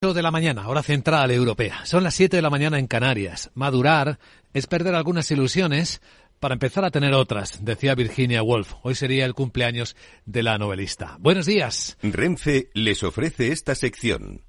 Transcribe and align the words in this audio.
de 0.00 0.22
la 0.22 0.30
mañana, 0.30 0.66
hora 0.66 0.82
central 0.82 1.30
europea. 1.30 1.84
Son 1.84 2.02
las 2.02 2.14
7 2.14 2.34
de 2.34 2.40
la 2.40 2.48
mañana 2.48 2.78
en 2.78 2.86
Canarias. 2.86 3.50
Madurar 3.52 4.18
es 4.54 4.66
perder 4.66 4.94
algunas 4.94 5.30
ilusiones 5.30 6.00
para 6.38 6.54
empezar 6.54 6.86
a 6.86 6.90
tener 6.90 7.12
otras, 7.12 7.62
decía 7.66 7.94
Virginia 7.94 8.42
Woolf. 8.42 8.76
Hoy 8.82 8.94
sería 8.94 9.26
el 9.26 9.34
cumpleaños 9.34 9.96
de 10.24 10.42
la 10.42 10.56
novelista. 10.56 11.18
Buenos 11.20 11.44
días. 11.44 11.98
Renfe 12.02 12.70
les 12.72 13.02
ofrece 13.02 13.52
esta 13.52 13.74
sección. 13.74 14.40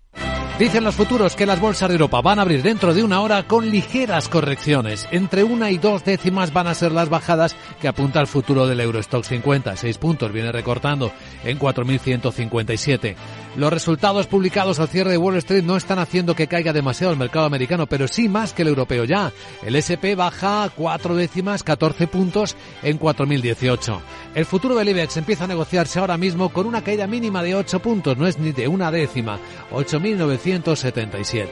Dicen 0.61 0.83
los 0.83 0.93
futuros 0.93 1.35
que 1.35 1.47
las 1.47 1.59
bolsas 1.59 1.89
de 1.89 1.95
Europa 1.95 2.21
van 2.21 2.37
a 2.37 2.43
abrir 2.43 2.61
dentro 2.61 2.93
de 2.93 3.03
una 3.03 3.21
hora 3.21 3.47
con 3.47 3.71
ligeras 3.71 4.29
correcciones. 4.29 5.07
Entre 5.11 5.43
una 5.43 5.71
y 5.71 5.79
dos 5.79 6.05
décimas 6.05 6.53
van 6.53 6.67
a 6.67 6.75
ser 6.75 6.91
las 6.91 7.09
bajadas 7.09 7.55
que 7.81 7.87
apunta 7.87 8.21
el 8.21 8.27
futuro 8.27 8.67
del 8.67 8.79
Eurostock 8.79 9.23
50. 9.23 9.75
Seis 9.75 9.97
puntos 9.97 10.31
viene 10.31 10.51
recortando 10.51 11.11
en 11.43 11.57
4.157. 11.57 13.15
Los 13.57 13.73
resultados 13.73 14.27
publicados 14.27 14.79
al 14.79 14.87
cierre 14.87 15.11
de 15.11 15.17
Wall 15.17 15.35
Street 15.35 15.63
no 15.63 15.75
están 15.75 15.99
haciendo 15.99 16.35
que 16.35 16.47
caiga 16.47 16.71
demasiado 16.71 17.11
el 17.11 17.19
mercado 17.19 17.45
americano, 17.45 17.85
pero 17.85 18.07
sí 18.07 18.29
más 18.29 18.53
que 18.53 18.61
el 18.61 18.69
europeo 18.69 19.03
ya. 19.03 19.33
El 19.61 19.75
SP 19.75 20.15
baja 20.15 20.71
cuatro 20.73 21.15
décimas, 21.15 21.61
14 21.61 22.07
puntos 22.07 22.55
en 22.81 22.97
4.018. 22.97 23.99
El 24.35 24.45
futuro 24.45 24.75
del 24.75 24.87
IBEX 24.87 25.17
empieza 25.17 25.43
a 25.43 25.47
negociarse 25.47 25.99
ahora 25.99 26.15
mismo 26.15 26.47
con 26.47 26.65
una 26.65 26.81
caída 26.81 27.07
mínima 27.07 27.43
de 27.43 27.55
8 27.55 27.79
puntos, 27.81 28.17
no 28.17 28.25
es 28.25 28.39
ni 28.39 28.53
de 28.53 28.69
una 28.69 28.89
décima, 28.89 29.37
8.977. 29.71 31.47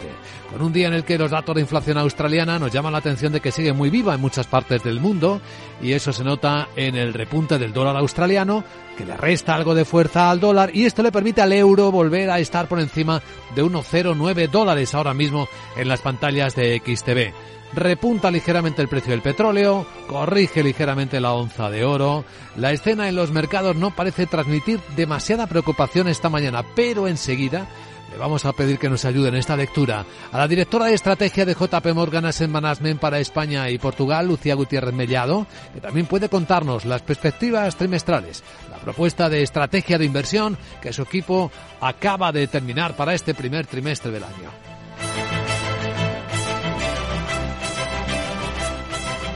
Con 0.51 0.61
un 0.61 0.71
día 0.71 0.87
en 0.87 0.93
el 0.93 1.03
que 1.03 1.17
los 1.17 1.31
datos 1.31 1.53
de 1.53 1.61
inflación 1.61 1.97
australiana 1.97 2.59
nos 2.59 2.71
llaman 2.71 2.93
la 2.93 2.99
atención 2.99 3.33
de 3.33 3.41
que 3.41 3.51
sigue 3.51 3.73
muy 3.73 3.89
viva 3.89 4.15
en 4.15 4.21
muchas 4.21 4.47
partes 4.47 4.83
del 4.83 5.01
mundo 5.01 5.41
y 5.81 5.91
eso 5.91 6.13
se 6.13 6.23
nota 6.23 6.69
en 6.77 6.95
el 6.95 7.13
repunte 7.13 7.59
del 7.59 7.73
dólar 7.73 7.97
australiano 7.97 8.63
que 8.99 9.05
le 9.05 9.15
resta 9.15 9.55
algo 9.55 9.75
de 9.75 9.85
fuerza 9.85 10.29
al 10.29 10.41
dólar 10.41 10.71
y 10.73 10.83
esto 10.83 11.01
le 11.03 11.13
permite 11.13 11.41
al 11.41 11.53
euro 11.53 11.89
volver 11.89 12.29
a 12.29 12.39
estar 12.39 12.67
por 12.67 12.81
encima 12.81 13.21
de 13.55 13.63
1,09 13.63 14.49
dólares 14.49 14.93
ahora 14.93 15.13
mismo 15.13 15.47
en 15.77 15.87
las 15.87 16.01
pantallas 16.01 16.53
de 16.53 16.81
XTV. 16.85 17.33
Repunta 17.73 18.29
ligeramente 18.29 18.81
el 18.81 18.89
precio 18.89 19.11
del 19.11 19.21
petróleo, 19.21 19.85
corrige 20.07 20.63
ligeramente 20.63 21.21
la 21.21 21.31
onza 21.31 21.69
de 21.69 21.85
oro. 21.85 22.25
La 22.57 22.73
escena 22.73 23.07
en 23.07 23.15
los 23.15 23.31
mercados 23.31 23.77
no 23.77 23.95
parece 23.95 24.25
transmitir 24.25 24.81
demasiada 24.97 25.47
preocupación 25.47 26.09
esta 26.09 26.27
mañana, 26.27 26.65
pero 26.75 27.07
enseguida 27.07 27.69
le 28.09 28.17
vamos 28.17 28.45
a 28.45 28.53
pedir 28.53 28.77
que 28.77 28.89
nos 28.89 29.05
ayude 29.05 29.29
en 29.29 29.35
esta 29.35 29.55
lectura 29.55 30.05
a 30.31 30.37
la 30.37 30.47
directora 30.47 30.85
de 30.85 30.93
estrategia 30.93 31.45
de 31.45 31.53
JP 31.53 31.93
Morgan 31.93 32.25
Asset 32.25 32.49
Management 32.49 32.99
para 32.99 33.19
España 33.19 33.69
y 33.69 33.77
Portugal, 33.77 34.27
Lucía 34.27 34.55
Gutiérrez 34.55 34.93
Mellado, 34.93 35.47
que 35.73 35.81
también 35.81 36.05
puede 36.05 36.29
contarnos 36.29 36.85
las 36.85 37.01
perspectivas 37.01 37.75
trimestrales, 37.75 38.43
la 38.69 38.77
propuesta 38.77 39.29
de 39.29 39.43
estrategia 39.43 39.97
de 39.97 40.05
inversión 40.05 40.57
que 40.81 40.93
su 40.93 41.03
equipo 41.03 41.51
acaba 41.81 42.31
de 42.31 42.47
terminar 42.47 42.95
para 42.95 43.13
este 43.13 43.33
primer 43.33 43.67
trimestre 43.67 44.11
del 44.11 44.23
año. 44.23 44.49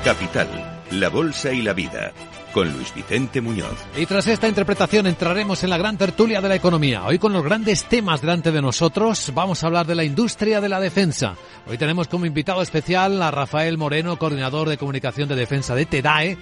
Capital, 0.03 0.81
la 0.91 1.09
Bolsa 1.09 1.53
y 1.53 1.61
la 1.61 1.73
Vida, 1.73 2.11
con 2.53 2.71
Luis 2.71 2.93
Vicente 2.93 3.41
Muñoz. 3.41 3.75
Y 3.97 4.05
tras 4.05 4.27
esta 4.27 4.47
interpretación 4.47 5.07
entraremos 5.07 5.63
en 5.63 5.71
la 5.71 5.77
gran 5.77 5.97
tertulia 5.97 6.39
de 6.39 6.49
la 6.49 6.55
economía. 6.55 7.03
Hoy 7.03 7.17
con 7.17 7.33
los 7.33 7.43
grandes 7.43 7.85
temas 7.85 8.21
delante 8.21 8.51
de 8.51 8.61
nosotros 8.61 9.31
vamos 9.33 9.63
a 9.63 9.67
hablar 9.67 9.87
de 9.87 9.95
la 9.95 10.03
industria 10.03 10.61
de 10.61 10.69
la 10.69 10.79
defensa. 10.79 11.35
Hoy 11.67 11.77
tenemos 11.77 12.07
como 12.07 12.25
invitado 12.25 12.61
especial 12.61 13.21
a 13.21 13.31
Rafael 13.31 13.77
Moreno, 13.77 14.17
coordinador 14.17 14.69
de 14.69 14.77
comunicación 14.77 15.27
de 15.27 15.35
defensa 15.35 15.75
de 15.75 15.85
TEDAE. 15.85 16.37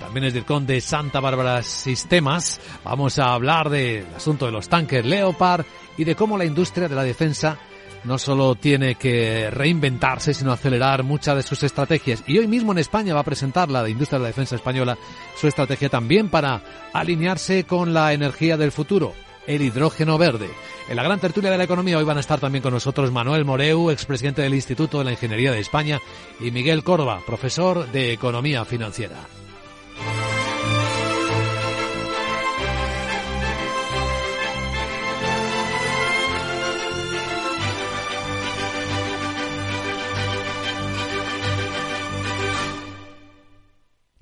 También 0.00 0.24
es 0.24 0.34
DIRCON 0.34 0.66
de 0.66 0.80
Santa 0.80 1.20
Bárbara 1.20 1.62
Sistemas. 1.62 2.60
Vamos 2.84 3.20
a 3.20 3.32
hablar 3.32 3.70
del 3.70 4.04
asunto 4.16 4.46
de 4.46 4.52
los 4.52 4.68
tanques 4.68 5.06
Leopard 5.06 5.64
y 5.96 6.02
de 6.02 6.16
cómo 6.16 6.36
la 6.36 6.44
industria 6.44 6.88
de 6.88 6.96
la 6.96 7.04
defensa 7.04 7.56
no 8.04 8.18
solo 8.18 8.54
tiene 8.54 8.96
que 8.96 9.50
reinventarse, 9.50 10.34
sino 10.34 10.52
acelerar 10.52 11.02
muchas 11.02 11.36
de 11.36 11.42
sus 11.42 11.62
estrategias. 11.62 12.22
Y 12.26 12.38
hoy 12.38 12.48
mismo 12.48 12.72
en 12.72 12.78
España 12.78 13.14
va 13.14 13.20
a 13.20 13.24
presentar 13.24 13.70
la 13.70 13.88
industria 13.88 14.18
de 14.18 14.24
la 14.24 14.28
defensa 14.28 14.56
española 14.56 14.98
su 15.36 15.46
estrategia 15.48 15.88
también 15.88 16.28
para 16.28 16.62
alinearse 16.92 17.64
con 17.64 17.94
la 17.94 18.12
energía 18.12 18.56
del 18.56 18.72
futuro, 18.72 19.14
el 19.46 19.62
hidrógeno 19.62 20.18
verde. 20.18 20.48
En 20.88 20.96
la 20.96 21.02
gran 21.02 21.20
tertulia 21.20 21.50
de 21.50 21.58
la 21.58 21.64
economía 21.64 21.98
hoy 21.98 22.04
van 22.04 22.16
a 22.16 22.20
estar 22.20 22.40
también 22.40 22.62
con 22.62 22.72
nosotros 22.72 23.12
Manuel 23.12 23.44
Moreu, 23.44 23.90
expresidente 23.90 24.42
del 24.42 24.54
Instituto 24.54 24.98
de 24.98 25.04
la 25.04 25.12
Ingeniería 25.12 25.52
de 25.52 25.60
España, 25.60 26.00
y 26.40 26.50
Miguel 26.50 26.82
Córdoba, 26.82 27.20
profesor 27.26 27.90
de 27.92 28.12
Economía 28.12 28.64
Financiera. 28.64 29.41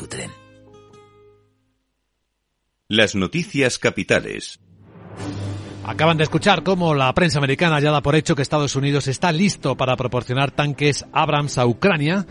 tu 0.00 0.06
tren. 0.06 0.30
Las 2.88 3.14
noticias 3.14 3.78
capitales. 3.78 4.58
Acaban 5.84 6.16
de 6.16 6.24
escuchar 6.24 6.62
cómo 6.62 6.94
la 6.94 7.12
prensa 7.12 7.38
americana 7.38 7.80
ya 7.80 7.90
da 7.90 8.00
por 8.00 8.14
hecho 8.14 8.34
que 8.34 8.40
Estados 8.40 8.76
Unidos 8.76 9.08
está 9.08 9.30
listo 9.30 9.76
para 9.76 9.96
proporcionar 9.96 10.52
tanques 10.52 11.04
Abrams 11.12 11.58
a 11.58 11.66
Ucrania 11.66 12.26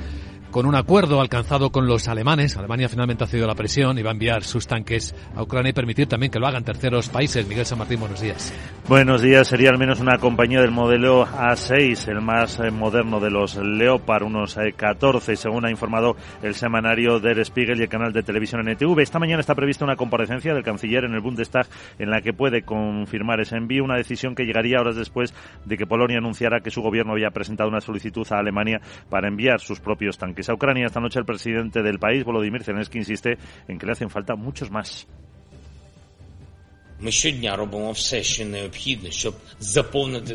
con 0.51 0.65
un 0.65 0.75
acuerdo 0.75 1.21
alcanzado 1.21 1.71
con 1.71 1.87
los 1.87 2.07
alemanes. 2.07 2.57
Alemania 2.57 2.89
finalmente 2.89 3.23
ha 3.23 3.27
cedido 3.27 3.47
la 3.47 3.55
presión 3.55 3.97
y 3.97 4.01
va 4.01 4.09
a 4.09 4.13
enviar 4.13 4.43
sus 4.43 4.65
tanques 4.67 5.15
a 5.35 5.43
Ucrania 5.43 5.69
y 5.69 5.73
permitir 5.73 6.07
también 6.07 6.31
que 6.31 6.39
lo 6.39 6.47
hagan 6.47 6.63
terceros 6.63 7.09
países. 7.09 7.47
Miguel 7.47 7.65
San 7.65 7.77
Martín, 7.77 7.99
buenos 7.99 8.21
días. 8.21 8.53
Buenos 8.87 9.21
días. 9.21 9.47
Sería 9.47 9.69
al 9.69 9.77
menos 9.77 9.99
una 9.99 10.17
compañía 10.17 10.61
del 10.61 10.71
modelo 10.71 11.25
A6, 11.25 12.07
el 12.07 12.21
más 12.21 12.59
eh, 12.59 12.71
moderno 12.71 13.19
de 13.19 13.29
los 13.29 13.57
Leopard, 13.57 14.23
unos 14.23 14.57
14, 14.75 15.33
eh, 15.33 15.35
según 15.35 15.65
ha 15.65 15.69
informado 15.69 16.15
el 16.41 16.55
semanario 16.55 17.19
Der 17.19 17.43
Spiegel 17.45 17.79
y 17.79 17.83
el 17.83 17.89
canal 17.89 18.11
de 18.11 18.23
televisión 18.23 18.67
NTV. 18.67 18.99
Esta 19.01 19.19
mañana 19.19 19.41
está 19.41 19.53
prevista 19.53 19.85
una 19.85 19.95
comparecencia 19.95 20.53
del 20.53 20.63
canciller 20.63 21.03
en 21.03 21.13
el 21.13 21.21
Bundestag 21.21 21.67
en 21.99 22.09
la 22.09 22.21
que 22.21 22.33
puede 22.33 22.63
confirmar 22.63 23.39
ese 23.39 23.55
envío, 23.55 23.83
una 23.83 23.97
decisión 23.97 24.33
que 24.33 24.45
llegaría 24.45 24.79
horas 24.79 24.95
después 24.95 25.33
de 25.65 25.77
que 25.77 25.85
Polonia 25.85 26.17
anunciara 26.17 26.61
que 26.61 26.71
su 26.71 26.81
gobierno 26.81 27.13
había 27.13 27.29
presentado 27.29 27.69
una 27.69 27.81
solicitud 27.81 28.25
a 28.31 28.39
Alemania 28.39 28.81
para 29.09 29.27
enviar 29.27 29.59
sus 29.59 29.79
propios 29.79 30.17
tanques 30.17 30.38
a 30.47 30.53
Ucrania. 30.53 30.85
Esta 30.85 31.01
noche 31.01 31.19
el 31.19 31.25
presidente 31.25 31.81
del 31.81 31.99
país, 31.99 32.23
Volodymyr 32.23 32.63
Zelensky, 32.63 32.99
insiste 32.99 33.37
en 33.67 33.77
que 33.77 33.85
le 33.85 33.91
hacen 33.91 34.09
falta 34.09 34.35
muchos 34.35 34.71
más. 34.71 35.07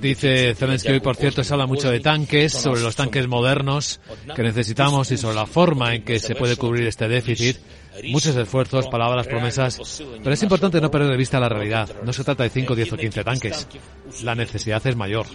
Dice 0.01 0.55
Zelensky 0.55 0.93
hoy, 0.93 1.01
por 1.01 1.17
cierto, 1.17 1.45
se 1.45 1.53
habla 1.53 1.67
mucho 1.67 1.91
de 1.91 2.01
tanques, 2.01 2.53
sobre 2.53 2.81
los 2.81 2.97
tanques 2.97 3.29
modernos 3.29 4.01
que 4.35 4.43
necesitamos 4.43 5.11
y 5.11 5.19
sobre 5.19 5.37
la 5.37 5.47
forma 5.47 5.95
en 5.95 6.03
que 6.03 6.19
se 6.19 6.35
puede 6.35 6.57
cubrir 6.57 6.87
este 6.87 7.07
déficit. 7.07 7.59
Muchos 8.11 8.37
esfuerzos, 8.37 8.89
palabras, 8.89 9.27
promesas, 9.27 10.03
pero 10.23 10.33
es 10.33 10.43
importante 10.43 10.81
no 10.81 10.91
perder 10.91 11.11
de 11.11 11.17
vista 11.17 11.39
la 11.39 11.49
realidad. 11.49 11.89
No 12.05 12.13
se 12.13 12.25
trata 12.25 12.43
de 12.43 12.51
5, 12.51 12.75
10 12.75 12.93
o 12.93 12.97
15 12.97 13.25
tanques. 13.25 13.69
La 14.23 14.35
necesidad 14.35 14.85
es 14.87 14.97
mayor. 14.97 15.27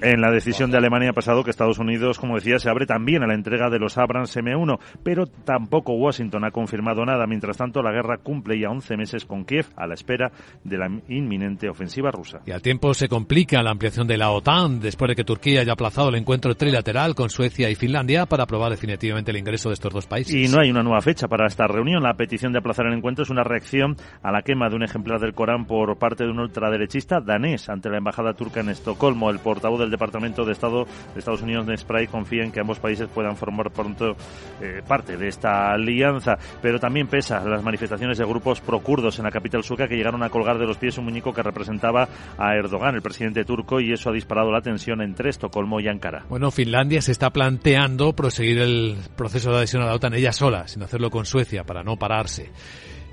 En 0.00 0.20
la 0.20 0.30
decisión 0.30 0.70
de 0.70 0.78
Alemania 0.78 1.10
ha 1.10 1.12
pasado 1.12 1.44
que 1.44 1.50
Estados 1.50 1.78
Unidos, 1.78 2.18
como 2.18 2.34
decía, 2.34 2.58
se 2.58 2.68
abre 2.68 2.86
también 2.86 3.22
a 3.22 3.26
la 3.26 3.34
entrega 3.34 3.70
de 3.70 3.78
los 3.78 3.96
Abrams 3.96 4.36
M1, 4.36 4.78
pero 5.02 5.26
tampoco 5.26 5.92
Washington 5.92 6.44
ha 6.44 6.50
confirmado 6.50 7.04
nada. 7.04 7.26
Mientras 7.26 7.56
tanto, 7.56 7.82
la 7.82 7.92
guerra 7.92 8.18
cumple 8.18 8.58
ya 8.58 8.70
11 8.70 8.96
meses 8.96 9.24
con 9.24 9.44
Kiev 9.44 9.66
a 9.76 9.86
la 9.86 9.94
espera 9.94 10.32
de 10.64 10.78
la 10.78 10.88
inminente 11.08 11.68
ofensiva 11.68 12.10
rusa. 12.10 12.40
Y 12.46 12.50
al 12.50 12.62
tiempo 12.62 12.92
se 12.94 13.08
complica 13.08 13.62
la 13.62 13.70
ampliación 13.70 14.06
de 14.06 14.16
la 14.16 14.30
OTAN 14.30 14.80
después 14.80 15.10
de 15.10 15.16
que 15.16 15.24
Turquía 15.24 15.60
haya 15.60 15.72
aplazado 15.72 16.08
el 16.08 16.16
encuentro 16.16 16.54
trilateral 16.56 17.14
con 17.14 17.30
Suecia 17.30 17.70
y 17.70 17.74
Finlandia 17.74 18.26
para 18.26 18.44
aprobar 18.44 18.70
definitivamente 18.70 19.30
el 19.30 19.36
ingreso 19.36 19.68
de 19.68 19.74
estos 19.74 19.92
dos 19.92 20.06
países. 20.06 20.34
Y 20.34 20.48
no 20.48 20.60
hay 20.60 20.70
una 20.70 20.82
nueva 20.82 21.00
fecha 21.00 21.28
para 21.28 21.33
esta 21.42 21.66
reunión. 21.66 22.02
La 22.02 22.14
petición 22.14 22.52
de 22.52 22.58
aplazar 22.58 22.86
el 22.86 22.94
encuentro 22.94 23.24
es 23.24 23.30
una 23.30 23.44
reacción 23.44 23.96
a 24.22 24.32
la 24.32 24.42
quema 24.42 24.68
de 24.68 24.76
un 24.76 24.82
ejemplar 24.82 25.20
del 25.20 25.34
Corán 25.34 25.66
por 25.66 25.96
parte 25.98 26.24
de 26.24 26.30
un 26.30 26.38
ultraderechista 26.38 27.20
danés 27.20 27.68
ante 27.68 27.90
la 27.90 27.98
embajada 27.98 28.34
turca 28.34 28.60
en 28.60 28.68
Estocolmo. 28.68 29.30
El 29.30 29.40
portavoz 29.40 29.80
del 29.80 29.90
Departamento 29.90 30.44
de 30.44 30.52
Estado 30.52 30.84
de 31.12 31.18
Estados 31.18 31.42
Unidos, 31.42 31.66
de 31.66 31.76
Spray, 31.76 32.06
confía 32.06 32.44
en 32.44 32.52
que 32.52 32.60
ambos 32.60 32.78
países 32.78 33.08
puedan 33.08 33.36
formar 33.36 33.70
pronto 33.70 34.16
eh, 34.60 34.82
parte 34.86 35.16
de 35.16 35.28
esta 35.28 35.72
alianza, 35.72 36.38
pero 36.62 36.78
también 36.78 37.08
pesa 37.08 37.44
las 37.44 37.62
manifestaciones 37.62 38.18
de 38.18 38.24
grupos 38.24 38.60
procurdos 38.60 39.18
en 39.18 39.24
la 39.24 39.30
capital 39.30 39.62
sueca 39.62 39.88
que 39.88 39.96
llegaron 39.96 40.22
a 40.22 40.30
colgar 40.30 40.58
de 40.58 40.66
los 40.66 40.78
pies 40.78 40.98
un 40.98 41.04
muñeco 41.04 41.32
que 41.32 41.42
representaba 41.42 42.08
a 42.38 42.54
Erdogan, 42.54 42.94
el 42.94 43.02
presidente 43.02 43.44
turco, 43.44 43.80
y 43.80 43.92
eso 43.92 44.10
ha 44.10 44.12
disparado 44.12 44.50
la 44.50 44.60
tensión 44.60 45.00
entre 45.00 45.30
Estocolmo 45.30 45.80
y 45.80 45.88
Ankara. 45.88 46.24
Bueno, 46.28 46.50
Finlandia 46.50 47.02
se 47.02 47.12
está 47.12 47.30
planteando 47.30 48.14
proseguir 48.14 48.58
el 48.58 48.96
proceso 49.16 49.50
de 49.50 49.58
adhesión 49.58 49.82
a 49.82 49.86
la 49.86 49.94
OTAN 49.94 50.14
ella 50.14 50.32
sola, 50.32 50.68
sin 50.68 50.82
hacerlo 50.82 51.10
con 51.10 51.23
Suecia, 51.24 51.64
para 51.64 51.82
no 51.82 51.96
pararse. 51.96 52.50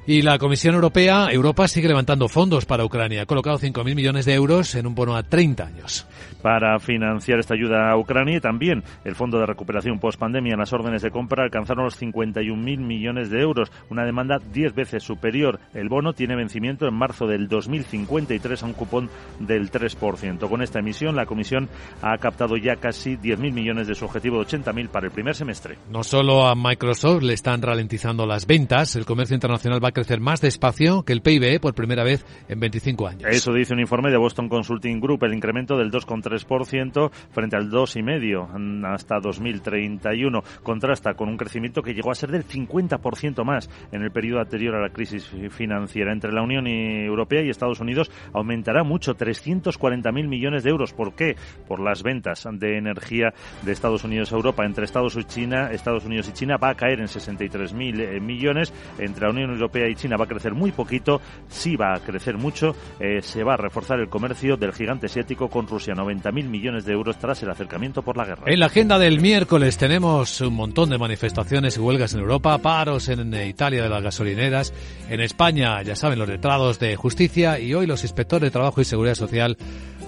Y 0.08 0.24
la 0.24 0.40
Comisión 0.40 0.74
Europea, 0.74 1.28
Europa 1.32 1.68
sigue 1.68 1.88
levantando 1.88 2.28
fondos 2.28 2.66
para 2.66 2.84
Ucrania. 2.84 3.22
Ha 3.22 3.26
colocado 3.28 3.60
5.000 3.60 3.94
millones 3.94 4.26
de 4.26 4.34
euros 4.34 4.74
en 4.74 4.88
un 4.88 4.96
bono 4.96 5.16
a 5.16 5.22
30 5.22 5.64
años. 5.64 6.08
Para 6.42 6.80
financiar 6.80 7.38
esta 7.38 7.54
ayuda 7.54 7.92
a 7.92 7.98
Ucrania 7.98 8.38
y 8.38 8.42
también 8.42 8.84
el 9.06 9.14
Fondo 9.14 9.40
de 9.40 9.46
Recuperación 9.46 10.00
Post-Pandemia, 10.00 10.58
las 10.58 10.74
órdenes 10.74 11.04
de 11.04 11.12
compra 11.12 11.44
alcanzaron 11.44 11.86
los 11.86 12.02
51.000 12.02 12.80
millones 12.80 13.30
de 13.30 13.42
euros, 13.42 13.72
una 13.92 14.04
demanda 14.04 14.40
10 14.52 14.74
veces 14.74 15.04
superior. 15.04 15.60
El 15.76 15.88
bono 15.88 16.14
tiene 16.14 16.36
vencimiento 16.36 16.88
en 16.88 16.96
marzo 16.96 17.28
del 17.28 17.48
2053 17.48 18.64
a 18.64 18.66
un 18.66 18.74
cupón 18.74 19.08
del 19.40 19.70
3%. 19.70 20.50
Con 20.50 20.64
esta 20.64 20.80
emisión, 20.80 21.16
la 21.16 21.28
Comisión 21.28 21.70
ha 22.02 22.18
captado 22.18 22.58
ya 22.58 22.78
casi 22.78 23.18
10.000 23.18 23.54
millones 23.54 23.86
de 23.86 23.94
su 23.94 24.06
objetivo 24.06 24.40
de 24.40 24.48
80.000 24.48 24.90
para 24.90 25.06
el 25.06 25.14
primer 25.14 25.36
semestre. 25.36 25.78
No 25.92 26.04
solo 26.04 26.48
a 26.48 26.56
Microsoft 26.56 27.22
le 27.22 27.34
están 27.34 27.62
ralentizando 27.62 28.26
las 28.26 28.48
ventas, 28.48 28.96
el 28.96 29.06
comercio 29.06 29.36
internacional 29.36 29.84
va 29.84 29.91
crecer 29.94 30.20
más 30.20 30.42
despacio 30.42 31.04
que 31.04 31.14
el 31.14 31.22
PIB 31.22 31.60
por 31.60 31.74
primera 31.74 32.04
vez 32.04 32.26
en 32.48 32.60
25 32.60 33.08
años. 33.08 33.24
Eso 33.30 33.54
dice 33.54 33.74
un 33.74 33.80
informe 33.80 34.12
de 34.12 34.18
Boston 34.18 34.50
Consulting 34.50 35.00
Group, 35.00 35.24
el 35.24 35.34
incremento 35.34 35.78
del 35.78 35.92
2,3% 35.92 37.12
frente 37.32 37.56
al 37.56 37.70
2,5% 37.70 38.86
hasta 38.86 39.20
2031. 39.20 40.42
Contrasta 40.64 41.14
con 41.14 41.30
un 41.30 41.38
crecimiento 41.38 41.82
que 41.82 41.94
llegó 41.94 42.12
a 42.12 42.16
ser 42.16 42.32
del 42.32 42.46
50% 42.46 43.44
más 43.44 43.70
en 43.92 44.04
el 44.04 44.12
periodo 44.12 44.42
anterior 44.42 44.76
a 44.76 44.82
la 44.82 44.90
crisis 44.90 45.30
financiera. 45.50 46.12
Entre 46.12 46.32
la 46.32 46.42
Unión 46.42 46.68
Europea 46.68 47.42
y 47.44 47.50
Estados 47.50 47.80
Unidos 47.80 48.12
aumentará 48.34 48.84
mucho, 48.84 49.16
340.000 49.16 50.28
millones 50.28 50.64
de 50.64 50.70
euros. 50.70 50.94
¿Por 50.94 51.14
qué? 51.14 51.36
Por 51.68 51.80
las 51.80 52.04
ventas 52.04 52.48
de 52.52 52.78
energía 52.78 53.34
de 53.62 53.72
Estados 53.72 54.04
Unidos 54.04 54.32
a 54.32 54.36
Europa. 54.36 54.66
Entre 54.66 54.86
Estados 54.86 55.16
y 55.16 55.24
China, 55.24 55.70
Estados 55.72 56.06
Unidos 56.06 56.30
y 56.30 56.34
China 56.34 56.58
va 56.58 56.70
a 56.70 56.76
caer 56.76 57.00
en 57.00 57.08
63.000 57.08 58.00
eh, 58.00 58.20
millones. 58.20 58.74
Entre 59.00 59.26
la 59.26 59.32
Unión 59.32 59.52
Europea 59.52 59.81
y 59.88 59.96
China 59.96 60.18
va 60.18 60.26
a 60.26 60.28
crecer 60.28 60.54
muy 60.54 60.72
poquito, 60.72 61.22
sí 61.48 61.76
va 61.76 61.94
a 61.94 62.00
crecer 62.00 62.38
mucho. 62.38 62.76
Eh, 63.00 63.22
se 63.22 63.44
va 63.44 63.54
a 63.54 63.58
reforzar 63.58 64.00
el 64.00 64.10
comercio 64.10 64.58
del 64.58 64.74
gigante 64.74 65.08
asiático 65.08 65.50
con 65.50 65.68
Rusia, 65.68 65.94
90.000 65.94 66.50
millones 66.50 66.86
de 66.86 66.94
euros 66.94 67.18
tras 67.18 67.42
el 67.44 67.50
acercamiento 67.50 68.02
por 68.02 68.18
la 68.18 68.26
guerra. 68.26 68.44
En 68.46 68.60
la 68.60 68.68
agenda 68.68 69.00
del 69.00 69.20
miércoles 69.20 69.78
tenemos 69.78 70.42
un 70.42 70.54
montón 70.54 70.90
de 70.90 70.98
manifestaciones 70.98 71.78
y 71.78 71.80
huelgas 71.80 72.14
en 72.14 72.20
Europa, 72.22 72.58
paros 72.58 73.10
en 73.10 73.34
Italia 73.34 73.84
de 73.84 73.90
las 73.90 74.04
gasolineras, 74.04 74.74
en 75.10 75.22
España, 75.22 75.82
ya 75.82 75.96
saben, 75.96 76.20
los 76.20 76.30
letrados 76.30 76.80
de 76.80 76.96
justicia 76.96 77.60
y 77.60 77.74
hoy 77.74 77.88
los 77.88 78.04
inspectores 78.04 78.48
de 78.48 78.52
trabajo 78.52 78.82
y 78.82 78.86
seguridad 78.86 79.16
social 79.16 79.58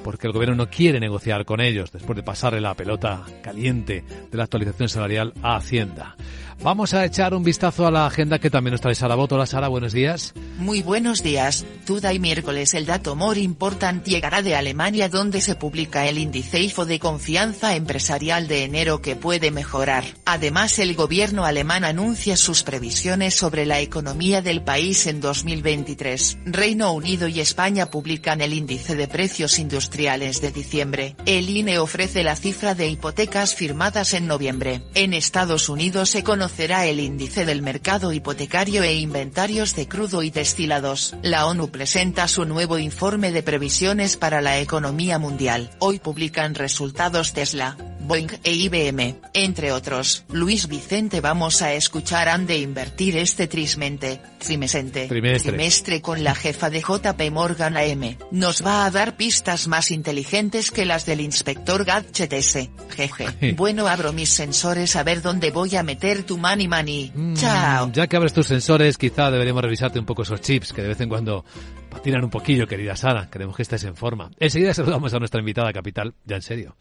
porque 0.04 0.28
el 0.28 0.34
gobierno 0.34 0.56
no 0.56 0.70
quiere 0.70 1.00
negociar 1.00 1.46
con 1.46 1.62
ellos 1.62 1.92
después 1.92 2.16
de 2.16 2.24
pasarle 2.24 2.62
la 2.62 2.76
pelota 2.76 3.24
caliente 3.42 4.04
de 4.30 4.38
la 4.38 4.44
actualización 4.44 4.90
salarial 4.90 5.34
a 5.42 5.56
Hacienda. 5.56 6.16
Vamos 6.62 6.94
a 6.94 7.04
echar 7.04 7.34
un 7.34 7.44
vistazo 7.44 7.88
a 7.88 7.92
la 7.92 8.06
agenda 8.06 8.40
que 8.40 8.50
también 8.50 8.72
nos 8.74 8.80
trae 8.80 8.96
Sara 8.96 9.16
Boto. 9.16 9.36
Hola 9.36 9.46
Sara, 9.46 9.68
buenos 9.68 9.92
días. 9.92 10.34
Muy 10.60 10.82
buenos 10.82 11.24
días. 11.24 11.66
Tuda 11.86 12.14
y 12.14 12.20
miércoles 12.20 12.74
el 12.74 12.86
dato 12.86 13.16
more 13.16 13.42
important 13.42 14.06
llegará 14.06 14.42
de 14.42 14.56
Alemania 14.56 15.10
donde 15.10 15.42
se 15.42 15.56
publica 15.56 16.08
el 16.08 16.18
índice 16.18 16.62
IFO 16.62 16.86
de 16.86 17.00
confianza 17.00 17.76
empresarial 17.76 18.48
de 18.48 18.64
enero 18.64 19.02
que 19.02 19.16
puede 19.16 19.52
mejorar. 19.52 20.06
Además 20.26 20.80
el 20.80 20.96
gobierno 20.96 21.44
alemán 21.44 21.84
anuncia 21.84 22.38
sus 22.38 22.64
previsiones 22.64 23.34
sobre 23.34 23.66
la 23.66 23.82
economía 23.82 24.42
del 24.42 24.62
país 24.62 25.08
en 25.08 25.20
2023. 25.20 26.38
Reino 26.46 26.94
Unido 26.94 27.28
y 27.28 27.42
España 27.42 27.88
publican 27.88 28.40
el 28.42 28.54
índice 28.54 28.96
de 28.96 29.08
precios 29.08 29.60
industriales 29.60 29.93
de 29.94 30.52
diciembre. 30.52 31.16
El 31.26 31.50
INE 31.50 31.80
ofrece 31.80 32.24
la 32.24 32.36
cifra 32.36 32.76
de 32.76 32.90
hipotecas 32.90 33.56
firmadas 33.56 34.14
en 34.14 34.28
noviembre. 34.28 34.82
En 34.96 35.14
Estados 35.14 35.70
Unidos 35.70 36.10
se 36.10 36.24
conoce 36.24 36.44
conocerá 36.44 36.88
el 36.88 37.00
índice 37.00 37.46
del 37.46 37.62
mercado 37.62 38.12
hipotecario 38.12 38.84
e 38.84 38.96
inventarios 38.96 39.76
de 39.76 39.88
crudo 39.88 40.24
y 40.24 40.30
destilados. 40.30 41.16
La 41.22 41.46
ONU 41.46 41.70
presenta 41.70 42.28
su 42.28 42.44
nuevo 42.44 42.80
informe 42.80 43.32
de 43.32 43.44
previsiones 43.44 44.18
para 44.18 44.42
la 44.42 44.60
economía 44.60 45.20
mundial. 45.20 45.70
Hoy 45.80 46.00
publican 46.00 46.54
resultados 46.54 47.32
Tesla, 47.32 47.78
Boeing 48.02 48.28
e 48.44 48.52
IBM, 48.52 49.16
entre 49.34 49.72
otros. 49.72 50.26
Luis 50.30 50.68
Vicente 50.68 51.22
vamos 51.22 51.62
a 51.62 51.74
escuchar 51.74 52.28
han 52.28 52.46
de 52.46 52.58
invertir 52.58 53.16
este 53.16 53.48
trismente, 53.48 54.20
trimesente, 54.40 55.08
Trimestre. 55.08 55.52
trimestre 55.52 56.02
con 56.02 56.24
la 56.24 56.36
jefa 56.36 56.70
de 56.70 56.82
JP 56.82 57.32
Morgan 57.32 57.78
AM. 57.78 58.18
Nos 58.32 58.66
va 58.66 58.86
a 58.86 58.92
dar 58.92 59.16
pistas 59.16 59.68
más 59.68 59.83
inteligentes 59.92 60.72
que 60.72 60.86
las 60.86 61.06
del 61.06 61.22
inspector 61.22 61.86
Gadget 61.86 62.34
S. 62.34 62.70
Jeje. 62.90 63.54
Bueno 63.54 63.88
abro 63.88 64.14
mis 64.14 64.30
sensores 64.30 64.96
a 64.96 65.04
ver 65.04 65.22
dónde 65.22 65.52
voy 65.52 65.76
a 65.76 65.84
meter 65.84 66.24
tu 66.24 66.38
money 66.38 66.68
money. 66.68 67.12
Mm, 67.14 67.34
Chao. 67.36 67.92
Ya 67.92 68.08
que 68.08 68.18
abres 68.18 68.34
tus 68.34 68.48
sensores, 68.48 68.98
quizá 68.98 69.32
deberíamos 69.32 69.64
revisarte 69.64 70.00
un 70.00 70.06
poco 70.06 70.24
esos 70.24 70.42
chips 70.42 70.74
que 70.74 70.82
de 70.82 70.90
vez 70.90 71.02
en 71.02 71.10
cuando 71.10 71.46
patinan 71.90 72.24
un 72.24 72.30
poquillo, 72.30 72.68
querida 72.68 72.96
Sara. 72.96 73.30
Queremos 73.30 73.56
que 73.56 73.62
estés 73.64 73.84
en 73.84 73.96
forma. 73.96 74.32
Enseguida 74.40 74.74
saludamos 74.74 75.14
a 75.14 75.20
nuestra 75.20 75.40
invitada 75.40 75.72
capital, 75.72 76.14
ya 76.26 76.36
en 76.36 76.42
serio. 76.42 76.76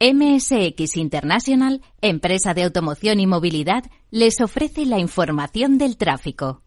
MSX 0.00 0.96
International, 0.96 1.82
empresa 2.00 2.54
de 2.54 2.62
automoción 2.62 3.18
y 3.18 3.26
movilidad, 3.26 3.84
les 4.10 4.40
ofrece 4.40 4.86
la 4.86 4.98
información 4.98 5.76
del 5.76 5.96
tráfico. 5.96 6.62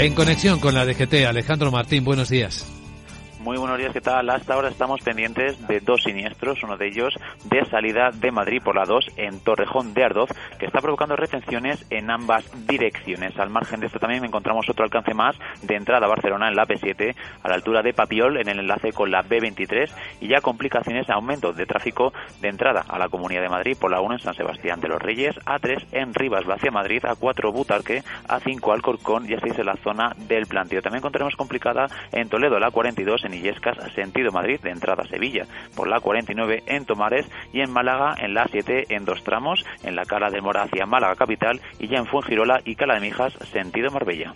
En 0.00 0.14
conexión 0.14 0.60
con 0.60 0.74
la 0.74 0.86
DGT, 0.86 1.26
Alejandro 1.26 1.70
Martín, 1.70 2.04
buenos 2.04 2.30
días. 2.30 2.79
Muy 3.40 3.56
buenos 3.56 3.78
días, 3.78 3.94
¿qué 3.94 4.02
tal? 4.02 4.28
Hasta 4.28 4.52
ahora 4.52 4.68
estamos 4.68 5.00
pendientes 5.00 5.66
de 5.66 5.80
dos 5.80 6.02
siniestros, 6.02 6.62
uno 6.62 6.76
de 6.76 6.88
ellos 6.88 7.14
de 7.44 7.64
salida 7.70 8.10
de 8.12 8.30
Madrid 8.30 8.60
por 8.62 8.76
la 8.76 8.84
2 8.84 9.12
en 9.16 9.40
Torrejón 9.40 9.94
de 9.94 10.04
Ardoz, 10.04 10.28
que 10.58 10.66
está 10.66 10.82
provocando 10.82 11.16
retenciones 11.16 11.86
en 11.88 12.10
ambas 12.10 12.44
direcciones. 12.66 13.38
Al 13.38 13.48
margen 13.48 13.80
de 13.80 13.86
esto 13.86 13.98
también 13.98 14.22
encontramos 14.26 14.68
otro 14.68 14.84
alcance 14.84 15.14
más 15.14 15.36
de 15.62 15.74
entrada 15.74 16.04
a 16.04 16.10
Barcelona 16.10 16.48
en 16.48 16.54
la 16.54 16.66
P7, 16.66 17.16
a 17.42 17.48
la 17.48 17.54
altura 17.54 17.80
de 17.80 17.94
Papiol, 17.94 18.36
en 18.36 18.50
el 18.50 18.58
enlace 18.58 18.92
con 18.92 19.10
la 19.10 19.24
B23, 19.24 19.90
y 20.20 20.28
ya 20.28 20.42
complicaciones, 20.42 21.08
aumento 21.08 21.54
de 21.54 21.64
tráfico 21.64 22.12
de 22.42 22.48
entrada 22.48 22.84
a 22.86 22.98
la 22.98 23.08
Comunidad 23.08 23.40
de 23.40 23.48
Madrid 23.48 23.76
por 23.80 23.90
la 23.90 24.02
1 24.02 24.16
en 24.16 24.20
San 24.20 24.34
Sebastián 24.34 24.80
de 24.80 24.88
los 24.88 25.00
Reyes, 25.00 25.34
A3 25.46 25.86
en 25.92 26.12
Rivas, 26.12 26.44
hacia 26.44 26.70
Madrid, 26.70 27.02
A4 27.04 27.50
Butarque, 27.54 28.02
A5 28.28 28.70
Alcorcón 28.70 29.24
y 29.24 29.32
A6 29.32 29.60
en 29.60 29.66
la 29.66 29.76
zona 29.76 30.12
del 30.28 30.44
Planteo. 30.44 30.82
También 30.82 30.98
encontraremos 30.98 31.36
complicada 31.36 31.86
en 32.12 32.28
Toledo 32.28 32.58
la 32.58 32.70
42 32.70 33.24
en 33.24 33.29
Illescas, 33.34 33.78
sentido 33.94 34.32
Madrid, 34.32 34.60
de 34.60 34.70
entrada 34.70 35.02
a 35.02 35.08
Sevilla, 35.08 35.46
por 35.74 35.88
la 35.88 36.00
49 36.00 36.62
en 36.66 36.84
Tomares 36.84 37.26
y 37.52 37.60
en 37.60 37.70
Málaga 37.70 38.14
en 38.18 38.34
la 38.34 38.46
7 38.50 38.94
en 38.94 39.04
dos 39.04 39.22
tramos, 39.24 39.64
en 39.82 39.96
la 39.96 40.04
Cala 40.04 40.30
de 40.30 40.40
Mora 40.40 40.62
hacia 40.62 40.86
Málaga 40.86 41.16
capital 41.16 41.60
y 41.78 41.88
ya 41.88 41.98
en 41.98 42.06
Fuengirola 42.06 42.60
y 42.64 42.76
Cala 42.76 42.94
de 42.94 43.00
Mijas, 43.00 43.34
sentido 43.50 43.90
Marbella. 43.90 44.34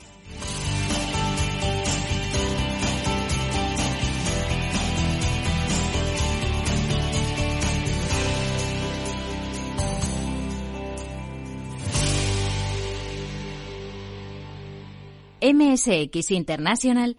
MSX 15.44 16.30
International, 16.30 17.18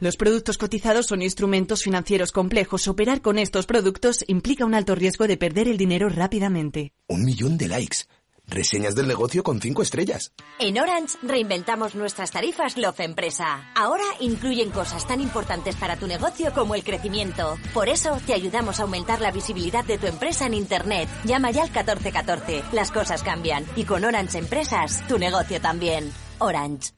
Los 0.00 0.16
productos 0.16 0.58
cotizados 0.58 1.06
son 1.06 1.22
instrumentos 1.22 1.82
financieros 1.82 2.30
complejos. 2.30 2.86
Operar 2.86 3.20
con 3.20 3.36
estos 3.36 3.66
productos 3.66 4.24
implica 4.28 4.64
un 4.64 4.74
alto 4.74 4.94
riesgo 4.94 5.26
de 5.26 5.36
perder 5.36 5.66
el 5.66 5.76
dinero 5.76 6.08
rápidamente. 6.08 6.92
Un 7.08 7.24
millón 7.24 7.58
de 7.58 7.66
likes. 7.66 7.98
Reseñas 8.46 8.94
del 8.94 9.08
negocio 9.08 9.42
con 9.42 9.60
cinco 9.60 9.82
estrellas. 9.82 10.32
En 10.58 10.78
Orange 10.78 11.18
reinventamos 11.22 11.94
nuestras 11.94 12.30
tarifas 12.30 12.78
Love 12.78 13.00
Empresa. 13.00 13.72
Ahora 13.74 14.04
incluyen 14.20 14.70
cosas 14.70 15.06
tan 15.06 15.20
importantes 15.20 15.74
para 15.74 15.96
tu 15.96 16.06
negocio 16.06 16.52
como 16.54 16.74
el 16.74 16.84
crecimiento. 16.84 17.58
Por 17.74 17.88
eso 17.88 18.16
te 18.24 18.34
ayudamos 18.34 18.78
a 18.78 18.84
aumentar 18.84 19.20
la 19.20 19.32
visibilidad 19.32 19.84
de 19.84 19.98
tu 19.98 20.06
empresa 20.06 20.46
en 20.46 20.54
Internet. 20.54 21.08
Llama 21.24 21.50
ya 21.50 21.62
al 21.62 21.70
1414. 21.70 22.62
Las 22.72 22.90
cosas 22.90 23.22
cambian. 23.22 23.66
Y 23.76 23.84
con 23.84 24.04
Orange 24.04 24.38
Empresas, 24.38 25.06
tu 25.08 25.18
negocio 25.18 25.60
también. 25.60 26.10
Orange. 26.38 26.97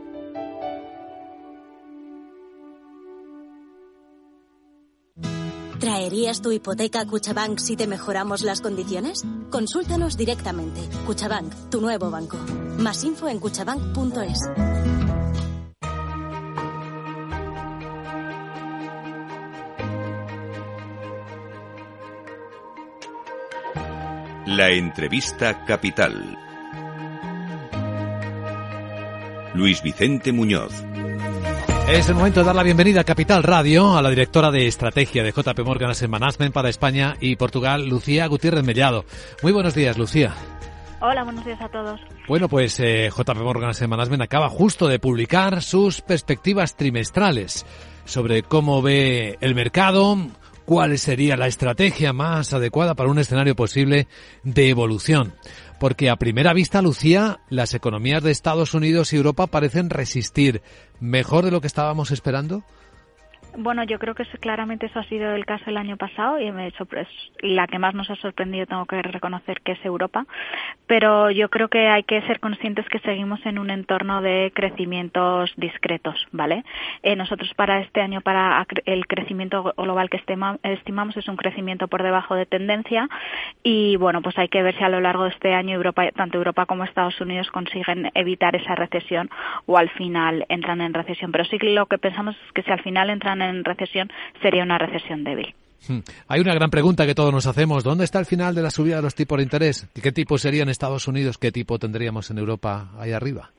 ¿Traerías 5.81 6.43
tu 6.43 6.51
hipoteca 6.51 7.01
a 7.01 7.07
Cuchabank 7.07 7.57
si 7.57 7.75
te 7.75 7.87
mejoramos 7.87 8.43
las 8.43 8.61
condiciones? 8.61 9.25
Consúltanos 9.49 10.15
directamente. 10.15 10.79
Cuchabank, 11.07 11.71
tu 11.71 11.81
nuevo 11.81 12.11
banco. 12.11 12.37
Más 12.77 13.03
info 13.03 13.27
en 13.27 13.39
cuchabank.es. 13.39 14.37
La 24.45 24.69
entrevista 24.69 25.65
capital. 25.65 26.37
Luis 29.55 29.81
Vicente 29.81 30.31
Muñoz. 30.31 30.90
Es 31.91 32.07
el 32.07 32.15
momento 32.15 32.39
de 32.39 32.45
dar 32.45 32.55
la 32.55 32.63
bienvenida 32.63 33.01
a 33.01 33.03
Capital 33.03 33.43
Radio 33.43 33.97
a 33.97 34.01
la 34.01 34.09
directora 34.09 34.49
de 34.49 34.65
estrategia 34.65 35.23
de 35.23 35.33
JP 35.33 35.59
Morgan 35.65 35.89
Asset 35.89 36.09
Management 36.09 36.53
para 36.53 36.69
España 36.69 37.17
y 37.19 37.35
Portugal, 37.35 37.85
Lucía 37.85 38.27
Gutiérrez 38.27 38.63
Mellado. 38.63 39.03
Muy 39.43 39.51
buenos 39.51 39.75
días, 39.75 39.97
Lucía. 39.97 40.33
Hola, 41.01 41.25
buenos 41.25 41.43
días 41.43 41.59
a 41.59 41.67
todos. 41.67 41.99
Bueno, 42.29 42.47
pues 42.47 42.79
eh, 42.79 43.09
JP 43.09 43.35
Morgan 43.43 43.71
Asset 43.71 43.89
Management 43.89 44.23
acaba 44.23 44.47
justo 44.47 44.87
de 44.87 44.99
publicar 44.99 45.61
sus 45.61 45.99
perspectivas 45.99 46.77
trimestrales 46.77 47.65
sobre 48.05 48.41
cómo 48.41 48.81
ve 48.81 49.37
el 49.41 49.53
mercado, 49.53 50.17
cuál 50.63 50.97
sería 50.97 51.35
la 51.35 51.47
estrategia 51.47 52.13
más 52.13 52.53
adecuada 52.53 52.95
para 52.95 53.09
un 53.09 53.19
escenario 53.19 53.57
posible 53.57 54.07
de 54.43 54.69
evolución. 54.69 55.33
Porque 55.77 56.09
a 56.09 56.15
primera 56.15 56.53
vista, 56.53 56.81
Lucía, 56.81 57.41
las 57.49 57.73
economías 57.73 58.23
de 58.23 58.31
Estados 58.31 58.75
Unidos 58.75 59.11
y 59.11 59.17
Europa 59.17 59.47
parecen 59.47 59.89
resistir 59.89 60.61
mejor 61.01 61.43
de 61.43 61.51
lo 61.51 61.59
que 61.59 61.67
estábamos 61.67 62.11
esperando. 62.11 62.63
Bueno, 63.57 63.83
yo 63.83 63.99
creo 63.99 64.15
que 64.15 64.23
claramente 64.39 64.85
eso 64.85 64.99
ha 64.99 65.03
sido 65.03 65.35
el 65.35 65.45
caso 65.45 65.65
el 65.67 65.75
año 65.75 65.97
pasado 65.97 66.39
y 66.39 66.51
me 66.53 66.71
pues, 66.89 67.07
la 67.41 67.67
que 67.67 67.79
más 67.79 67.93
nos 67.93 68.09
ha 68.09 68.15
sorprendido 68.15 68.65
tengo 68.65 68.85
que 68.85 69.01
reconocer 69.01 69.59
que 69.59 69.73
es 69.73 69.85
Europa, 69.85 70.25
pero 70.87 71.31
yo 71.31 71.49
creo 71.49 71.67
que 71.67 71.89
hay 71.89 72.03
que 72.03 72.21
ser 72.21 72.39
conscientes 72.39 72.87
que 72.87 72.99
seguimos 72.99 73.45
en 73.45 73.59
un 73.59 73.69
entorno 73.69 74.21
de 74.21 74.53
crecimientos 74.55 75.51
discretos, 75.57 76.15
¿vale? 76.31 76.63
Eh, 77.03 77.17
nosotros 77.17 77.53
para 77.55 77.81
este 77.81 77.99
año 77.99 78.21
para 78.21 78.65
el 78.85 79.05
crecimiento 79.05 79.73
global 79.75 80.09
que 80.09 80.17
estimamos 80.63 81.17
es 81.17 81.27
un 81.27 81.35
crecimiento 81.35 81.89
por 81.89 82.03
debajo 82.03 82.35
de 82.35 82.45
tendencia. 82.45 83.09
Y 83.63 83.97
bueno, 83.97 84.21
pues 84.21 84.37
hay 84.37 84.47
que 84.47 84.63
ver 84.63 84.77
si 84.77 84.83
a 84.83 84.89
lo 84.89 85.01
largo 85.01 85.25
de 85.25 85.31
este 85.31 85.53
año 85.53 85.75
Europa, 85.75 86.09
tanto 86.11 86.37
Europa 86.37 86.65
como 86.65 86.85
Estados 86.85 87.19
Unidos 87.19 87.51
consiguen 87.51 88.11
evitar 88.13 88.55
esa 88.55 88.75
recesión 88.75 89.29
o 89.65 89.77
al 89.77 89.89
final 89.89 90.45
entran 90.47 90.79
en 90.79 90.93
recesión, 90.93 91.33
pero 91.33 91.43
sí 91.43 91.57
que 91.59 91.69
lo 91.69 91.87
que 91.87 91.97
pensamos 91.97 92.35
es 92.47 92.51
que 92.53 92.63
si 92.63 92.71
al 92.71 92.81
final 92.81 93.09
entran 93.09 93.40
en 93.49 93.63
recesión 93.63 94.09
sería 94.41 94.63
una 94.63 94.77
recesión 94.77 95.23
débil. 95.23 95.53
Hmm. 95.87 95.99
Hay 96.27 96.41
una 96.41 96.53
gran 96.53 96.69
pregunta 96.69 97.05
que 97.05 97.15
todos 97.15 97.33
nos 97.33 97.47
hacemos. 97.47 97.83
¿Dónde 97.83 98.03
está 98.03 98.19
el 98.19 98.25
final 98.25 98.53
de 98.53 98.61
la 98.61 98.69
subida 98.69 98.97
de 98.97 99.01
los 99.01 99.15
tipos 99.15 99.37
de 99.37 99.43
interés? 99.43 99.87
¿Qué 100.01 100.11
tipo 100.11 100.37
sería 100.37 100.63
en 100.63 100.69
Estados 100.69 101.07
Unidos? 101.07 101.37
¿Qué 101.37 101.51
tipo 101.51 101.79
tendríamos 101.79 102.29
en 102.29 102.37
Europa 102.37 102.91
ahí 102.99 103.11
arriba? 103.11 103.51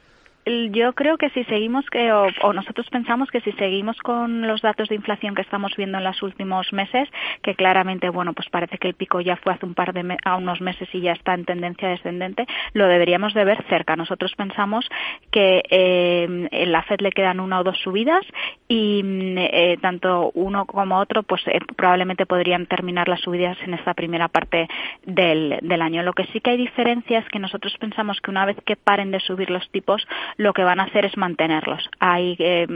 Yo 0.44 0.92
creo 0.94 1.18
que 1.18 1.30
si 1.30 1.44
seguimos, 1.44 1.88
que, 1.88 2.10
o, 2.12 2.52
nosotros 2.52 2.88
pensamos 2.90 3.30
que 3.30 3.40
si 3.42 3.52
seguimos 3.52 3.96
con 3.98 4.48
los 4.48 4.60
datos 4.60 4.88
de 4.88 4.96
inflación 4.96 5.36
que 5.36 5.42
estamos 5.42 5.76
viendo 5.76 5.98
en 5.98 6.04
los 6.04 6.20
últimos 6.20 6.72
meses, 6.72 7.08
que 7.42 7.54
claramente, 7.54 8.08
bueno, 8.08 8.32
pues 8.32 8.48
parece 8.48 8.76
que 8.78 8.88
el 8.88 8.94
pico 8.94 9.20
ya 9.20 9.36
fue 9.36 9.52
hace 9.52 9.66
un 9.66 9.74
par 9.74 9.92
de 9.92 10.02
a 10.24 10.36
unos 10.36 10.60
meses 10.60 10.88
y 10.92 11.00
ya 11.00 11.12
está 11.12 11.34
en 11.34 11.44
tendencia 11.44 11.88
descendente, 11.88 12.46
lo 12.72 12.88
deberíamos 12.88 13.34
de 13.34 13.44
ver 13.44 13.64
cerca. 13.68 13.94
Nosotros 13.94 14.34
pensamos 14.34 14.88
que 15.30 15.62
eh, 15.70 16.48
en 16.50 16.72
la 16.72 16.82
Fed 16.82 17.02
le 17.02 17.12
quedan 17.12 17.38
una 17.38 17.60
o 17.60 17.64
dos 17.64 17.78
subidas 17.78 18.26
y 18.66 19.02
eh, 19.36 19.78
tanto 19.80 20.32
uno 20.34 20.66
como 20.66 20.98
otro, 20.98 21.22
pues 21.22 21.42
eh, 21.46 21.60
probablemente 21.76 22.26
podrían 22.26 22.66
terminar 22.66 23.08
las 23.08 23.20
subidas 23.20 23.56
en 23.62 23.74
esta 23.74 23.94
primera 23.94 24.26
parte 24.26 24.66
del, 25.04 25.60
del 25.62 25.82
año. 25.82 26.02
Lo 26.02 26.14
que 26.14 26.26
sí 26.32 26.40
que 26.40 26.50
hay 26.50 26.56
diferencia 26.56 27.20
es 27.20 27.28
que 27.28 27.38
nosotros 27.38 27.76
pensamos 27.78 28.20
que 28.20 28.32
una 28.32 28.44
vez 28.44 28.56
que 28.66 28.74
paren 28.74 29.12
de 29.12 29.20
subir 29.20 29.48
los 29.48 29.70
tipos, 29.70 30.04
lo 30.36 30.52
que 30.52 30.64
van 30.64 30.80
a 30.80 30.84
hacer 30.84 31.04
es 31.04 31.16
mantenerlos. 31.16 31.88
Hay 31.98 32.36
eh, 32.38 32.66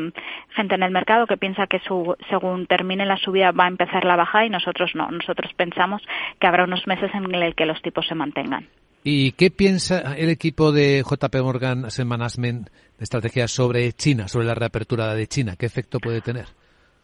gente 0.50 0.74
en 0.74 0.82
el 0.82 0.90
mercado 0.90 1.26
que 1.26 1.36
piensa 1.36 1.66
que 1.66 1.80
su, 1.80 2.16
según 2.30 2.66
termine 2.66 3.06
la 3.06 3.16
subida 3.16 3.52
va 3.52 3.64
a 3.64 3.68
empezar 3.68 4.04
la 4.04 4.16
bajada 4.16 4.46
y 4.46 4.50
nosotros 4.50 4.92
no. 4.94 5.10
Nosotros 5.10 5.52
pensamos 5.54 6.02
que 6.40 6.46
habrá 6.46 6.64
unos 6.64 6.86
meses 6.86 7.10
en 7.14 7.34
el 7.34 7.54
que 7.54 7.66
los 7.66 7.80
tipos 7.82 8.06
se 8.06 8.14
mantengan. 8.14 8.66
¿Y 9.04 9.32
qué 9.32 9.50
piensa 9.50 10.16
el 10.16 10.30
equipo 10.30 10.72
de 10.72 11.04
JP 11.08 11.36
Morgan 11.42 11.84
Asset 11.84 12.06
de 12.08 12.64
estrategia 12.98 13.46
sobre 13.46 13.92
China, 13.92 14.26
sobre 14.26 14.46
la 14.46 14.54
reapertura 14.54 15.14
de 15.14 15.28
China? 15.28 15.54
¿Qué 15.56 15.66
efecto 15.66 16.00
puede 16.00 16.20
tener? 16.20 16.46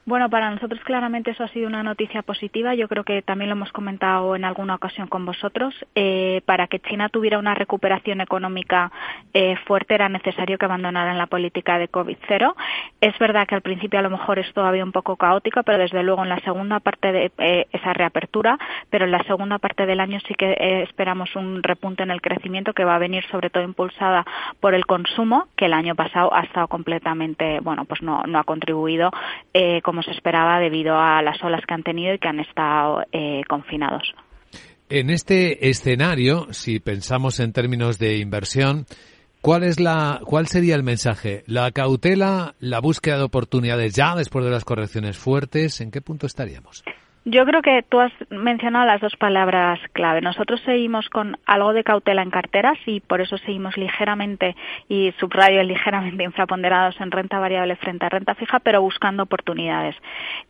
Bueno, 0.05 0.29
para 0.29 0.51
nosotros 0.51 0.81
claramente 0.83 1.31
eso 1.31 1.45
ha 1.45 1.49
sido 1.49 1.69
una 1.69 1.85
noticia 1.85 2.23
positiva. 2.23 2.75
Yo 2.75 2.89
creo 2.89 3.05
que 3.05 3.23
también 3.23 3.49
lo 3.51 3.55
hemos 3.55 3.71
comentado 3.71 4.35
en 4.35 4.45
alguna 4.45 4.75
ocasión 4.75 5.07
con 5.07 5.25
vosotros. 5.25 5.77
Eh, 5.95 6.43
para 6.45 6.67
que 6.67 6.81
China 6.81 7.09
tuviera 7.09 7.39
una 7.39 7.55
recuperación 7.55 8.21
económica 8.21 8.91
eh, 9.33 9.55
fuerte 9.65 9.95
era 9.95 10.09
necesario 10.09 10.59
que 10.59 10.65
abandonaran 10.65 11.19
la 11.19 11.27
política 11.27 11.79
de 11.79 11.89
COVID-0. 11.89 12.53
Es 13.01 13.17
verdad 13.21 13.47
que 13.47 13.55
al 13.55 13.61
principio 13.63 14.01
a 14.01 14.03
lo 14.03 14.11
mejor 14.11 14.41
es 14.41 14.53
todavía 14.53 14.83
un 14.83 14.91
poco 14.91 15.15
caótico, 15.15 15.63
pero 15.63 15.79
desde 15.79 16.03
luego 16.03 16.25
en 16.25 16.31
la 16.31 16.41
segunda 16.41 16.81
parte 16.81 17.13
de 17.13 17.33
eh, 17.39 17.69
esa 17.71 17.93
reapertura, 17.93 18.59
pero 18.91 19.05
en 19.05 19.13
la 19.13 19.23
segunda 19.23 19.59
parte 19.59 19.87
del 19.87 20.01
año 20.01 20.19
sí 20.27 20.35
que 20.35 20.83
esperamos 20.83 21.37
un 21.37 21.63
repunte 21.63 22.03
en 22.03 22.11
el 22.11 22.21
crecimiento 22.21 22.73
que 22.73 22.85
va 22.85 22.97
a 22.97 22.99
venir 22.99 23.25
sobre 23.31 23.51
todo 23.51 23.63
impulsada 23.63 24.27
por 24.59 24.75
el 24.75 24.85
consumo, 24.85 25.47
que 25.57 25.67
el 25.67 25.73
año 25.73 25.95
pasado 25.95 26.35
ha 26.35 26.41
estado 26.41 26.67
completamente, 26.67 27.61
bueno, 27.61 27.85
pues 27.85 28.03
no, 28.03 28.25
no 28.27 28.41
ha 28.41 28.45
contribuido 28.45 29.13
como 29.93 30.03
se 30.03 30.13
esperaba 30.13 30.59
debido 30.59 30.99
a 30.99 31.21
las 31.21 31.45
olas 31.45 31.61
que 31.69 31.75
han 31.75 31.83
tenido 31.83 32.15
y 32.15 32.19
que 32.19 32.27
han 32.27 32.41
estado 32.41 33.03
eh, 33.13 33.43
confinados. 33.47 34.15
En 34.89 35.11
este 35.11 35.69
escenario, 35.69 36.47
si 36.51 36.81
pensamos 36.81 37.41
en 37.41 37.53
términos 37.53 37.99
de 37.99 38.17
inversión, 38.17 38.87
¿cuál 39.43 39.65
es 39.65 39.79
la, 39.81 40.23
cuál 40.25 40.47
sería 40.47 40.77
el 40.77 40.83
mensaje? 40.83 41.45
La 41.47 41.71
cautela, 41.73 42.55
la 42.59 42.81
búsqueda 42.81 43.19
de 43.19 43.25
oportunidades 43.25 43.95
ya 43.95 44.17
después 44.17 44.47
de 44.47 44.51
las 44.51 44.65
correcciones 44.65 45.19
fuertes, 45.19 45.83
¿en 45.83 45.91
qué 45.91 46.01
punto 46.01 46.25
estaríamos? 46.25 46.85
Yo 47.25 47.47
creo 47.47 47.63
que 47.63 47.85
tú 47.85 48.01
has 48.01 48.13
mencionado 48.31 48.85
las 48.85 49.01
dos 49.01 49.15
palabras 49.15 49.79
clave. 49.93 50.21
Nosotros 50.21 50.61
seguimos 50.63 51.09
con 51.09 51.39
algo 51.47 51.73
de 51.73 51.85
cautela 51.85 52.21
en 52.21 52.33
carteras 52.33 52.77
y 52.85 52.99
por 52.99 53.21
eso 53.21 53.39
seguimos 53.39 53.77
ligeramente 53.77 54.57
y 54.89 55.15
subrayo 55.21 55.63
ligeramente 55.63 56.25
infraponderados 56.25 57.01
en 57.01 57.13
renta 57.13 57.39
variable 57.39 57.77
frente 57.77 58.07
a 58.07 58.09
renta 58.09 58.35
fija, 58.35 58.59
pero 58.59 58.83
buscando 58.83 59.23
oportunidades. 59.23 59.95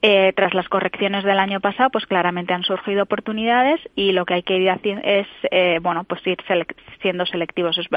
Eh, 0.01 0.33
tras 0.35 0.55
las 0.55 0.67
correcciones 0.71 1.25
del 1.25 1.39
año 1.41 1.61
pasado, 1.61 1.91
pues 1.91 2.07
claramente 2.07 2.55
han 2.55 2.63
surgido 2.63 3.03
oportunidades 3.03 3.79
y 3.95 4.13
lo 4.13 4.25
que 4.25 4.35
hay 4.35 4.43
que 4.43 4.57
ir 4.57 4.71
haciendo 4.71 5.03
es, 5.05 5.27
eh, 5.51 5.79
bueno, 5.83 6.05
pues 6.05 6.27
ir 6.27 6.39
siendo 7.03 7.27
selectivos. 7.27 7.77
Es 7.77 7.89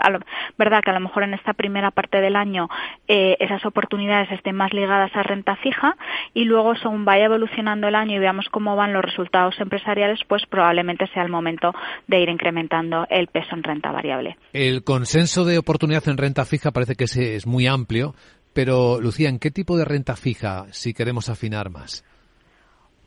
verdad 0.58 0.82
que 0.84 0.90
a 0.90 0.96
lo 0.96 1.00
mejor 1.00 1.24
en 1.24 1.34
esta 1.34 1.54
primera 1.54 1.92
parte 1.92 2.20
del 2.20 2.36
año 2.36 2.68
eh, 3.08 3.38
esas 3.40 3.66
oportunidades 3.66 4.30
estén 4.34 4.58
más 4.58 4.74
ligadas 4.74 5.16
a 5.16 5.24
renta 5.24 5.56
fija 5.56 5.96
y 6.34 6.44
luego 6.44 6.76
según 6.76 7.06
vaya 7.06 7.24
evolucionando 7.24 7.88
el 7.88 7.96
año 7.96 8.18
y 8.18 8.20
veamos 8.20 8.50
cómo 8.50 8.65
cómo 8.66 8.76
van 8.76 8.94
los 8.94 9.06
resultados 9.06 9.54
empresariales, 9.60 10.20
pues 10.28 10.42
probablemente 10.50 11.06
sea 11.14 11.22
el 11.22 11.30
momento 11.30 11.72
de 12.08 12.20
ir 12.20 12.30
incrementando 12.30 13.06
el 13.12 13.28
peso 13.28 13.54
en 13.54 13.62
renta 13.62 13.92
variable. 13.92 14.38
El 14.54 14.84
consenso 14.84 15.46
de 15.46 15.60
oportunidad 15.60 16.08
en 16.10 16.18
renta 16.18 16.46
fija 16.46 16.72
parece 16.72 16.96
que 16.96 17.04
es 17.04 17.46
muy 17.46 17.68
amplio, 17.68 18.16
pero 18.54 19.00
Lucía, 19.00 19.30
¿en 19.30 19.38
qué 19.38 19.52
tipo 19.52 19.78
de 19.78 19.86
renta 19.86 20.16
fija 20.16 20.66
si 20.72 20.96
queremos 20.96 21.30
afinar 21.30 21.70
más? 21.70 22.04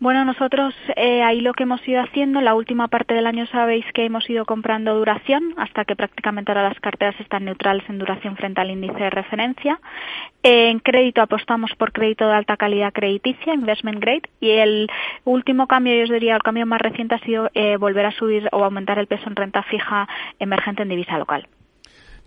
Bueno, 0.01 0.25
nosotros 0.25 0.75
eh, 0.95 1.23
ahí 1.25 1.41
lo 1.41 1.55
que 1.55 1.65
hemos 1.65 1.87
ido 1.89 2.01
haciendo, 2.01 2.41
la 2.41 2.55
última 2.55 2.87
parte 2.87 3.15
del 3.15 3.27
año 3.27 3.47
sabéis 3.49 3.85
que 3.93 4.05
hemos 4.05 4.31
ido 4.31 4.45
comprando 4.45 4.95
duración 4.95 5.55
hasta 5.57 5.85
que 5.85 5.97
prácticamente 5.97 6.53
ahora 6.53 6.69
las 6.69 6.79
carteras 6.79 7.19
están 7.19 7.47
neutrales 7.47 7.83
en 7.89 7.99
duración 7.99 8.37
frente 8.37 8.61
al 8.61 8.71
índice 8.71 8.95
de 8.97 9.11
referencia. 9.11 9.81
en 10.45 10.79
crédito 10.79 11.21
apostamos 11.21 11.73
por 11.77 11.91
crédito 11.91 12.29
de 12.29 12.35
alta 12.35 12.57
calidad 12.57 12.93
crediticia, 12.93 13.53
investment 13.55 13.99
grade, 13.99 14.23
y 14.41 14.51
el 14.51 14.89
último 15.25 15.67
cambio, 15.67 15.97
yo 15.97 16.05
os 16.05 16.11
diría, 16.11 16.37
el 16.37 16.43
cambio 16.43 16.65
más 16.65 16.81
reciente 16.81 17.17
ha 17.17 17.25
sido 17.25 17.51
eh, 17.55 17.77
volver 17.77 18.07
a 18.07 18.13
subir 18.13 18.49
o 18.53 18.63
aumentar 18.63 19.01
el 19.01 19.09
peso 19.09 19.25
en 19.27 19.35
renta 19.35 19.65
fija 19.65 20.09
emergente 20.39 20.83
en 20.83 20.91
divisa 20.91 21.19
local. 21.19 21.49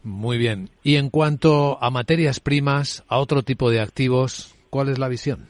Muy 0.03 0.37
bien. 0.37 0.69
Y 0.83 0.97
en 0.97 1.09
cuanto 1.09 1.81
a 1.81 1.89
materias 1.89 2.41
primas, 2.41 3.05
a 3.07 3.19
otro 3.19 3.43
tipo 3.43 3.69
de 3.69 3.79
activos, 3.79 4.55
¿cuál 4.69 4.89
es 4.89 4.99
la 4.99 5.07
visión? 5.07 5.47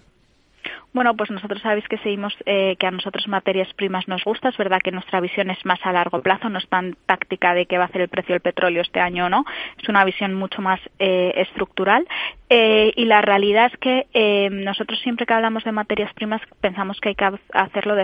Bueno, 0.93 1.15
pues 1.15 1.31
nosotros 1.31 1.61
sabéis 1.61 1.87
que 1.87 1.97
seguimos 1.99 2.35
eh, 2.45 2.75
que 2.77 2.85
a 2.85 2.91
nosotros 2.91 3.25
materias 3.27 3.73
primas 3.75 4.07
nos 4.09 4.23
gusta. 4.25 4.49
Es 4.49 4.57
verdad 4.57 4.81
que 4.83 4.91
nuestra 4.91 5.21
visión 5.21 5.49
es 5.49 5.65
más 5.65 5.79
a 5.83 5.93
largo 5.93 6.21
plazo, 6.21 6.49
no 6.49 6.59
es 6.59 6.67
tan 6.67 6.97
táctica 7.05 7.53
de 7.53 7.65
qué 7.65 7.77
va 7.77 7.85
a 7.85 7.87
hacer 7.87 8.01
el 8.01 8.09
precio 8.09 8.33
del 8.33 8.41
petróleo 8.41 8.81
este 8.81 8.99
año 8.99 9.27
o 9.27 9.29
no. 9.29 9.45
Es 9.81 9.87
una 9.87 10.03
visión 10.03 10.33
mucho 10.33 10.61
más 10.61 10.81
eh, 10.99 11.33
estructural. 11.37 12.05
Eh, 12.53 12.91
y 12.97 13.05
la 13.05 13.21
realidad 13.21 13.67
es 13.67 13.77
que 13.77 14.07
eh, 14.13 14.49
nosotros 14.51 14.99
siempre 14.99 15.25
que 15.25 15.33
hablamos 15.33 15.63
de 15.63 15.71
materias 15.71 16.13
primas 16.13 16.41
pensamos 16.59 16.99
que 16.99 17.07
hay 17.07 17.15
que 17.15 17.31
hacerlo 17.53 17.95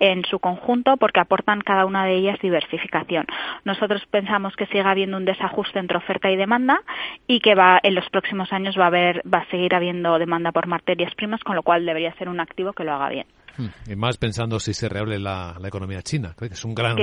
en 0.00 0.24
su 0.24 0.40
conjunto 0.40 0.96
porque 0.96 1.20
aportan 1.20 1.60
cada 1.60 1.86
una 1.86 2.04
de 2.04 2.14
ellas 2.14 2.40
diversificación. 2.42 3.26
Nosotros 3.64 4.04
pensamos 4.10 4.56
que 4.56 4.66
sigue 4.66 4.80
habiendo 4.80 5.16
un 5.16 5.24
desajuste 5.24 5.78
entre 5.78 5.98
oferta 5.98 6.32
y 6.32 6.36
demanda 6.36 6.82
y 7.28 7.38
que 7.38 7.54
va 7.54 7.78
en 7.80 7.94
los 7.94 8.10
próximos 8.10 8.52
años 8.52 8.76
va 8.76 8.84
a 8.84 8.88
haber 8.88 9.22
va 9.32 9.38
a 9.38 9.50
seguir 9.50 9.72
habiendo 9.72 10.18
demanda 10.18 10.50
por 10.50 10.66
materias 10.66 11.14
primas, 11.14 11.44
con 11.44 11.54
lo 11.54 11.62
cual 11.62 11.86
debería 11.86 12.12
ser 12.14 12.28
un 12.32 12.40
activo 12.40 12.72
que 12.72 12.84
lo 12.84 12.92
haga 12.92 13.10
bien. 13.10 13.26
Hmm. 13.56 13.90
Y 13.90 13.96
más 13.96 14.16
pensando 14.16 14.58
si 14.58 14.74
se 14.74 14.88
reable 14.88 15.18
la, 15.18 15.56
economía 15.64 16.02
china, 16.02 16.32
creo 16.36 16.48
que 16.48 16.54
es 16.54 16.64
un 16.64 16.74
gran 16.74 16.96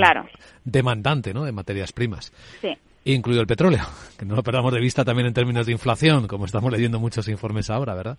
demandante 0.64 1.34
¿no? 1.34 1.46
de 1.46 1.52
materias 1.52 1.94
primas. 1.94 2.34
Sí 2.62 2.76
incluido 3.06 3.42
el 3.42 3.48
petróleo, 3.48 3.84
que 4.20 4.26
no 4.26 4.36
lo 4.36 4.44
perdamos 4.44 4.74
de 4.74 4.80
vista 4.80 5.04
también 5.04 5.28
en 5.28 5.34
términos 5.34 5.66
de 5.66 5.72
inflación, 5.72 6.28
como 6.28 6.46
estamos 6.46 6.72
leyendo 6.72 7.00
muchos 7.00 7.28
informes 7.28 7.70
ahora, 7.70 7.96
¿verdad? 7.96 8.18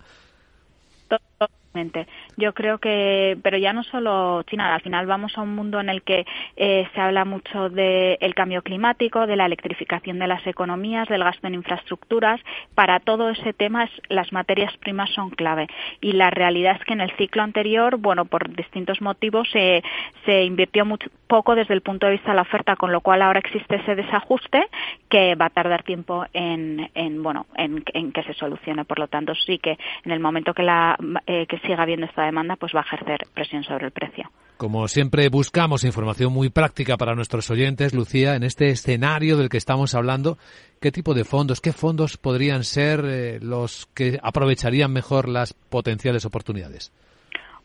Yo 2.37 2.53
creo 2.53 2.79
que, 2.79 3.37
pero 3.41 3.57
ya 3.57 3.73
no 3.73 3.83
solo 3.83 4.43
China, 4.43 4.73
al 4.73 4.81
final 4.81 5.05
vamos 5.05 5.37
a 5.37 5.41
un 5.41 5.55
mundo 5.55 5.79
en 5.79 5.89
el 5.89 6.01
que 6.01 6.25
eh, 6.57 6.87
se 6.93 7.01
habla 7.01 7.23
mucho 7.25 7.69
del 7.69 8.33
cambio 8.35 8.61
climático, 8.61 9.25
de 9.25 9.35
la 9.35 9.45
electrificación 9.45 10.19
de 10.19 10.27
las 10.27 10.45
economías, 10.45 11.07
del 11.07 11.23
gasto 11.23 11.47
en 11.47 11.55
infraestructuras. 11.55 12.41
Para 12.75 12.99
todo 12.99 13.29
ese 13.29 13.53
tema 13.53 13.89
las 14.09 14.31
materias 14.33 14.75
primas 14.77 15.09
son 15.11 15.29
clave. 15.29 15.67
Y 16.01 16.13
la 16.13 16.29
realidad 16.29 16.77
es 16.79 16.85
que 16.85 16.93
en 16.93 17.01
el 17.01 17.11
ciclo 17.17 17.41
anterior, 17.41 17.97
bueno, 17.97 18.25
por 18.25 18.53
distintos 18.53 19.01
motivos, 19.01 19.47
se 19.51 20.43
invirtió 20.43 20.85
mucho, 20.85 21.09
poco 21.31 21.55
desde 21.55 21.73
el 21.73 21.81
punto 21.81 22.07
de 22.07 22.11
vista 22.11 22.31
de 22.31 22.35
la 22.35 22.41
oferta, 22.41 22.75
con 22.75 22.91
lo 22.91 22.99
cual 22.99 23.21
ahora 23.21 23.39
existe 23.39 23.77
ese 23.77 23.95
desajuste 23.95 24.67
que 25.07 25.35
va 25.35 25.45
a 25.45 25.49
tardar 25.49 25.83
tiempo 25.83 26.25
en, 26.33 26.91
en 26.93 27.23
bueno, 27.23 27.45
en, 27.55 28.11
que 28.11 28.23
se 28.23 28.33
solucione. 28.33 28.83
Por 28.83 28.99
lo 28.99 29.07
tanto, 29.07 29.33
sí 29.33 29.57
que 29.57 29.77
en 30.03 30.11
el 30.11 30.19
momento 30.19 30.53
que 30.53 30.63
la 30.63 30.97
eh, 31.25 31.45
que 31.47 31.57
siga 31.61 31.83
habiendo 31.83 32.05
esta 32.05 32.25
demanda, 32.25 32.55
pues 32.55 32.73
va 32.75 32.81
a 32.81 32.83
ejercer 32.83 33.19
presión 33.33 33.63
sobre 33.63 33.85
el 33.85 33.91
precio. 33.91 34.29
Como 34.57 34.87
siempre 34.87 35.27
buscamos 35.29 35.83
información 35.83 36.31
muy 36.31 36.49
práctica 36.49 36.95
para 36.95 37.15
nuestros 37.15 37.49
oyentes, 37.49 37.95
Lucía, 37.95 38.35
en 38.35 38.43
este 38.43 38.69
escenario 38.69 39.35
del 39.37 39.49
que 39.49 39.57
estamos 39.57 39.95
hablando, 39.95 40.37
¿qué 40.79 40.91
tipo 40.91 41.15
de 41.15 41.23
fondos, 41.23 41.61
qué 41.61 41.73
fondos 41.73 42.17
podrían 42.17 42.63
ser 42.63 43.03
eh, 43.05 43.39
los 43.41 43.87
que 43.95 44.19
aprovecharían 44.21 44.93
mejor 44.93 45.27
las 45.27 45.53
potenciales 45.53 46.25
oportunidades? 46.25 46.91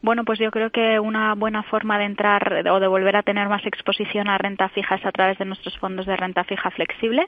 Bueno, 0.07 0.25
pues 0.25 0.39
yo 0.39 0.53
creo 0.53 0.71
que 0.71 1.01
una 1.01 1.35
buena 1.35 1.65
forma 1.65 1.99
de 1.99 2.05
entrar 2.05 2.65
o 2.71 2.79
de 2.79 2.87
volver 2.87 3.17
a 3.17 3.25
tener 3.25 3.49
más 3.49 3.67
exposición 3.67 4.29
a 4.29 4.39
renta 4.39 4.69
fija 4.69 4.95
es 4.95 5.05
a 5.05 5.11
través 5.11 5.37
de 5.37 5.45
nuestros 5.45 5.77
fondos 5.79 6.07
de 6.07 6.15
renta 6.15 6.45
fija 6.45 6.71
flexible. 6.71 7.27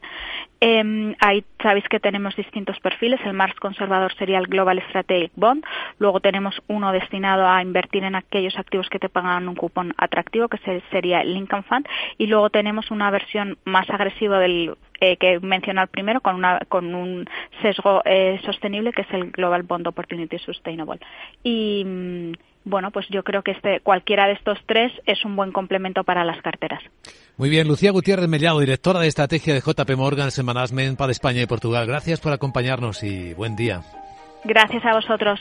Eh, 0.61 1.13
ahí 1.19 1.45
sabéis 1.61 1.89
que 1.89 1.99
tenemos 1.99 2.37
distintos 2.37 2.79
perfiles. 2.79 3.19
El 3.25 3.33
más 3.33 3.53
conservador 3.55 4.15
sería 4.15 4.39
el 4.39 4.47
Global 4.47 4.81
Strategic 4.91 5.33
Bond. 5.35 5.65
Luego 5.99 6.21
tenemos 6.21 6.63
uno 6.69 6.93
destinado 6.93 7.49
a 7.49 7.63
invertir 7.63 8.05
en 8.05 8.15
aquellos 8.15 8.57
activos 8.57 8.89
que 8.89 9.01
te 9.01 9.09
pagan 9.09 9.49
un 9.49 9.57
cupón 9.57 9.93
atractivo, 9.97 10.47
que 10.47 10.81
sería 10.93 11.23
el 11.23 11.35
Lincoln 11.35 11.65
Fund. 11.65 11.89
Y 12.17 12.29
luego 12.29 12.49
tenemos 12.49 12.93
una 12.93 13.11
versión 13.11 13.59
más 13.65 13.91
agresiva 13.91 14.39
del 14.39 14.77
eh, 15.01 15.17
que 15.17 15.41
mencioné 15.41 15.81
al 15.81 15.89
primero 15.89 16.21
con, 16.21 16.37
una, 16.37 16.61
con 16.69 16.95
un 16.95 17.27
sesgo 17.63 18.03
eh, 18.05 18.41
sostenible 18.45 18.93
que 18.93 19.03
es 19.03 19.11
el 19.13 19.31
Global 19.31 19.63
Bond 19.63 19.87
Opportunity 19.87 20.39
Sustainable. 20.39 21.01
Y 21.43 21.85
mm, 21.85 22.33
bueno, 22.65 22.91
pues 22.91 23.07
yo 23.09 23.23
creo 23.23 23.43
que 23.43 23.53
este, 23.53 23.81
cualquiera 23.81 24.27
de 24.27 24.35
estos 24.35 24.59
tres 24.67 24.93
es 25.07 25.25
un 25.25 25.37
buen 25.37 25.53
complemento 25.53 26.05
para 26.05 26.25
las 26.25 26.41
carteras. 26.43 26.83
Muy 27.37 27.49
bien, 27.49 27.67
Lucía 27.67 27.93
Gutiérrez 27.93 28.29
Mellado, 28.29 28.61
directora 28.61 29.01
de 29.01 29.09
estrategia 29.09 29.55
de 29.55 29.61
JP 29.61 29.97
Morgan 29.97 30.31
Management 30.45 30.99
para 30.99 31.13
España 31.13 31.43
y 31.43 31.47
Portugal. 31.47 31.87
Gracias 31.87 32.21
por 32.21 32.33
acompañarnos 32.33 33.03
y 33.03 33.35
buen 33.35 33.57
día. 33.57 33.83
Gracias 34.45 34.85
a 34.85 34.95
vosotros. 34.95 35.41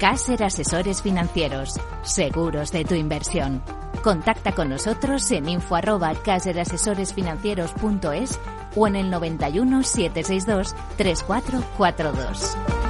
Caser 0.00 0.42
Asesores 0.42 1.00
Financieros, 1.02 1.78
seguros 2.00 2.72
de 2.72 2.86
tu 2.86 2.94
inversión. 2.94 3.62
Contacta 4.02 4.52
con 4.52 4.70
nosotros 4.70 5.30
en 5.30 5.46
info 5.46 5.76
arroba 5.76 6.14
caserasesoresfinancieros.es 6.14 8.40
o 8.76 8.86
en 8.86 8.96
el 8.96 9.10
91 9.10 9.82
762 9.82 10.74
3442. 10.96 12.89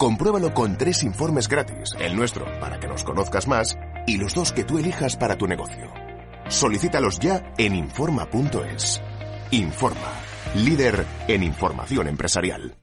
Compruébalo 0.00 0.54
con 0.54 0.78
tres 0.78 1.02
informes 1.02 1.46
gratis, 1.46 1.90
el 2.00 2.16
nuestro 2.16 2.46
para 2.58 2.80
que 2.80 2.88
nos 2.88 3.04
conozcas 3.04 3.46
más 3.46 3.78
y 4.06 4.16
los 4.16 4.32
dos 4.32 4.50
que 4.50 4.64
tú 4.64 4.78
elijas 4.78 5.14
para 5.14 5.36
tu 5.36 5.46
negocio. 5.46 5.92
Solicítalos 6.48 7.18
ya 7.18 7.52
en 7.58 7.74
Informa.es. 7.74 9.02
Informa, 9.50 10.10
líder 10.54 11.04
en 11.28 11.42
información 11.42 12.08
empresarial. 12.08 12.78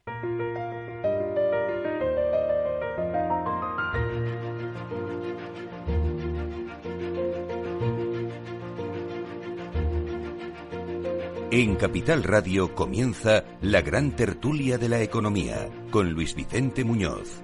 En 11.50 11.78
Capital 11.78 12.24
Radio 12.24 12.76
comienza 12.76 13.44
la 13.62 13.82
gran 13.82 14.16
tertulia 14.16 14.78
de 14.78 14.90
la 14.90 15.02
economía 15.02 15.68
con 15.98 16.12
Luis 16.12 16.36
Vicente 16.36 16.84
Muñoz. 16.84 17.42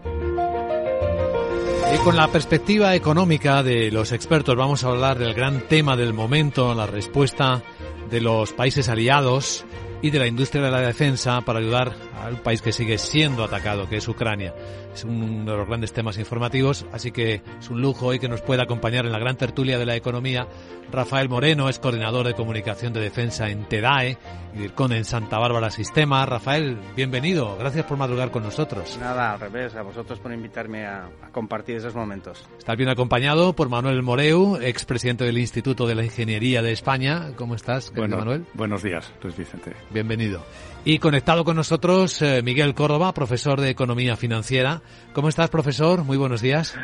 Y 1.92 1.98
con 2.04 2.16
la 2.16 2.28
perspectiva 2.28 2.94
económica 2.94 3.64
de 3.64 3.90
los 3.90 4.12
expertos 4.12 4.56
vamos 4.56 4.84
a 4.84 4.90
hablar 4.90 5.18
del 5.18 5.34
gran 5.34 5.62
tema 5.62 5.96
del 5.98 6.14
momento, 6.14 6.76
la 6.76 6.86
respuesta 6.86 7.64
de 8.12 8.22
los 8.22 8.54
países 8.54 8.90
aliados 8.90 9.66
y 10.04 10.12
de 10.12 10.20
la 10.20 10.28
industria 10.28 10.62
de 10.62 10.70
la 10.70 10.82
defensa 10.82 11.42
para 11.42 11.58
ayudar 11.58 11.96
al 12.24 12.42
país 12.42 12.62
que 12.62 12.72
sigue 12.72 12.98
siendo 12.98 13.44
atacado, 13.44 13.88
que 13.88 13.98
es 13.98 14.08
Ucrania. 14.08 14.54
Es 14.94 15.04
uno 15.04 15.52
de 15.52 15.58
los 15.58 15.68
grandes 15.68 15.94
temas 15.94 16.18
informativos, 16.18 16.86
así 16.92 17.12
que 17.12 17.42
es 17.60 17.70
un 17.70 17.82
lujo 17.82 18.08
hoy 18.08 18.20
que 18.20 18.30
nos 18.30 18.42
pueda 18.42 18.64
acompañar 18.64 19.06
en 19.06 19.12
la 19.12 19.20
gran 19.20 19.38
tertulia 19.38 19.78
de 19.78 19.86
la 19.86 19.96
economía 19.96 20.48
Rafael 20.92 21.28
Moreno, 21.30 21.70
es 21.70 21.80
coordinador 21.80 22.28
de 22.28 22.36
comunicación 22.36 22.94
de 22.94 23.02
defensa 23.02 23.50
en 23.50 23.66
TEDAE 23.66 24.18
y 24.54 24.60
DIRCON 24.60 24.94
en 24.94 25.06
Santa 25.06 25.40
Bárbara 25.40 25.72
Sistema. 25.72 26.26
Rafael, 26.26 26.78
bienvenido, 26.96 27.58
gracias 27.58 27.86
por 27.86 27.98
madrugar 27.98 28.30
con 28.30 28.44
nosotros. 28.44 28.98
Nada, 29.00 29.34
al 29.34 29.40
revés, 29.40 29.76
a 29.76 29.82
vosotros 29.82 30.20
por 30.20 30.32
invitarme 30.32 30.86
a, 30.86 31.10
a 31.22 31.30
compartir 31.32 31.78
esos 31.78 31.96
momentos. 31.96 32.48
Estás 32.60 32.78
bien 32.78 32.90
acompañado 32.90 33.54
por 33.54 33.70
Manuel 33.70 34.04
Moreu, 34.04 34.58
expresidente 34.62 35.24
del 35.24 35.40
Instituto 35.40 35.88
de 35.88 35.96
la 35.96 36.04
Ingeniería 36.04 36.62
de 36.62 36.72
España. 36.72 37.32
¿Cómo 37.36 37.56
estás, 37.56 37.92
bueno, 37.96 38.18
Manuel? 38.18 38.46
Buenos 38.54 38.84
días, 38.84 39.12
Luis 39.24 39.36
Vicente. 39.36 39.74
Bienvenido. 39.90 40.44
Y 40.86 41.00
conectado 41.00 41.46
con 41.46 41.56
nosotros 41.56 42.22
eh, 42.22 42.42
Miguel 42.44 42.74
Córdoba, 42.74 43.14
profesor 43.14 43.62
de 43.62 43.70
Economía 43.70 44.18
Financiera. 44.18 44.82
¿Cómo 45.14 45.30
estás, 45.30 45.50
profesor? 45.50 46.04
Muy 46.04 46.18
buenos 46.18 46.42
días. 46.42 46.78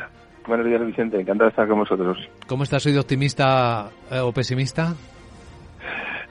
Buenos 0.47 0.65
días, 0.65 0.85
Vicente. 0.85 1.19
Encantado 1.19 1.49
de 1.49 1.49
estar 1.49 1.67
con 1.67 1.79
vosotros. 1.79 2.17
¿Cómo 2.47 2.63
estás 2.63 2.85
hoy 2.85 2.93
de 2.93 2.99
optimista 2.99 3.89
eh, 4.09 4.19
o 4.19 4.31
pesimista? 4.31 4.95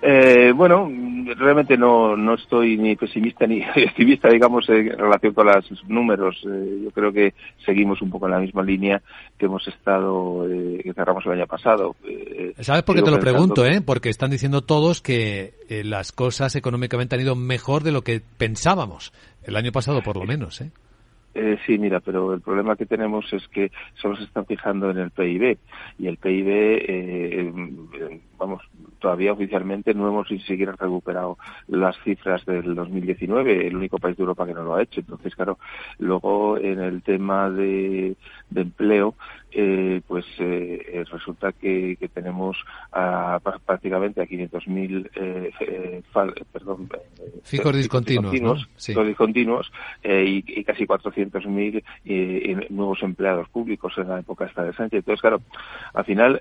Eh, 0.01 0.53
bueno, 0.55 0.89
realmente 1.37 1.77
no, 1.77 2.17
no 2.17 2.35
estoy 2.35 2.77
ni 2.77 2.97
pesimista 2.97 3.47
ni 3.47 3.63
optimista, 3.87 4.29
digamos, 4.29 4.69
en 4.69 4.97
relación 4.97 5.35
con 5.35 5.47
los 5.47 5.89
números. 5.89 6.37
Eh, 6.45 6.81
yo 6.85 6.91
creo 6.91 7.13
que 7.13 7.35
seguimos 7.65 8.01
un 8.03 8.11
poco 8.11 8.27
en 8.27 8.33
la 8.33 8.41
misma 8.41 8.63
línea 8.63 9.03
que 9.37 9.47
hemos 9.47 9.67
estado, 9.69 10.49
eh, 10.51 10.81
que 10.83 10.93
cerramos 10.95 11.25
el 11.27 11.33
año 11.33 11.47
pasado. 11.47 11.97
Eh, 12.05 12.55
¿Sabes 12.61 12.83
por 12.83 12.97
qué 12.97 13.03
te 13.03 13.11
lo 13.11 13.21
pregunto? 13.21 13.65
Eh? 13.65 13.81
Porque 13.81 14.09
están 14.09 14.31
diciendo 14.31 14.63
todos 14.63 15.01
que 15.01 15.55
eh, 15.69 15.85
las 15.85 16.13
cosas 16.13 16.57
económicamente 16.57 17.15
han 17.15 17.23
ido 17.23 17.37
mejor 17.37 17.83
de 17.83 17.93
lo 17.93 18.03
que 18.03 18.21
pensábamos. 18.39 19.13
El 19.45 19.57
año 19.57 19.73
pasado, 19.73 20.03
por 20.03 20.17
lo 20.17 20.25
menos, 20.25 20.61
¿eh? 20.61 20.71
Eh, 21.35 21.57
sí, 21.67 21.79
mira, 21.79 22.01
pero 22.01 22.35
el 22.35 22.41
problema 22.41 22.75
que 22.75 22.87
tenemos 22.87 23.33
es 23.33 23.47
que 23.49 23.71
solo 23.95 24.17
se 24.17 24.25
están 24.25 24.45
fijando 24.45 24.91
en 24.91 24.99
el 24.99 25.11
PIB 25.11 25.57
y 25.99 26.07
el 26.09 26.17
PIB, 26.17 26.49
eh, 26.49 27.53
vamos, 28.37 28.63
todavía 28.99 29.33
oficialmente 29.33 29.95
no 29.95 30.09
hemos 30.09 30.31
ni 30.31 30.41
siquiera 30.41 30.75
recuperado 30.79 31.39
las 31.69 31.97
cifras 32.03 32.45
del 32.45 32.75
2019, 32.75 33.67
el 33.67 33.77
único 33.77 33.99
país 33.99 34.17
de 34.17 34.23
Europa 34.23 34.47
que 34.47 34.55
no 34.55 34.63
lo 34.63 34.75
ha 34.75 34.83
hecho. 34.83 35.01
Entonces, 35.01 35.35
claro, 35.35 35.59
luego 35.99 36.59
en 36.59 36.81
el 36.81 37.03
tema 37.03 37.51
de, 37.51 38.17
de 38.51 38.63
empleo, 38.63 39.15
eh, 39.51 40.03
pues 40.07 40.27
eh, 40.39 41.05
resulta 41.11 41.53
que, 41.53 41.97
que 41.99 42.09
tenemos 42.09 42.57
a, 42.93 43.41
prácticamente 43.65 44.21
a 44.21 44.27
500.000 44.27 45.11
eh, 45.15 45.51
eh, 45.61 46.03
perdón, 46.53 46.89
fijos 47.45 47.75
discontinuos, 47.75 48.33
discontinuos, 48.33 48.61
¿no? 48.61 48.75
sí. 48.77 48.95
discontinuos 49.05 49.73
y, 50.05 50.45
y, 50.47 50.65
casi 50.65 50.87
400.000 50.87 52.71
nuevos 52.71 53.03
empleados 53.03 53.49
públicos 53.49 53.95
en 53.97 54.09
la 54.09 54.21
época 54.21 54.45
esta 54.47 54.65
de 54.65 54.75
Sánchez. 54.75 54.99
Entonces, 54.99 55.21
claro, 55.23 55.41
al 55.95 56.05
final 56.05 56.41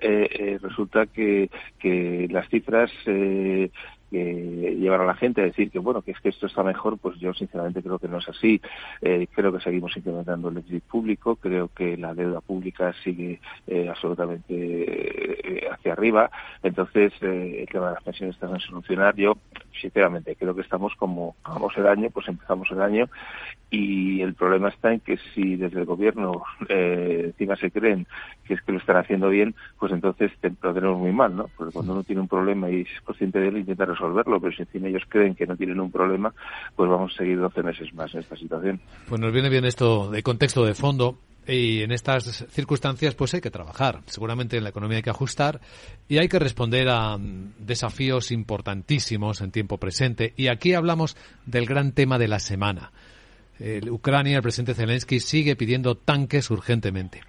resulta 0.61 1.05
que, 1.05 1.49
que 1.79 2.27
las 2.29 2.47
cifras 2.49 2.91
eh, 3.05 3.69
que 4.09 4.75
llevar 4.79 5.01
a 5.01 5.05
la 5.05 5.15
gente 5.15 5.41
a 5.41 5.45
decir 5.45 5.69
que 5.71 5.79
bueno 5.79 6.01
que 6.01 6.11
es 6.11 6.19
que 6.19 6.29
esto 6.29 6.47
está 6.47 6.63
mejor 6.63 6.97
pues 6.97 7.17
yo 7.19 7.33
sinceramente 7.33 7.81
creo 7.81 7.99
que 7.99 8.07
no 8.07 8.17
es 8.17 8.29
así. 8.29 8.61
Eh, 9.01 9.27
creo 9.33 9.51
que 9.51 9.59
seguimos 9.59 9.95
incrementando 9.95 10.49
el 10.49 10.55
déficit 10.55 10.83
público 10.83 11.35
creo 11.35 11.69
que 11.69 11.97
la 11.97 12.13
deuda 12.13 12.41
pública 12.41 12.93
sigue 13.03 13.39
eh, 13.67 13.87
absolutamente 13.89 14.53
eh, 14.53 15.67
hacia 15.71 15.93
arriba. 15.93 16.29
Entonces 16.63 17.13
eh, 17.21 17.61
el 17.61 17.67
tema 17.67 17.89
de 17.89 17.93
las 17.95 18.03
pensiones 18.03 18.35
está 18.35 18.47
en 18.47 18.59
solucionar. 18.59 19.15
Yo 19.15 19.37
sinceramente 19.79 20.35
creo 20.35 20.55
que 20.55 20.61
estamos 20.61 20.93
como 20.95 21.35
vamos 21.43 21.73
el 21.77 21.87
año 21.87 22.09
pues 22.09 22.27
empezamos 22.27 22.69
el 22.71 22.81
año 22.81 23.09
y 23.69 24.21
el 24.21 24.33
problema 24.33 24.69
está 24.69 24.93
en 24.93 25.01
que 25.01 25.17
si 25.33 25.55
desde 25.55 25.79
el 25.79 25.85
gobierno 25.85 26.43
eh, 26.69 27.23
encima 27.25 27.55
se 27.55 27.71
creen 27.71 28.07
que 28.45 28.53
es 28.53 28.61
que 28.61 28.71
lo 28.71 28.79
están 28.79 28.97
haciendo 28.97 29.29
bien 29.29 29.55
pues 29.79 29.91
entonces 29.91 30.31
te, 30.39 30.51
lo 30.61 30.73
tenemos 30.73 30.97
muy 30.97 31.11
mal 31.11 31.35
no 31.35 31.49
porque 31.55 31.73
cuando 31.73 31.93
uno 31.93 32.03
tiene 32.03 32.21
un 32.21 32.27
problema 32.27 32.69
y 32.69 32.81
es 32.81 33.01
consciente 33.03 33.39
de 33.39 33.49
él 33.49 33.57
intenta 33.57 33.85
resolverlo, 33.85 34.39
pero 34.39 34.55
si 34.55 34.61
encima 34.61 34.87
ellos 34.87 35.03
creen 35.07 35.35
que 35.35 35.45
no 35.45 35.55
tienen 35.55 35.79
un 35.79 35.91
problema, 35.91 36.33
pues 36.75 36.89
vamos 36.89 37.13
a 37.13 37.17
seguir 37.17 37.39
12 37.39 37.63
meses 37.63 37.93
más 37.93 38.13
en 38.13 38.21
esta 38.21 38.35
situación. 38.35 38.79
Pues 39.07 39.19
nos 39.19 39.33
viene 39.33 39.49
bien 39.49 39.65
esto 39.65 40.09
de 40.09 40.23
contexto 40.23 40.65
de 40.65 40.73
fondo. 40.73 41.17
Y 41.47 41.81
en 41.81 41.91
estas 41.91 42.45
circunstancias, 42.51 43.15
pues 43.15 43.33
hay 43.33 43.41
que 43.41 43.51
trabajar. 43.51 44.01
Seguramente 44.07 44.57
en 44.57 44.63
la 44.63 44.69
economía 44.69 44.97
hay 44.97 45.03
que 45.03 45.09
ajustar 45.09 45.61
y 46.09 46.17
hay 46.17 46.27
que 46.27 46.39
responder 46.39 46.89
a 46.89 47.17
desafíos 47.59 48.31
importantísimos 48.31 49.39
en 49.41 49.51
tiempo 49.51 49.77
presente. 49.77 50.33
Y 50.35 50.47
aquí 50.47 50.73
hablamos 50.73 51.15
del 51.45 51.65
gran 51.65 51.93
tema 51.93 52.19
de 52.19 52.27
la 52.27 52.39
semana. 52.39 52.91
El 53.59 53.89
Ucrania, 53.89 54.37
el 54.37 54.43
presidente 54.43 54.75
Zelensky, 54.75 55.19
sigue 55.19 55.55
pidiendo 55.55 55.95
tanques 55.95 56.51
urgentemente. 56.51 57.21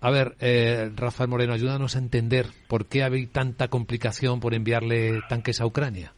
A 0.00 0.10
ver, 0.10 0.36
eh, 0.40 0.90
Rafael 0.94 1.30
Moreno, 1.30 1.54
ayúdanos 1.54 1.96
a 1.96 2.00
entender 2.00 2.46
por 2.68 2.86
qué 2.86 3.04
hay 3.04 3.26
tanta 3.26 3.68
complicación 3.68 4.40
por 4.40 4.52
enviarle 4.52 5.20
tanques 5.28 5.60
a 5.60 5.66
Ucrania. 5.66 6.12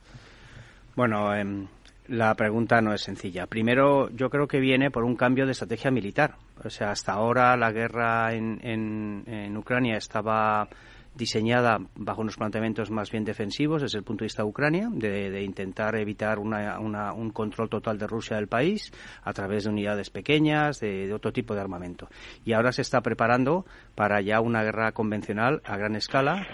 Bueno, 0.97 1.35
eh, 1.35 1.67
la 2.07 2.35
pregunta 2.35 2.81
no 2.81 2.93
es 2.93 3.03
sencilla. 3.03 3.47
Primero, 3.47 4.11
yo 4.11 4.29
creo 4.29 4.47
que 4.47 4.61
viene 4.61 4.91
por 4.91 5.05
un 5.05 5.17
cambio 5.17 5.47
de 5.47 5.53
estrategia 5.53 5.91
militar. 5.91 6.37
O 6.63 6.71
sea, 6.71 6.91
hasta 6.91 7.13
ahora 7.13 7.57
la 7.57 7.73
guerra 7.73 8.35
en, 8.35 8.61
en, 8.63 9.57
Ucrania 9.57 9.97
estaba 9.97 10.69
diseñada 11.15 11.79
bajo 11.95 12.23
unos 12.23 12.37
planteamientos 12.37 12.91
más 12.91 13.11
bien 13.11 13.25
defensivos 13.25 13.83
desde 13.83 13.99
el 13.99 14.05
punto 14.05 14.25
de 14.25 14.27
vista 14.27 14.43
de 14.43 14.49
Ucrania, 14.49 14.89
de, 14.91 15.31
de 15.31 15.43
intentar 15.43 15.95
evitar 15.95 16.41
una, 16.41 16.79
una, 16.81 17.13
un 17.13 17.31
control 17.31 17.69
total 17.69 17.99
de 17.99 18.07
Rusia 18.07 18.37
del 18.37 18.49
país 18.49 18.93
a 19.23 19.33
través 19.33 19.65
de 19.65 19.71
unidades 19.71 20.11
pequeñas, 20.11 20.81
de, 20.81 21.13
otro 21.15 21.33
tipo 21.33 21.55
de 21.55 21.61
armamento. 21.61 22.09
Y 22.45 22.53
ahora 22.53 22.73
se 22.73 22.83
está 22.83 23.01
preparando 23.01 23.65
para 23.95 24.21
ya 24.21 24.41
una 24.41 24.63
guerra 24.65 24.93
convencional 24.93 25.63
a 25.65 25.77
gran 25.77 25.95
escala 25.95 26.47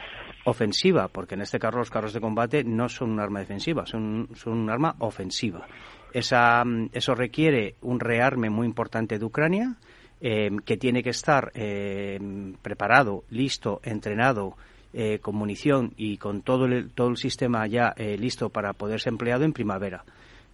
ofensiva, 0.45 1.09
porque 1.09 1.35
en 1.35 1.43
este 1.43 1.59
caso 1.59 1.79
los 1.79 1.91
carros 1.91 2.13
de 2.13 2.21
combate 2.21 2.65
no 2.65 2.89
son 2.89 3.11
un 3.11 3.21
arma 3.21 3.41
defensiva, 3.41 3.87
son, 3.87 4.29
son 4.35 4.59
un 4.59 4.71
arma 4.71 4.95
ofensiva. 4.99 5.67
Esa, 6.13 6.63
eso 6.93 7.15
requiere 7.15 7.77
un 7.83 8.01
rearme 8.01 8.51
muy 8.51 8.67
importante 8.67 9.19
de 9.19 9.25
Ucrania, 9.25 9.77
eh, 10.23 10.51
que 10.67 10.77
tiene 10.77 11.03
que 11.03 11.11
estar 11.11 11.51
eh, 11.55 12.19
preparado, 12.61 13.25
listo, 13.31 13.81
entrenado, 13.83 14.55
eh, 14.93 15.19
con 15.21 15.37
munición 15.37 15.95
y 15.97 16.19
con 16.19 16.43
todo 16.43 16.67
el, 16.67 16.91
todo 16.91 17.09
el 17.09 17.17
sistema 17.17 17.67
ya 17.67 17.95
listo 17.97 18.51
para 18.51 18.73
poder 18.75 19.01
ser 19.01 19.13
empleado 19.13 19.45
en 19.45 19.53
primavera. 19.53 20.05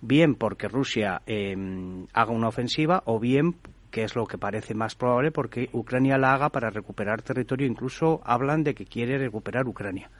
Bien 0.02 0.34
porque 0.34 0.68
Rusia 0.68 1.22
haga 2.12 2.30
una 2.30 2.48
ofensiva 2.48 3.02
o 3.06 3.18
bien 3.18 3.56
que 3.90 4.04
es 4.04 4.14
lo 4.14 4.26
que 4.26 4.38
parece 4.38 4.74
más 4.74 4.94
probable 4.94 5.30
porque 5.30 5.68
Ucrania 5.72 6.18
la 6.18 6.34
haga 6.34 6.50
para 6.50 6.70
recuperar 6.70 7.22
territorio. 7.22 7.66
Incluso 7.66 8.20
hablan 8.24 8.64
de 8.64 8.74
que 8.74 8.86
quiere 8.86 9.18
recuperar 9.18 9.66
Ucrania. 9.66 10.10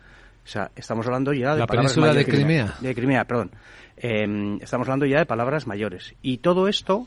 O 0.45 0.49
sea, 0.49 0.71
estamos 0.77 1.07
hablando 1.07 1.33
ya 1.33 1.55
de 1.55 1.61
la 1.61 1.67
península 1.67 2.15
de 2.15 2.25
Crimea. 2.25 2.75
De 2.81 2.95
Crimea, 2.95 3.25
perdón. 3.25 3.51
estamos 3.97 4.87
hablando 4.87 5.07
ya 5.07 5.19
de 5.19 5.27
palabras 5.27 5.67
mayores. 5.67 6.15
Y 6.23 6.39
todo 6.39 6.69
esto 6.69 7.07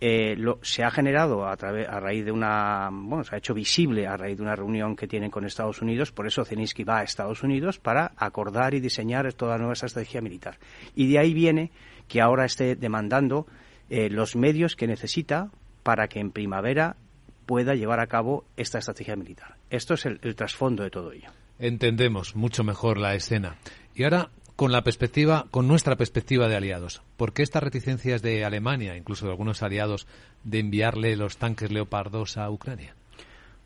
eh, 0.00 0.36
lo, 0.36 0.60
se 0.62 0.84
ha 0.84 0.90
generado 0.92 1.44
a, 1.48 1.56
través, 1.56 1.88
a 1.88 1.98
raíz 1.98 2.24
de 2.24 2.30
una, 2.30 2.88
bueno, 2.92 3.24
se 3.24 3.34
ha 3.34 3.38
hecho 3.38 3.52
visible 3.52 4.06
a 4.06 4.16
raíz 4.16 4.36
de 4.36 4.44
una 4.44 4.54
reunión 4.54 4.94
que 4.94 5.08
tienen 5.08 5.28
con 5.28 5.44
Estados 5.44 5.82
Unidos, 5.82 6.12
por 6.12 6.28
eso 6.28 6.44
Zelensky 6.44 6.84
va 6.84 7.00
a 7.00 7.02
Estados 7.02 7.42
Unidos 7.42 7.80
para 7.80 8.12
acordar 8.16 8.74
y 8.74 8.80
diseñar 8.80 9.32
toda 9.32 9.52
la 9.52 9.58
nueva 9.58 9.72
estrategia 9.72 10.20
militar. 10.20 10.58
Y 10.94 11.10
de 11.10 11.18
ahí 11.18 11.34
viene 11.34 11.72
que 12.06 12.20
ahora 12.20 12.44
esté 12.44 12.76
demandando 12.76 13.48
eh, 13.90 14.08
los 14.08 14.36
medios 14.36 14.76
que 14.76 14.86
necesita 14.86 15.50
para 15.88 16.06
que 16.06 16.20
en 16.20 16.32
primavera 16.32 16.96
pueda 17.46 17.74
llevar 17.74 17.98
a 17.98 18.08
cabo 18.08 18.44
esta 18.58 18.76
estrategia 18.76 19.16
militar. 19.16 19.56
Esto 19.70 19.94
es 19.94 20.04
el, 20.04 20.20
el 20.20 20.36
trasfondo 20.36 20.82
de 20.82 20.90
todo 20.90 21.12
ello. 21.12 21.30
Entendemos 21.58 22.36
mucho 22.36 22.62
mejor 22.62 22.98
la 22.98 23.14
escena. 23.14 23.56
Y 23.94 24.04
ahora 24.04 24.28
con 24.54 24.70
la 24.70 24.82
perspectiva, 24.82 25.46
con 25.50 25.66
nuestra 25.66 25.96
perspectiva 25.96 26.46
de 26.46 26.56
aliados. 26.56 27.00
¿Por 27.16 27.32
qué 27.32 27.42
estas 27.42 27.62
reticencias 27.62 28.20
de 28.20 28.44
Alemania, 28.44 28.98
incluso 28.98 29.24
de 29.24 29.30
algunos 29.30 29.62
aliados, 29.62 30.06
de 30.44 30.58
enviarle 30.58 31.16
los 31.16 31.38
tanques 31.38 31.72
Leopardos 31.72 32.36
a 32.36 32.50
Ucrania? 32.50 32.94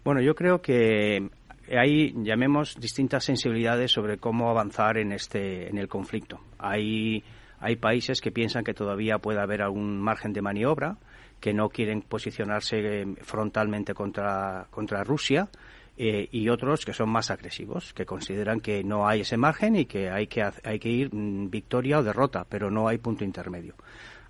Bueno, 0.04 0.20
yo 0.20 0.36
creo 0.36 0.62
que 0.62 1.28
hay, 1.76 2.14
llamemos, 2.22 2.78
distintas 2.78 3.24
sensibilidades 3.24 3.90
sobre 3.90 4.18
cómo 4.18 4.48
avanzar 4.48 4.96
en 4.96 5.10
este, 5.10 5.68
en 5.68 5.76
el 5.76 5.88
conflicto. 5.88 6.38
Hay, 6.56 7.24
hay 7.58 7.74
países 7.74 8.20
que 8.20 8.30
piensan 8.30 8.62
que 8.62 8.74
todavía 8.74 9.18
puede 9.18 9.40
haber 9.40 9.60
algún 9.60 10.00
margen 10.00 10.32
de 10.32 10.42
maniobra, 10.42 10.98
que 11.42 11.52
no 11.52 11.70
quieren 11.70 12.02
posicionarse 12.02 13.04
frontalmente 13.22 13.94
contra, 13.94 14.68
contra 14.70 15.02
Rusia 15.02 15.48
eh, 15.96 16.28
y 16.30 16.48
otros 16.48 16.84
que 16.84 16.94
son 16.94 17.10
más 17.10 17.32
agresivos, 17.32 17.92
que 17.94 18.06
consideran 18.06 18.60
que 18.60 18.84
no 18.84 19.08
hay 19.08 19.22
ese 19.22 19.36
margen 19.36 19.74
y 19.74 19.86
que 19.86 20.08
hay 20.08 20.28
que, 20.28 20.40
hay 20.40 20.78
que 20.78 20.88
ir 20.88 21.12
mm, 21.12 21.50
victoria 21.50 21.98
o 21.98 22.04
derrota, 22.04 22.46
pero 22.48 22.70
no 22.70 22.86
hay 22.86 22.98
punto 22.98 23.24
intermedio. 23.24 23.74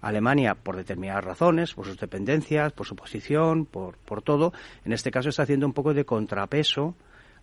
Alemania, 0.00 0.54
por 0.54 0.74
determinadas 0.74 1.22
razones, 1.22 1.74
por 1.74 1.84
sus 1.84 1.98
dependencias, 1.98 2.72
por 2.72 2.86
su 2.86 2.96
posición, 2.96 3.66
por, 3.66 3.98
por 3.98 4.22
todo, 4.22 4.54
en 4.86 4.94
este 4.94 5.10
caso 5.10 5.28
está 5.28 5.42
haciendo 5.42 5.66
un 5.66 5.74
poco 5.74 5.92
de 5.92 6.06
contrapeso 6.06 6.96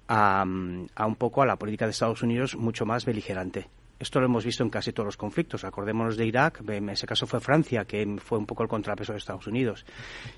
a, 0.07 0.41
a 0.41 1.05
un 1.05 1.15
poco 1.15 1.43
a 1.43 1.45
la 1.45 1.57
política 1.57 1.85
de 1.85 1.91
Estados 1.91 2.23
Unidos 2.23 2.55
mucho 2.55 2.87
más 2.87 3.05
beligerante. 3.05 3.67
Esto 3.99 4.19
lo 4.19 4.27
hemos 4.27 4.45
visto 4.45 4.63
en 4.63 4.69
casi 4.69 4.93
todos 4.93 5.07
los 5.07 5.17
conflictos. 5.17 5.63
Acordémonos 5.63 6.15
de 6.15 6.25
Irak, 6.25 6.61
en 6.67 6.89
ese 6.89 7.05
caso 7.05 7.27
fue 7.27 7.39
Francia, 7.39 7.85
que 7.85 8.05
fue 8.19 8.37
un 8.37 8.45
poco 8.45 8.63
el 8.63 8.69
contrapeso 8.69 9.11
de 9.11 9.17
Estados 9.17 9.47
Unidos. 9.47 9.85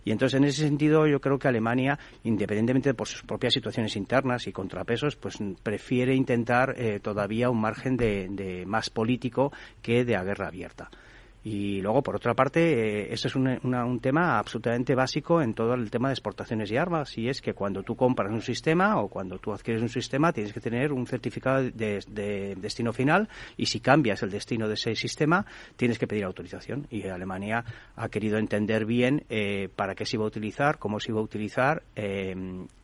Y 0.03 0.11
entonces, 0.11 0.37
en 0.37 0.45
ese 0.45 0.63
sentido, 0.63 1.05
yo 1.07 1.21
creo 1.21 1.37
que 1.37 1.47
Alemania, 1.47 1.99
independientemente 2.23 2.93
por 2.93 3.07
sus 3.07 3.23
propias 3.23 3.53
situaciones 3.53 3.95
internas 3.95 4.47
y 4.47 4.51
contrapesos, 4.51 5.15
pues 5.15 5.37
prefiere 5.61 6.15
intentar 6.15 6.73
eh, 6.77 6.99
todavía 6.99 7.49
un 7.49 7.61
margen 7.61 7.97
de 7.97 8.63
más 8.65 8.89
político 8.89 9.51
que 9.81 10.03
de 10.05 10.17
guerra 10.23 10.47
abierta. 10.47 10.89
Y 11.43 11.81
luego, 11.81 12.03
por 12.03 12.15
otra 12.15 12.35
parte, 12.35 12.59
eh, 12.61 13.13
esto 13.13 13.27
es 13.27 13.35
un, 13.35 13.47
un, 13.47 13.99
tema 13.99 14.37
absolutamente 14.37 14.93
básico 14.93 15.41
en 15.41 15.55
todo 15.55 15.73
el 15.73 15.89
tema 15.89 16.09
de 16.09 16.13
exportaciones 16.13 16.71
y 16.71 16.77
armas, 16.77 17.17
y 17.17 17.29
es 17.29 17.41
que 17.41 17.53
cuando 17.53 17.81
tú 17.81 17.95
compras 17.95 18.31
un 18.31 18.43
sistema 18.43 19.01
o 19.01 19.07
cuando 19.07 19.39
tú 19.39 19.51
adquieres 19.51 19.81
un 19.81 19.89
sistema, 19.89 20.31
tienes 20.31 20.53
que 20.53 20.59
tener 20.59 20.93
un 20.93 21.07
certificado 21.07 21.63
de, 21.63 22.55
destino 22.57 22.93
final, 22.93 23.27
y 23.57 23.65
si 23.65 23.79
cambias 23.79 24.21
el 24.21 24.29
destino 24.29 24.67
de 24.67 24.75
ese 24.75 24.93
sistema, 24.93 25.45
tienes 25.77 25.97
que 25.97 26.05
pedir 26.05 26.25
autorización. 26.25 26.85
Y 26.91 27.07
Alemania 27.07 27.65
ha 27.95 28.09
querido 28.09 28.37
entender 28.37 28.85
bien 28.85 29.23
eh, 29.29 29.67
para 29.75 29.95
qué 29.95 30.05
se 30.05 30.17
iba 30.17 30.25
a 30.25 30.27
utilizar, 30.27 30.77
cómo 30.77 30.99
se 30.99 31.11
iba 31.11 31.21
a 31.21 31.23
utilizar, 31.23 31.81
eh, 31.95 32.35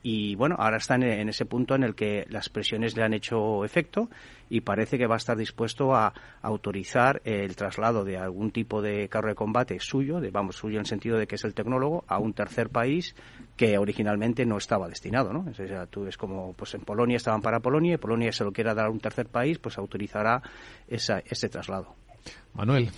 y 0.01 0.35
bueno, 0.35 0.55
ahora 0.57 0.77
están 0.77 1.03
en 1.03 1.29
ese 1.29 1.45
punto 1.45 1.75
en 1.75 1.83
el 1.83 1.93
que 1.93 2.25
las 2.29 2.49
presiones 2.49 2.95
le 2.95 3.03
han 3.03 3.13
hecho 3.13 3.63
efecto 3.65 4.09
y 4.49 4.61
parece 4.61 4.97
que 4.97 5.07
va 5.07 5.15
a 5.15 5.17
estar 5.17 5.37
dispuesto 5.37 5.95
a, 5.95 6.13
autorizar 6.41 7.21
el 7.25 7.55
traslado 7.55 8.05
de 8.05 8.17
algún 8.17 8.51
tipo 8.51 8.81
de 8.81 9.09
carro 9.09 9.29
de 9.29 9.35
combate 9.35 9.79
suyo, 9.79 10.19
de, 10.19 10.29
vamos, 10.31 10.55
suyo 10.55 10.75
en 10.75 10.81
el 10.81 10.85
sentido 10.85 11.17
de 11.17 11.27
que 11.27 11.35
es 11.35 11.43
el 11.43 11.53
tecnólogo, 11.53 12.05
a 12.07 12.19
un 12.19 12.33
tercer 12.33 12.69
país 12.69 13.15
que 13.55 13.77
originalmente 13.77 14.45
no 14.45 14.57
estaba 14.57 14.87
destinado, 14.87 15.33
¿no? 15.33 15.45
O 15.49 15.53
sea, 15.53 15.85
tú 15.87 16.05
es 16.05 16.17
como, 16.17 16.53
pues 16.53 16.73
en 16.75 16.81
Polonia 16.81 17.17
estaban 17.17 17.41
para 17.41 17.59
Polonia 17.59 17.95
y 17.95 17.97
Polonia 17.97 18.31
se 18.31 18.43
lo 18.43 18.51
quiera 18.51 18.73
dar 18.73 18.85
a 18.85 18.89
un 18.89 18.99
tercer 18.99 19.27
país, 19.27 19.59
pues 19.59 19.77
autorizará 19.77 20.41
esa, 20.87 21.19
ese 21.25 21.49
traslado. 21.49 21.95
Manuel. 22.53 22.89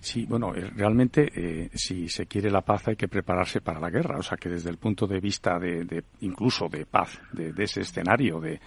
Sí, 0.00 0.26
bueno, 0.26 0.54
eh, 0.54 0.70
realmente 0.76 1.28
eh, 1.34 1.70
si 1.74 2.08
se 2.08 2.26
quiere 2.26 2.50
la 2.50 2.62
paz 2.62 2.86
hay 2.88 2.96
que 2.96 3.08
prepararse 3.08 3.60
para 3.60 3.80
la 3.80 3.90
guerra. 3.90 4.18
O 4.18 4.22
sea 4.22 4.36
que 4.36 4.48
desde 4.48 4.70
el 4.70 4.78
punto 4.78 5.06
de 5.06 5.20
vista 5.20 5.58
de, 5.58 6.04
incluso 6.20 6.68
de 6.68 6.86
paz, 6.86 7.20
de, 7.32 7.52
ese 7.62 7.80
escenario 7.80 8.40
de, 8.40 8.60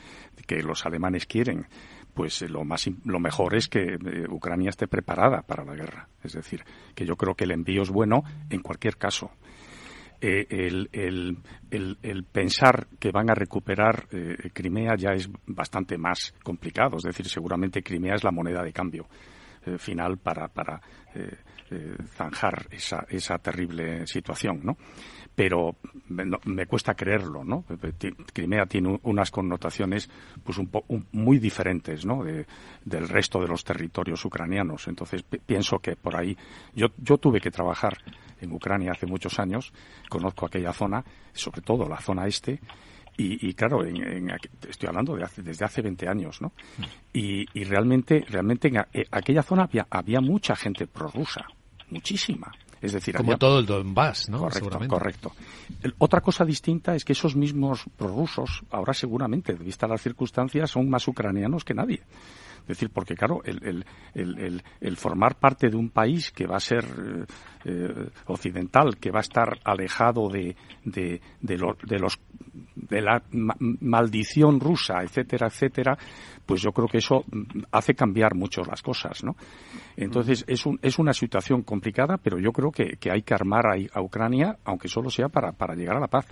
que 0.46 0.62
los 0.62 0.86
alemanes 0.86 1.26
quieren, 1.26 1.66
pues 2.14 2.42
eh, 2.42 2.50
lo 2.50 2.64
más 2.64 2.90
lo 3.06 3.20
mejor 3.20 3.56
es 3.56 3.68
que 3.68 3.98
Ucrania 4.30 4.70
esté 4.70 4.88
preparada 4.88 5.42
para 5.42 5.64
la 5.64 5.76
guerra. 5.76 6.08
Es 6.24 6.34
decir, 6.34 6.64
que 6.96 7.06
yo 7.06 7.16
creo 7.16 7.36
que 7.36 7.46
el 7.46 7.52
envío 7.52 7.82
es 7.82 7.90
bueno 7.90 8.24
en 8.50 8.62
cualquier 8.62 8.98
caso. 8.98 9.32
el, 10.22 10.90
el, 11.72 12.24
pensar 12.32 12.88
que 13.00 13.12
van 13.12 13.32
a 13.32 13.34
recuperar 13.34 14.08
Crimea 14.54 14.96
ya 14.96 15.12
es 15.14 15.30
bastante 15.48 15.98
más 15.98 16.34
complicado. 16.44 16.98
Es 16.98 17.04
decir, 17.04 17.28
seguramente 17.28 17.82
Crimea 17.82 18.16
es 18.16 18.24
la 18.24 18.32
moneda 18.32 18.62
de 18.64 18.72
cambio 18.72 19.08
final 19.78 20.18
para, 20.18 20.48
para 20.48 20.82
eh, 21.14 21.38
eh, 21.72 21.96
zanjar 22.16 22.68
esa, 22.72 23.06
esa 23.10 23.38
terrible 23.38 24.06
situación, 24.08 24.60
¿no? 24.64 24.78
Pero 25.34 25.76
me, 26.10 26.66
cuesta 26.66 26.94
creerlo, 26.94 27.44
¿no? 27.44 27.64
Crimea 28.34 28.66
tiene 28.66 29.00
unas 29.04 29.32
connotaciones 29.32 30.10
pues 30.44 30.58
un, 30.58 30.70
muy 31.14 31.40
diferentes, 31.40 32.06
¿no? 32.06 32.24
del 32.24 33.08
resto 33.08 33.40
de 33.40 33.48
los 33.48 33.64
territorios 33.64 34.24
ucranianos. 34.26 34.88
Entonces 34.88 35.24
pienso 35.24 35.80
que 35.80 35.96
por 35.96 36.16
ahí 36.16 36.38
yo, 36.76 36.88
yo 36.98 37.18
tuve 37.18 37.40
que 37.40 37.50
trabajar 37.50 37.98
en 38.42 38.52
Ucrania 38.52 38.92
hace 38.92 39.06
muchos 39.06 39.40
años, 39.40 39.72
conozco 40.10 40.46
aquella 40.46 40.74
zona, 40.74 41.04
sobre 41.32 41.62
todo 41.62 41.88
la 41.88 41.98
zona 42.02 42.28
este, 42.28 42.60
y, 43.18 43.54
claro, 43.54 43.86
en, 43.86 44.32
estoy 44.68 44.88
hablando 44.88 45.16
de 45.16 45.28
desde 45.38 45.66
hace 45.66 45.82
20 45.82 46.08
años, 46.08 46.42
¿no? 46.42 46.54
Y, 47.14 47.46
realmente, 47.66 48.26
realmente 48.28 48.70
en 48.70 48.78
eh, 48.78 49.06
aquella 49.12 49.44
zona 49.44 49.64
había, 49.64 49.86
había 49.90 50.22
mucha 50.22 50.56
gente 50.56 50.88
prorrusa, 50.88 51.46
muchísima. 51.90 52.52
Es 52.82 52.94
decir, 52.94 53.16
como 53.16 53.38
todo 53.38 53.60
el 53.60 53.66
Donbass, 53.66 54.30
¿no? 54.30 54.40
Correcto, 54.40 54.80
correcto. 54.88 55.32
otra 56.00 56.22
cosa 56.22 56.44
distinta 56.44 56.96
es 56.96 57.06
que 57.06 57.14
esos 57.14 57.36
mismos 57.36 57.86
prorrusos, 57.96 58.64
ahora 58.72 58.94
seguramente, 58.94 59.54
de 59.54 59.64
vista 59.64 59.88
las 59.88 60.02
circunstancias, 60.02 60.72
son 60.72 60.90
más 60.90 61.08
ucranianos 61.08 61.64
que 61.64 61.76
nadie. 61.76 62.02
Es 62.62 62.68
decir, 62.68 62.90
porque 62.94 63.16
claro, 63.16 63.42
el, 63.44 63.86
el, 64.14 64.64
el, 64.80 64.98
formar 64.98 65.36
parte 65.36 65.70
de 65.70 65.76
un 65.76 65.90
país 65.90 66.32
que 66.32 66.48
va 66.48 66.58
a 66.58 66.60
ser 66.60 66.86
eh, 67.66 68.10
occidental, 68.28 68.98
que 68.98 69.12
va 69.12 69.20
a 69.20 69.22
estar 69.22 69.60
alejado 69.64 70.30
de, 70.30 70.56
de, 70.86 71.22
de, 71.42 71.58
de 71.84 72.00
los 72.00 72.20
de 72.76 73.02
la 73.02 73.22
maldición 73.32 74.60
rusa, 74.60 75.02
etcétera, 75.04 75.48
etcétera, 75.48 75.98
pues 76.46 76.62
yo 76.62 76.72
creo 76.72 76.88
que 76.88 76.98
eso 76.98 77.24
hace 77.72 77.94
cambiar 77.94 78.36
mucho 78.36 78.62
las 78.64 78.82
cosas, 78.82 79.24
¿no? 79.24 79.36
Entonces 79.96 80.44
es, 80.48 80.66
un, 80.66 80.80
es 80.82 81.00
una 81.00 81.14
situación 81.14 81.62
complicada, 81.62 82.18
pero 82.18 82.40
yo 82.40 82.52
creo 82.52 82.72
que, 82.72 82.98
que 83.00 83.12
hay 83.12 83.22
que 83.22 83.34
armar 83.34 83.68
a, 83.68 83.76
a 83.94 84.02
Ucrania, 84.02 84.58
aunque 84.66 84.88
solo 84.88 85.10
sea 85.10 85.30
para, 85.30 85.52
para 85.52 85.76
llegar 85.76 85.98
a 85.98 86.02
la 86.02 86.08
paz. 86.08 86.26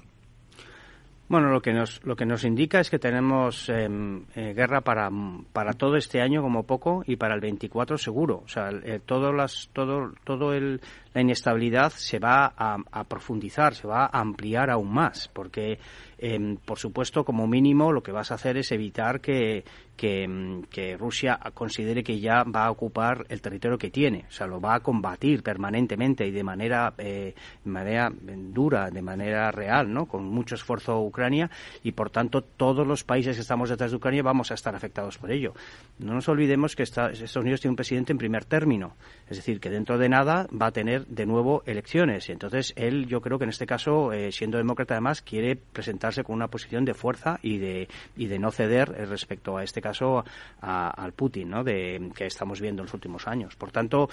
Bueno, 1.29 1.51
lo 1.51 1.61
que 1.61 1.73
nos, 1.73 2.03
lo 2.05 2.15
que 2.15 2.25
nos 2.25 2.43
indica 2.43 2.79
es 2.79 2.89
que 2.89 2.97
tenemos 2.97 3.69
em, 3.69 4.25
eh, 4.33 4.51
guerra 4.55 4.81
para, 4.81 5.11
para 5.53 5.73
todo 5.73 5.95
este 5.95 6.21
año 6.21 6.41
como 6.41 6.63
poco 6.63 7.03
y 7.05 7.17
para 7.17 7.35
el 7.35 7.39
24 7.39 7.99
seguro. 7.99 8.41
O 8.43 8.47
sea, 8.47 8.71
eh, 8.71 8.99
todo, 9.05 9.31
las, 9.31 9.69
todo, 9.71 10.11
todo 10.23 10.53
el, 10.53 10.81
la 11.13 11.21
inestabilidad 11.21 11.91
se 11.91 12.17
va 12.17 12.51
a, 12.57 12.77
a, 12.91 13.03
profundizar, 13.03 13.75
se 13.75 13.87
va 13.87 14.05
a 14.05 14.19
ampliar 14.19 14.71
aún 14.71 14.91
más, 14.91 15.27
porque 15.27 15.77
Em, 16.21 16.58
por 16.58 16.77
supuesto, 16.77 17.23
como 17.23 17.47
mínimo, 17.47 17.93
lo 17.93 18.03
que 18.03 18.12
vas 18.12 18.32
a 18.32 18.36
hacer 18.36 18.58
es 18.58 18.73
evitar 18.73 19.21
que, 19.21 19.63
em, 19.97 20.63
que, 20.63 20.97
Rusia 20.97 21.39
considere 21.53 22.03
que 22.03 22.19
ya 22.19 22.43
va 22.43 22.65
a 22.65 22.71
ocupar 22.71 23.25
el 23.29 23.41
territorio 23.41 23.77
que 23.77 23.89
tiene. 23.89 24.25
O 24.27 24.32
sea, 24.32 24.45
lo 24.45 24.60
va 24.60 24.75
a 24.75 24.79
combatir 24.82 25.43
permanentemente 25.43 26.27
y 26.27 26.32
de 26.32 26.43
manera, 26.43 26.93
eh, 26.97 27.34
manera 27.63 28.12
dura, 28.12 28.89
de 28.91 29.01
manera 29.01 29.49
real, 29.51 29.93
¿no? 29.93 30.08
Con 30.08 30.25
mucho 30.25 30.55
esfuerzo 30.55 31.01
Ucrania 31.01 31.49
y, 31.84 31.93
por 31.93 32.10
tanto, 32.10 32.41
todos 32.41 32.86
los 32.86 33.05
países 33.05 33.38
que 33.38 33.41
estamos 33.41 33.69
detrás 33.69 33.91
de 33.91 33.97
Ucrania 33.97 34.21
vamos 34.21 34.51
a 34.51 34.55
estar 34.55 34.75
afectados 34.75 35.17
por 35.17 35.32
ello. 35.32 35.53
No 35.99 36.13
nos 36.13 36.27
olvidemos 36.27 36.75
que 36.75 36.84
Estados 36.84 37.36
Unidos 37.38 37.62
tiene 37.62 37.71
un 37.71 37.75
presidente 37.77 38.12
en 38.12 38.17
primer 38.17 38.43
término. 38.43 38.95
Es 39.29 39.38
decir, 39.38 39.62
que 39.62 39.69
dentro 39.69 39.97
de 39.97 40.10
nada 40.10 40.47
va 40.49 40.67
a 40.67 40.71
tener 40.71 41.05
de 41.08 41.25
nuevo 41.25 41.63
elecciones. 41.65 42.27
Y 42.27 42.34
entonces 42.34 42.73
él, 42.75 43.05
yo 43.08 43.21
creo 43.21 43.38
que 43.38 43.45
en 43.45 43.51
este 43.51 43.65
caso, 43.65 44.12
eh, 44.12 44.32
siendo 44.32 44.58
demócrata 44.58 44.95
además, 44.95 45.21
quiere 45.21 45.55
presentar 45.55 46.09
con 46.24 46.36
una 46.36 46.48
posición 46.48 46.86
de 46.86 46.93
fuerza 46.93 47.39
y 47.41 47.58
de, 47.58 47.88
y 48.15 48.28
de 48.28 48.39
no 48.39 48.52
ceder 48.52 48.95
eh, 48.98 49.06
respecto 49.06 49.58
a 49.58 49.63
este 49.63 49.82
caso 49.82 50.24
al 50.62 51.13
Putin, 51.13 51.50
¿no? 51.50 51.63
De, 51.63 52.12
que 52.15 52.26
estamos 52.26 52.60
viendo 52.62 52.82
en 52.82 52.86
los 52.86 52.93
últimos 52.93 53.28
años. 53.28 53.56
Por 53.56 53.72
tanto, 53.72 54.10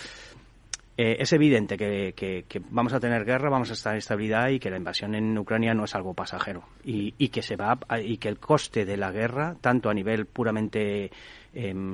eh, 0.98 1.16
es 1.20 1.32
evidente 1.34 1.76
que, 1.76 2.14
que, 2.16 2.62
vamos 2.70 2.94
a 2.94 3.00
tener 3.00 3.24
guerra, 3.24 3.50
vamos 3.50 3.70
a 3.70 3.74
estar 3.74 3.92
en 3.92 3.98
estabilidad 3.98 4.48
y 4.48 4.58
que 4.58 4.70
la 4.70 4.78
invasión 4.78 5.14
en 5.14 5.36
Ucrania 5.36 5.74
no 5.74 5.84
es 5.84 5.94
algo 5.94 6.14
pasajero 6.14 6.62
y, 6.84 7.14
y 7.18 7.28
que 7.28 7.42
se 7.42 7.56
va 7.56 7.78
y 8.02 8.16
que 8.16 8.28
el 8.28 8.38
coste 8.38 8.86
de 8.86 8.96
la 8.96 9.12
guerra, 9.12 9.56
tanto 9.60 9.90
a 9.90 9.94
nivel 9.94 10.24
puramente 10.24 11.10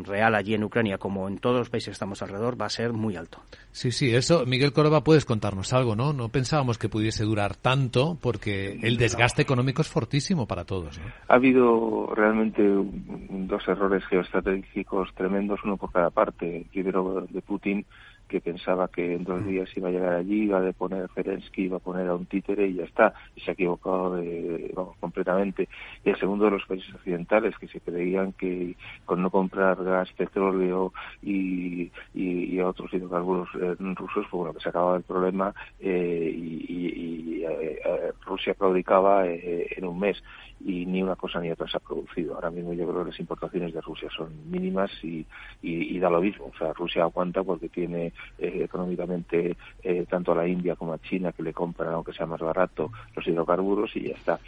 real 0.04 0.34
allí 0.34 0.54
en 0.54 0.64
Ucrania 0.64 0.98
como 0.98 1.28
en 1.28 1.38
todos 1.38 1.58
los 1.58 1.70
países 1.70 1.86
que 1.86 1.92
estamos 1.92 2.20
alrededor 2.22 2.60
va 2.60 2.66
a 2.66 2.70
ser 2.70 2.92
muy 2.92 3.16
alto. 3.16 3.40
Sí, 3.70 3.92
sí, 3.92 4.14
eso, 4.14 4.44
Miguel 4.44 4.72
Córdoba, 4.72 5.04
puedes 5.04 5.24
contarnos 5.24 5.72
algo, 5.72 5.94
¿no? 5.94 6.12
No 6.12 6.28
pensábamos 6.28 6.78
que 6.78 6.88
pudiese 6.88 7.24
durar 7.24 7.54
tanto 7.56 8.18
porque 8.20 8.78
el 8.82 8.96
desgaste 8.96 9.42
económico 9.42 9.82
es 9.82 9.88
fortísimo 9.88 10.46
para 10.46 10.64
todos. 10.64 11.00
Ha 11.28 11.34
habido 11.34 12.12
realmente 12.14 12.62
dos 12.62 13.68
errores 13.68 14.04
geoestratégicos 14.06 15.14
tremendos, 15.14 15.60
uno 15.64 15.76
por 15.76 15.92
cada 15.92 16.10
parte. 16.10 16.66
Primero 16.72 17.26
de 17.30 17.40
Putin 17.42 17.86
que 18.32 18.40
pensaba 18.40 18.88
que 18.88 19.14
en 19.14 19.24
dos 19.24 19.44
días 19.46 19.68
iba 19.76 19.90
a 19.90 19.92
llegar 19.92 20.14
allí, 20.14 20.44
iba 20.44 20.66
a 20.66 20.72
poner 20.72 21.06
Zelensky, 21.14 21.64
iba 21.64 21.76
a 21.76 21.80
poner 21.80 22.08
a 22.08 22.14
un 22.14 22.24
títere 22.24 22.66
y 22.66 22.74
ya 22.76 22.84
está, 22.84 23.12
y 23.36 23.42
se 23.42 23.50
ha 23.50 23.54
equivocado 23.54 24.16
de, 24.16 24.72
vamos, 24.74 24.96
completamente. 24.98 25.68
Y 26.02 26.08
el 26.08 26.16
segundo 26.16 26.46
de 26.46 26.52
los 26.52 26.64
países 26.64 26.94
occidentales 26.94 27.54
que 27.58 27.68
se 27.68 27.80
creían 27.80 28.32
que 28.32 28.74
con 29.04 29.20
no 29.20 29.28
comprar 29.28 29.84
gas, 29.84 30.10
petróleo 30.14 30.94
y, 31.22 31.90
y, 32.14 32.58
otros 32.60 32.94
hidrocarburos 32.94 33.48
eh, 33.60 33.74
rusos, 33.78 34.26
pues 34.30 34.38
bueno, 34.40 34.54
que 34.54 34.60
se 34.60 34.70
acababa 34.70 34.96
el 34.96 35.02
problema 35.02 35.54
eh, 35.78 36.32
y, 36.34 37.42
eh, 37.44 38.12
Rusia 38.24 38.54
claudicaba 38.54 39.26
en 39.26 39.84
un 39.84 39.98
mes 39.98 40.22
y 40.64 40.86
ni 40.86 41.02
una 41.02 41.16
cosa 41.16 41.40
ni 41.40 41.50
otra 41.50 41.68
se 41.68 41.76
ha 41.76 41.80
producido. 41.80 42.34
Ahora 42.34 42.50
mismo 42.50 42.72
yo 42.72 42.86
creo 42.86 43.04
que 43.04 43.10
las 43.10 43.20
importaciones 43.20 43.74
de 43.74 43.80
Rusia 43.80 44.08
son 44.16 44.50
mínimas 44.50 44.90
y, 45.02 45.26
da 45.98 46.10
lo 46.10 46.20
mismo. 46.20 46.50
O 46.52 46.58
sea, 46.58 46.72
Rusia 46.72 47.02
aguanta 47.02 47.44
porque 47.44 47.68
tiene 47.68 48.12
eh, 48.38 48.60
económicamente 48.64 49.56
eh, 49.82 50.04
tanto 50.08 50.32
a 50.32 50.36
la 50.36 50.48
India 50.48 50.74
como 50.74 50.92
a 50.92 50.98
China 50.98 51.30
que 51.32 51.44
le 51.44 51.52
compran, 51.52 51.92
aunque 51.94 52.12
sea 52.12 52.26
más 52.26 52.40
barato, 52.40 52.90
los 53.14 53.26
hidrocarburos 53.26 53.94
y 53.96 54.08
ya 54.08 54.14
está. 54.14 54.40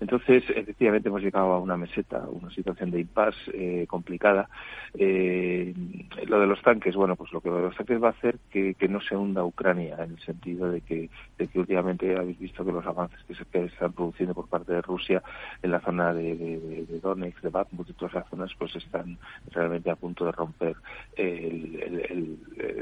Entonces, 0.00 0.44
efectivamente 0.48 1.08
hemos 1.08 1.22
llegado 1.22 1.52
a 1.52 1.60
una 1.60 1.78
meseta, 1.78 2.26
una 2.30 2.50
situación 2.50 2.90
de 2.90 3.00
impasse 3.00 3.38
eh, 3.54 3.86
complicada. 3.86 4.48
lo 4.94 6.40
de 6.40 6.46
los 6.46 6.60
tanques, 6.62 6.94
bueno, 6.94 7.16
pues 7.16 7.32
lo 7.32 7.40
que 7.40 7.48
lo 7.48 7.56
de 7.56 7.62
los 7.62 7.76
tanques 7.76 8.02
va 8.02 8.08
a 8.08 8.10
hacer 8.10 8.38
que, 8.50 8.74
que 8.74 8.88
no 8.88 9.00
se 9.00 9.16
hunda 9.16 9.44
Ucrania 9.44 9.96
en 10.04 10.12
el 10.12 10.20
sentido 10.20 10.70
de 10.70 10.82
que, 10.82 11.08
de 11.38 11.46
que 11.48 11.58
últimamente 11.58 12.16
habéis 12.16 12.38
visto 12.38 12.64
que 12.64 12.72
los 12.72 12.86
avances 12.86 13.18
que 13.26 13.34
se, 13.34 13.44
que 13.46 13.64
están 13.64 13.92
produciendo 13.92 14.34
por 14.34 14.48
parte 14.48 14.72
de 14.72 14.82
Rusia 14.82 15.22
en 15.62 15.70
la 15.70 15.80
zona 15.80 16.14
de, 16.14 16.36
de, 16.36 16.86
de 16.86 17.00
Donetsk, 17.00 17.40
de 17.40 17.48
Bakhmut 17.50 17.90
y 17.90 17.92
todas 17.94 18.14
esas 18.14 18.28
zonas, 18.30 18.50
pues 18.58 18.74
están 18.76 19.18
realmente 19.50 19.90
a 19.90 19.96
punto 19.96 20.24
de 20.24 20.32
romper 20.32 20.76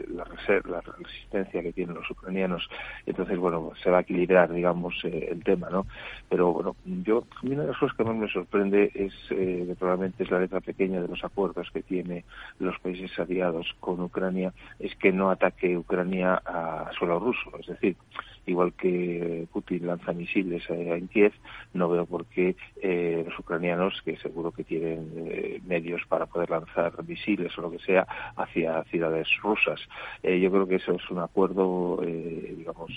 la, 0.09 0.27
la 0.69 0.81
resistencia 0.81 1.63
que 1.63 1.73
tienen 1.73 1.95
los 1.95 2.11
ucranianos. 2.11 2.69
Entonces, 3.07 3.39
bueno, 3.39 3.73
se 3.83 3.91
va 3.91 3.99
a 3.99 4.01
equilibrar, 4.03 4.53
digamos, 4.53 4.95
eh, 5.05 5.29
el 5.31 5.43
tema, 5.43 5.69
¿no? 5.71 5.87
Pero, 6.29 6.53
bueno, 6.53 6.77
yo, 7.05 7.25
una 7.43 7.63
de 7.63 7.69
las 7.69 7.79
cosas 7.79 7.97
que 7.97 8.05
más 8.05 8.17
me 8.17 8.29
sorprende 8.29 8.91
es, 8.95 9.15
eh, 9.31 9.75
probablemente 9.79 10.25
es 10.25 10.31
la 10.31 10.41
letra 10.41 10.61
pequeña 10.61 11.01
de 11.01 11.09
los 11.09 11.25
acuerdos 11.25 11.71
que 11.73 11.83
tiene 11.83 12.25
los 12.59 12.79
países 12.81 13.19
aliados 13.19 13.75
con 13.81 14.01
Ucrania, 14.01 14.53
es 14.79 14.95
que 14.97 15.13
no 15.13 15.31
ataque 15.31 15.77
Ucrania 15.77 16.41
a 16.45 16.91
suelo 16.99 17.19
ruso. 17.19 17.51
Es 17.59 17.67
decir, 17.67 17.97
igual 18.47 18.73
que 18.75 19.47
Putin 19.53 19.87
lanza 19.87 20.13
misiles 20.13 20.69
en 20.71 21.09
Kiev, 21.09 21.33
no 21.75 21.89
veo 21.89 22.07
por 22.07 22.27
qué 22.27 22.57
eh, 22.81 23.25
los 23.27 23.39
ucranianos, 23.39 24.01
que 24.05 24.17
seguro 24.19 24.53
que 24.53 24.65
tienen 24.65 25.11
eh, 25.17 25.61
medios 25.67 26.03
para 26.09 26.27
poder 26.27 26.51
lanzar 26.51 26.93
misiles 27.07 27.57
o 27.59 27.63
lo 27.63 27.71
que 27.71 27.79
sea, 27.79 28.07
hacia 28.37 28.83
ciudades 28.85 29.29
rusas. 29.43 29.81
Eh, 30.23 30.41
yo 30.41 30.51
creo 30.51 30.67
que 30.67 30.77
eso 30.77 30.93
es 30.93 31.11
un 31.11 31.19
acuerdo, 31.19 32.01
digamos, 32.03 32.91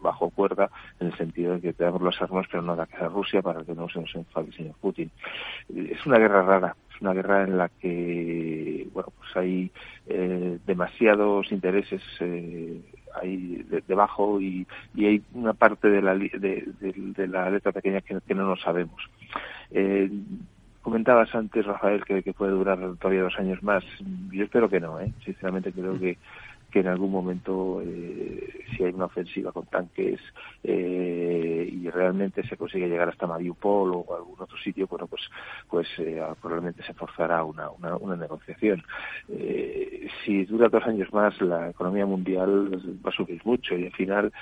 bajo 0.00 0.30
cuerda, 0.30 0.70
en 1.00 1.08
el 1.08 1.16
sentido 1.16 1.54
de 1.54 1.60
que 1.60 1.72
tenemos 1.72 2.02
las 2.02 2.20
armas, 2.20 2.46
pero 2.50 2.62
no 2.62 2.72
ataques 2.72 3.00
a 3.00 3.08
Rusia 3.08 3.42
para 3.42 3.62
que 3.64 3.74
no 3.74 3.88
se 3.88 4.00
nos 4.00 4.14
enfade 4.14 4.48
el 4.48 4.54
señor 4.54 4.74
Putin. 4.80 5.10
Es 5.68 6.04
una 6.06 6.18
guerra 6.18 6.42
rara, 6.42 6.76
es 6.94 7.00
una 7.00 7.12
guerra 7.12 7.42
en 7.44 7.58
la 7.58 7.68
que, 7.68 8.86
bueno, 8.92 9.12
pues 9.18 9.36
hay 9.36 9.70
demasiados 10.66 11.50
intereses 11.50 12.02
hay 13.20 13.64
debajo 13.86 14.40
y, 14.40 14.66
y, 14.94 15.06
hay 15.06 15.22
una 15.34 15.52
parte 15.52 15.88
de 15.88 16.02
la, 16.02 16.14
de, 16.14 16.64
de, 16.80 17.28
la 17.28 17.50
letra 17.50 17.72
pequeña 17.72 18.00
que, 18.00 18.18
que 18.26 18.34
no 18.34 18.46
lo 18.48 18.56
sabemos. 18.56 19.00
Eh, 19.70 20.10
comentabas 20.82 21.34
antes, 21.34 21.64
Rafael, 21.64 22.04
que, 22.04 22.22
que, 22.22 22.32
puede 22.32 22.52
durar 22.52 22.78
todavía 22.96 23.22
dos 23.22 23.38
años 23.38 23.62
más. 23.62 23.84
Yo 24.32 24.44
espero 24.44 24.68
que 24.68 24.80
no, 24.80 25.00
¿eh? 25.00 25.12
sinceramente 25.24 25.72
creo 25.72 25.98
que 25.98 26.18
que 26.74 26.80
en 26.80 26.88
algún 26.88 27.12
momento, 27.12 27.80
eh, 27.86 28.64
si 28.76 28.82
hay 28.82 28.92
una 28.92 29.04
ofensiva 29.04 29.52
con 29.52 29.64
tanques 29.66 30.18
eh, 30.64 31.68
y 31.70 31.88
realmente 31.88 32.44
se 32.48 32.56
consigue 32.56 32.88
llegar 32.88 33.08
hasta 33.08 33.28
Mariupol 33.28 33.92
o 33.94 34.16
algún 34.16 34.34
otro 34.40 34.58
sitio, 34.58 34.88
bueno, 34.88 35.06
pues, 35.06 35.22
pues 35.70 35.86
eh, 35.98 36.20
probablemente 36.42 36.82
se 36.82 36.92
forzará 36.92 37.44
una, 37.44 37.70
una, 37.70 37.94
una 37.94 38.16
negociación. 38.16 38.82
si 40.24 40.44
dura 40.46 40.68
dos 40.68 40.84
años 40.84 41.12
más, 41.12 41.40
la 41.40 41.70
economía 41.70 42.06
mundial 42.06 42.72
va 43.06 43.10
a 43.10 43.12
subir 43.12 43.40
mucho 43.44 43.76
y 43.76 43.86
al 43.86 43.92
final 43.92 44.32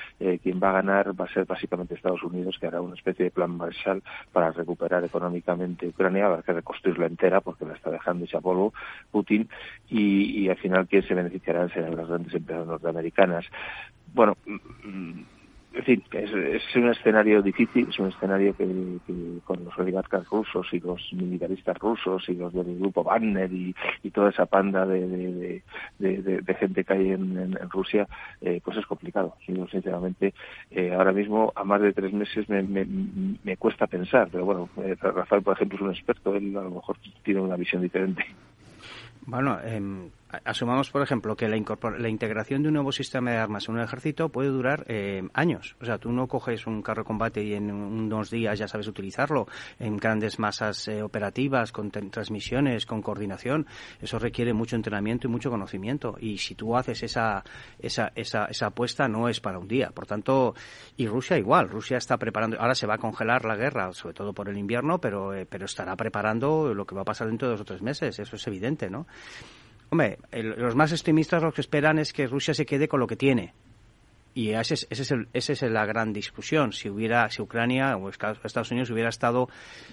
quien 0.42 0.58
va 0.58 0.70
a 0.70 0.80
ganar 0.80 1.20
va 1.20 1.26
a 1.26 1.34
ser 1.34 1.44
básicamente 1.44 1.94
Estados 1.94 2.22
Unidos, 2.22 2.56
que 2.58 2.66
hará 2.66 2.80
una 2.80 2.94
especie 2.94 3.26
de 3.26 3.30
plan 3.30 3.54
Marshall 3.58 4.02
para 4.32 4.52
recuperar 4.52 5.04
económicamente 5.04 5.88
Ucrania, 5.88 6.26
habrá 6.26 6.42
que 6.42 6.54
reconstruirla 6.54 7.06
entera 7.06 7.42
porque 7.42 7.66
la 7.66 7.74
está 7.74 7.90
dejando 7.90 8.24
hecha 8.24 8.40
polvo 8.40 8.72
Putin 9.10 9.50
y, 9.90 10.48
al 10.48 10.56
final 10.56 10.88
quien 10.88 11.02
se 11.02 11.14
beneficiará 11.14 11.68
serán 11.68 11.96
las 11.96 12.08
grandes 12.22 12.34
empresas 12.34 12.66
norteamericanas. 12.66 13.44
Bueno, 14.14 14.36
mm, 14.46 14.88
mm, 14.88 15.24
en 15.74 15.84
fin, 15.84 16.04
es, 16.12 16.76
un 16.76 16.90
escenario 16.90 17.40
difícil, 17.40 17.88
es 17.88 17.98
un 17.98 18.08
escenario 18.08 18.54
que, 18.54 18.66
con 19.44 19.64
los 19.64 19.78
oligarcas 19.78 20.28
rusos 20.28 20.66
y 20.72 20.80
los 20.80 21.00
militaristas 21.12 21.78
rusos 21.78 22.28
y 22.28 22.34
los 22.34 22.52
del 22.52 22.78
grupo 22.78 23.02
Wagner 23.02 23.50
y, 23.50 23.74
toda 24.12 24.28
esa 24.28 24.44
panda 24.44 24.84
de, 24.84 25.62
gente 26.58 26.84
que 26.84 26.92
hay 26.92 27.12
en, 27.12 27.58
Rusia, 27.70 28.06
eh, 28.42 28.60
pues 28.62 28.76
es 28.76 28.86
complicado. 28.86 29.36
Yo, 29.48 29.66
sinceramente, 29.68 30.34
eh, 30.70 30.92
ahora 30.92 31.12
mismo, 31.12 31.52
a 31.56 31.64
más 31.64 31.80
de 31.80 31.94
tres 31.94 32.12
meses, 32.12 32.46
me, 32.48 33.56
cuesta 33.56 33.86
pensar, 33.86 34.28
pero 34.30 34.44
bueno, 34.44 34.68
eh, 34.76 34.94
Rafael, 35.00 35.42
por 35.42 35.56
ejemplo, 35.56 35.78
es 35.78 35.82
un 35.82 35.90
experto, 35.90 36.34
él 36.34 36.54
a 36.56 36.62
lo 36.62 36.70
mejor 36.70 36.96
tiene 37.22 37.40
una 37.40 37.56
visión 37.56 37.80
diferente. 37.80 38.26
Bueno, 39.26 39.58
eh, 39.64 39.80
asumamos, 40.44 40.90
por 40.90 41.02
ejemplo, 41.02 41.36
que 41.36 41.48
la, 41.48 41.56
la, 41.98 42.08
integración 42.08 42.62
de 42.62 42.68
un 42.68 42.74
nuevo 42.74 42.92
sistema 42.92 43.30
de 43.30 43.36
armas 43.36 43.68
en 43.68 43.74
un 43.74 43.80
ejército 43.80 44.30
puede 44.30 44.48
durar 44.48 44.84
eh, 44.88 45.22
años. 45.34 45.76
O 45.80 45.84
sea, 45.84 45.98
tú 45.98 46.10
no 46.12 46.26
coges 46.26 46.66
un 46.66 46.82
carro 46.82 47.02
de 47.02 47.06
combate 47.06 47.42
y 47.42 47.54
en 47.54 47.70
unos 47.70 48.30
días 48.30 48.58
ya 48.58 48.68
sabes 48.68 48.88
utilizarlo 48.88 49.46
en 49.78 49.96
grandes 49.96 50.38
masas 50.38 50.88
eh, 50.88 51.02
operativas, 51.02 51.72
con 51.72 51.90
transmisiones, 51.90 52.86
con 52.86 53.02
coordinación. 53.02 53.66
Eso 54.00 54.18
requiere 54.18 54.52
mucho 54.52 54.76
entrenamiento 54.76 55.26
y 55.26 55.30
mucho 55.30 55.50
conocimiento. 55.50 56.16
Y 56.20 56.38
si 56.38 56.54
tú 56.54 56.76
haces 56.76 57.02
esa, 57.02 57.44
esa, 57.78 58.12
esa, 58.14 58.46
esa 58.46 58.66
apuesta, 58.66 59.08
no 59.08 59.28
es 59.28 59.40
para 59.40 59.58
un 59.58 59.68
día. 59.68 59.90
Por 59.90 60.06
tanto, 60.06 60.54
y 60.96 61.06
Rusia 61.06 61.38
igual. 61.38 61.68
Rusia 61.68 61.98
está 61.98 62.16
preparando. 62.16 62.58
Ahora 62.60 62.74
se 62.74 62.86
va 62.86 62.94
a 62.94 62.98
congelar 62.98 63.44
la 63.44 63.56
guerra, 63.56 63.92
sobre 63.92 64.14
todo 64.14 64.32
por 64.32 64.48
el 64.48 64.56
invierno, 64.56 64.98
pero, 64.98 65.34
eh, 65.34 65.46
pero 65.46 65.66
estará 65.66 65.96
preparando 65.96 66.72
lo 66.74 66.86
que 66.86 66.94
va 66.94 67.02
a 67.02 67.04
pasar 67.04 67.28
dentro 67.28 67.48
de 67.48 67.52
dos 67.52 67.60
o 67.60 67.64
tres 67.64 67.82
meses. 67.82 68.18
Eso 68.18 68.36
es 68.36 68.46
evidente, 68.46 68.88
¿no? 68.88 69.06
Hombre, 69.92 70.16
los 70.32 70.74
más 70.74 70.90
extremistas 70.90 71.42
lo 71.42 71.52
que 71.52 71.60
esperan 71.60 71.98
es 71.98 72.14
que 72.14 72.26
Rusia 72.26 72.54
se 72.54 72.64
quede 72.64 72.88
con 72.88 72.98
lo 72.98 73.06
que 73.06 73.14
tiene. 73.14 73.52
Y 74.32 74.52
esa 74.52 74.72
es, 74.72 74.86
ese 74.88 75.52
es, 75.52 75.62
la 75.64 75.84
gran 75.84 76.14
discusión. 76.14 76.72
Si 76.72 76.88
hubiera, 76.88 77.28
si 77.28 77.42
Ucrania 77.42 77.98
o 77.98 78.08
Estados 78.08 78.70
Unidos 78.70 78.88
hubiera 78.88 79.10
estado 79.10 79.50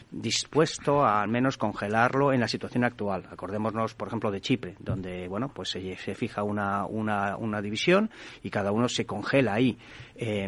dispuesto 0.10 1.04
a 1.04 1.22
al 1.22 1.28
menos 1.28 1.58
congelarlo 1.58 2.32
en 2.32 2.40
la 2.40 2.48
situación 2.48 2.86
actual. 2.86 3.26
Acordémonos, 3.30 3.94
por 3.94 4.08
ejemplo, 4.08 4.32
de 4.32 4.40
Chipre, 4.40 4.78
donde 4.80 5.28
bueno, 5.28 5.50
pues 5.54 5.72
se, 5.72 5.98
fija 6.16 6.44
una, 6.44 6.86
una, 6.86 7.36
una, 7.36 7.62
división 7.62 8.10
y 8.42 8.50
cada 8.50 8.72
uno 8.72 8.88
se 8.88 9.06
congela 9.06 9.56
ahí. 9.56 9.78
Eh, 10.16 10.48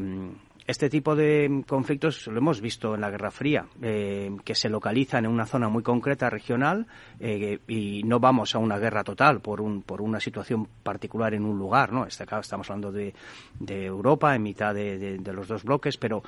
este 0.71 0.89
tipo 0.89 1.15
de 1.15 1.63
conflictos 1.67 2.27
lo 2.27 2.37
hemos 2.37 2.61
visto 2.61 2.95
en 2.95 3.01
la 3.01 3.09
Guerra 3.09 3.29
Fría, 3.29 3.65
eh, 3.81 4.31
que 4.43 4.55
se 4.55 4.69
localizan 4.69 5.25
en 5.25 5.31
una 5.31 5.45
zona 5.45 5.69
muy 5.69 5.83
concreta 5.83 6.29
regional 6.29 6.87
eh, 7.19 7.59
y 7.67 8.03
no 8.03 8.19
vamos 8.19 8.55
a 8.55 8.59
una 8.59 8.79
guerra 8.79 9.03
total 9.03 9.41
por, 9.41 9.61
un, 9.61 9.83
por 9.83 10.01
una 10.01 10.19
situación 10.19 10.67
particular 10.81 11.33
en 11.33 11.45
un 11.45 11.59
lugar, 11.59 11.91
¿no? 11.91 12.05
Este 12.05 12.23
estamos 12.23 12.69
hablando 12.69 12.91
de, 12.91 13.13
de 13.59 13.85
Europa 13.85 14.33
en 14.33 14.43
mitad 14.43 14.73
de 14.73 15.19
los 15.33 15.47
dos 15.47 15.63
bloques, 15.63 15.97
pero 15.97 16.23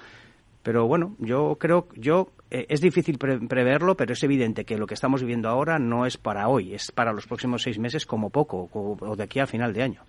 pero 0.64 0.88
bueno, 0.88 1.16
yo 1.20 1.58
creo, 1.60 1.88
yo 1.96 2.32
eh, 2.50 2.68
es 2.70 2.80
difícil 2.80 3.18
preverlo, 3.18 3.98
pero 3.98 4.14
es 4.14 4.24
evidente 4.24 4.64
que 4.64 4.78
lo 4.78 4.88
que 4.88 4.94
estamos 4.94 5.22
viviendo 5.22 5.50
ahora 5.50 5.78
no 5.78 6.06
es 6.06 6.18
para 6.18 6.48
hoy, 6.48 6.74
es 6.74 6.92
para 6.92 7.12
los 7.12 7.28
próximos 7.28 7.64
seis 7.64 7.80
meses 7.80 8.06
como 8.06 8.30
poco, 8.30 8.70
o, 8.72 9.16
de 9.16 9.24
aquí 9.24 9.40
a 9.40 9.48
final 9.48 9.74
de 9.74 9.84
año. 9.84 10.02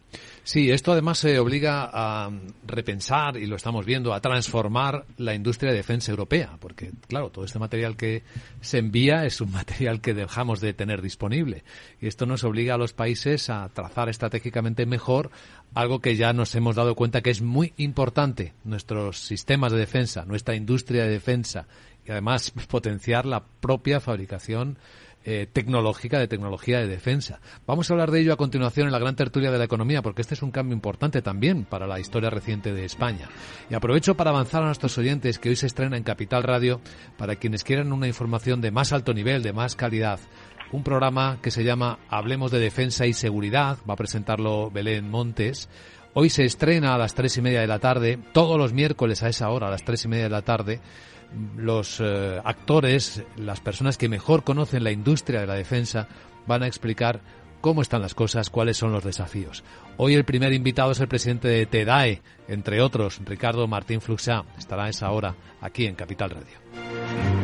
Sí, 0.44 0.70
esto 0.70 0.92
además 0.92 1.18
se 1.18 1.38
obliga 1.38 1.90
a 1.92 2.30
repensar, 2.66 3.36
y 3.36 3.46
lo 3.46 3.56
estamos 3.56 3.84
viendo, 3.84 4.14
a 4.14 4.20
transformar 4.20 5.06
la 5.16 5.34
industria 5.34 5.72
de 5.72 5.78
defensa 5.78 6.12
europea, 6.12 6.56
porque 6.60 6.92
claro, 7.08 7.30
todo 7.30 7.46
este 7.46 7.58
material 7.58 7.96
que 7.96 8.22
se 8.60 8.78
envía 8.78 9.24
es 9.24 9.40
un 9.40 9.50
material 9.52 10.00
que 10.00 10.14
dejamos 10.14 10.60
de 10.60 10.72
tener 10.72 11.02
disponible. 11.02 11.64
Y 12.00 12.06
esto 12.06 12.26
nos 12.26 12.44
obliga 12.44 12.74
a 12.74 12.78
los 12.78 12.92
países 12.92 13.50
a 13.50 13.68
trazar 13.70 14.08
estratégicamente 14.08 14.86
mejor 14.86 15.30
algo 15.74 16.00
que 16.00 16.16
ya 16.16 16.32
nos 16.32 16.54
hemos 16.54 16.76
dado 16.76 16.94
cuenta 16.94 17.20
que 17.20 17.30
es 17.30 17.42
muy 17.42 17.74
importante, 17.76 18.54
nuestros 18.64 19.18
sistemas 19.18 19.72
de 19.72 19.78
defensa, 19.78 20.24
nuestra 20.24 20.54
industria 20.54 21.04
de 21.04 21.10
defensa 21.10 21.66
y 22.06 22.12
además 22.12 22.52
potenciar 22.68 23.26
la 23.26 23.44
propia 23.44 24.00
fabricación 24.00 24.78
eh, 25.26 25.48
tecnológica 25.50 26.18
de 26.18 26.28
tecnología 26.28 26.80
de 26.80 26.86
defensa. 26.86 27.40
Vamos 27.66 27.88
a 27.88 27.94
hablar 27.94 28.10
de 28.10 28.20
ello 28.20 28.34
a 28.34 28.36
continuación 28.36 28.88
en 28.88 28.92
la 28.92 28.98
gran 28.98 29.16
tertulia 29.16 29.50
de 29.50 29.56
la 29.56 29.64
economía, 29.64 30.02
porque 30.02 30.20
este 30.20 30.34
es 30.34 30.42
un 30.42 30.50
cambio 30.50 30.74
importante 30.74 31.22
también 31.22 31.64
para 31.64 31.86
la 31.86 31.98
historia 31.98 32.28
reciente 32.28 32.74
de 32.74 32.84
España. 32.84 33.30
Y 33.70 33.74
aprovecho 33.74 34.16
para 34.16 34.30
avanzar 34.30 34.62
a 34.62 34.66
nuestros 34.66 34.98
oyentes 34.98 35.38
que 35.38 35.48
hoy 35.48 35.56
se 35.56 35.66
estrena 35.66 35.96
en 35.96 36.02
Capital 36.02 36.42
Radio 36.42 36.82
para 37.16 37.36
quienes 37.36 37.64
quieran 37.64 37.94
una 37.94 38.06
información 38.06 38.60
de 38.60 38.70
más 38.70 38.92
alto 38.92 39.14
nivel, 39.14 39.42
de 39.42 39.54
más 39.54 39.76
calidad 39.76 40.20
un 40.74 40.82
programa 40.82 41.38
que 41.40 41.52
se 41.52 41.62
llama 41.62 42.00
Hablemos 42.08 42.50
de 42.50 42.58
Defensa 42.58 43.06
y 43.06 43.12
Seguridad. 43.12 43.78
Va 43.88 43.94
a 43.94 43.96
presentarlo 43.96 44.72
Belén 44.72 45.08
Montes. 45.08 45.68
Hoy 46.14 46.30
se 46.30 46.44
estrena 46.44 46.94
a 46.94 46.98
las 46.98 47.14
tres 47.14 47.36
y 47.36 47.42
media 47.42 47.60
de 47.60 47.68
la 47.68 47.78
tarde, 47.78 48.18
todos 48.32 48.58
los 48.58 48.72
miércoles 48.72 49.22
a 49.22 49.28
esa 49.28 49.50
hora, 49.50 49.68
a 49.68 49.70
las 49.70 49.84
tres 49.84 50.04
y 50.04 50.08
media 50.08 50.24
de 50.24 50.30
la 50.30 50.42
tarde. 50.42 50.80
Los 51.56 52.00
eh, 52.00 52.40
actores, 52.44 53.22
las 53.36 53.60
personas 53.60 53.96
que 53.98 54.08
mejor 54.08 54.42
conocen 54.42 54.82
la 54.82 54.90
industria 54.90 55.40
de 55.40 55.46
la 55.46 55.54
defensa, 55.54 56.08
van 56.46 56.64
a 56.64 56.66
explicar 56.66 57.20
cómo 57.60 57.80
están 57.80 58.02
las 58.02 58.14
cosas, 58.14 58.50
cuáles 58.50 58.76
son 58.76 58.90
los 58.90 59.04
desafíos. 59.04 59.62
Hoy 59.96 60.14
el 60.14 60.24
primer 60.24 60.52
invitado 60.52 60.90
es 60.90 60.98
el 60.98 61.08
presidente 61.08 61.46
de 61.46 61.66
TEDAE, 61.66 62.20
entre 62.48 62.82
otros, 62.82 63.20
Ricardo 63.24 63.68
Martín 63.68 64.00
Fluxá. 64.00 64.44
Estará 64.58 64.86
a 64.86 64.88
esa 64.88 65.08
hora 65.12 65.36
aquí 65.60 65.86
en 65.86 65.94
Capital 65.94 66.30
Radio. 66.30 67.43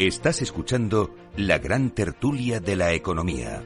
Estás 0.00 0.40
escuchando 0.40 1.14
la 1.36 1.58
gran 1.58 1.90
tertulia 1.90 2.58
de 2.58 2.74
la 2.74 2.94
economía. 2.94 3.62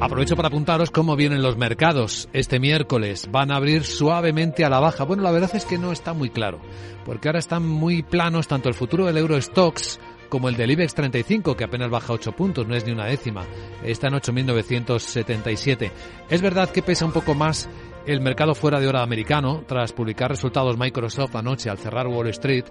Aprovecho 0.00 0.36
para 0.36 0.48
apuntaros 0.48 0.90
cómo 0.90 1.16
vienen 1.16 1.42
los 1.42 1.58
mercados. 1.58 2.30
Este 2.32 2.58
miércoles 2.58 3.28
van 3.30 3.52
a 3.52 3.56
abrir 3.56 3.84
suavemente 3.84 4.64
a 4.64 4.70
la 4.70 4.80
baja. 4.80 5.04
Bueno, 5.04 5.22
la 5.22 5.32
verdad 5.32 5.54
es 5.54 5.66
que 5.66 5.76
no 5.76 5.92
está 5.92 6.14
muy 6.14 6.30
claro, 6.30 6.60
porque 7.04 7.28
ahora 7.28 7.40
están 7.40 7.66
muy 7.68 8.02
planos 8.02 8.48
tanto 8.48 8.70
el 8.70 8.74
futuro 8.74 9.04
del 9.04 9.18
Eurostox 9.18 10.00
como 10.30 10.48
el 10.48 10.56
del 10.56 10.70
IBEX 10.70 10.94
35, 10.94 11.56
que 11.56 11.64
apenas 11.64 11.90
baja 11.90 12.14
8 12.14 12.32
puntos, 12.32 12.66
no 12.66 12.74
es 12.74 12.86
ni 12.86 12.92
una 12.92 13.04
décima. 13.04 13.44
Está 13.84 14.08
en 14.08 14.14
8.977. 14.14 15.90
Es 16.30 16.40
verdad 16.40 16.70
que 16.70 16.80
pesa 16.80 17.04
un 17.04 17.12
poco 17.12 17.34
más 17.34 17.68
el 18.06 18.20
mercado 18.20 18.54
fuera 18.54 18.80
de 18.80 18.86
hora 18.86 19.02
americano, 19.02 19.64
tras 19.66 19.92
publicar 19.92 20.30
resultados 20.30 20.76
Microsoft 20.76 21.36
anoche 21.36 21.70
al 21.70 21.78
cerrar 21.78 22.06
Wall 22.06 22.28
Street 22.28 22.64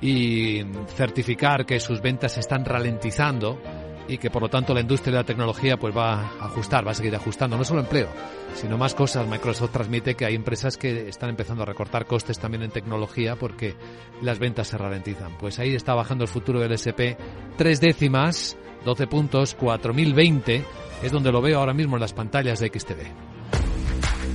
y 0.00 0.62
certificar 0.96 1.64
que 1.64 1.78
sus 1.80 2.00
ventas 2.00 2.36
están 2.38 2.64
ralentizando 2.64 3.60
y 4.08 4.18
que 4.18 4.30
por 4.30 4.42
lo 4.42 4.48
tanto 4.50 4.74
la 4.74 4.80
industria 4.80 5.12
de 5.12 5.18
la 5.18 5.24
tecnología 5.24 5.78
pues 5.78 5.96
va 5.96 6.14
a 6.14 6.44
ajustar, 6.46 6.86
va 6.86 6.90
a 6.90 6.94
seguir 6.94 7.14
ajustando, 7.14 7.56
no 7.56 7.64
solo 7.64 7.80
empleo, 7.80 8.08
sino 8.54 8.76
más 8.76 8.94
cosas. 8.94 9.26
Microsoft 9.26 9.70
transmite 9.70 10.14
que 10.14 10.26
hay 10.26 10.34
empresas 10.34 10.76
que 10.76 11.08
están 11.08 11.30
empezando 11.30 11.62
a 11.62 11.66
recortar 11.66 12.04
costes 12.04 12.38
también 12.38 12.64
en 12.64 12.70
tecnología 12.70 13.36
porque 13.36 13.74
las 14.20 14.38
ventas 14.38 14.68
se 14.68 14.76
ralentizan. 14.76 15.38
Pues 15.38 15.58
ahí 15.58 15.74
está 15.74 15.94
bajando 15.94 16.24
el 16.24 16.28
futuro 16.28 16.60
del 16.60 16.72
SP 16.76 17.16
tres 17.56 17.80
décimas, 17.80 18.58
12 18.84 19.06
puntos, 19.06 19.54
4020, 19.54 20.64
es 21.02 21.12
donde 21.12 21.32
lo 21.32 21.40
veo 21.40 21.60
ahora 21.60 21.72
mismo 21.72 21.96
en 21.96 22.00
las 22.00 22.12
pantallas 22.12 22.58
de 22.58 22.68
XTV. 22.68 23.33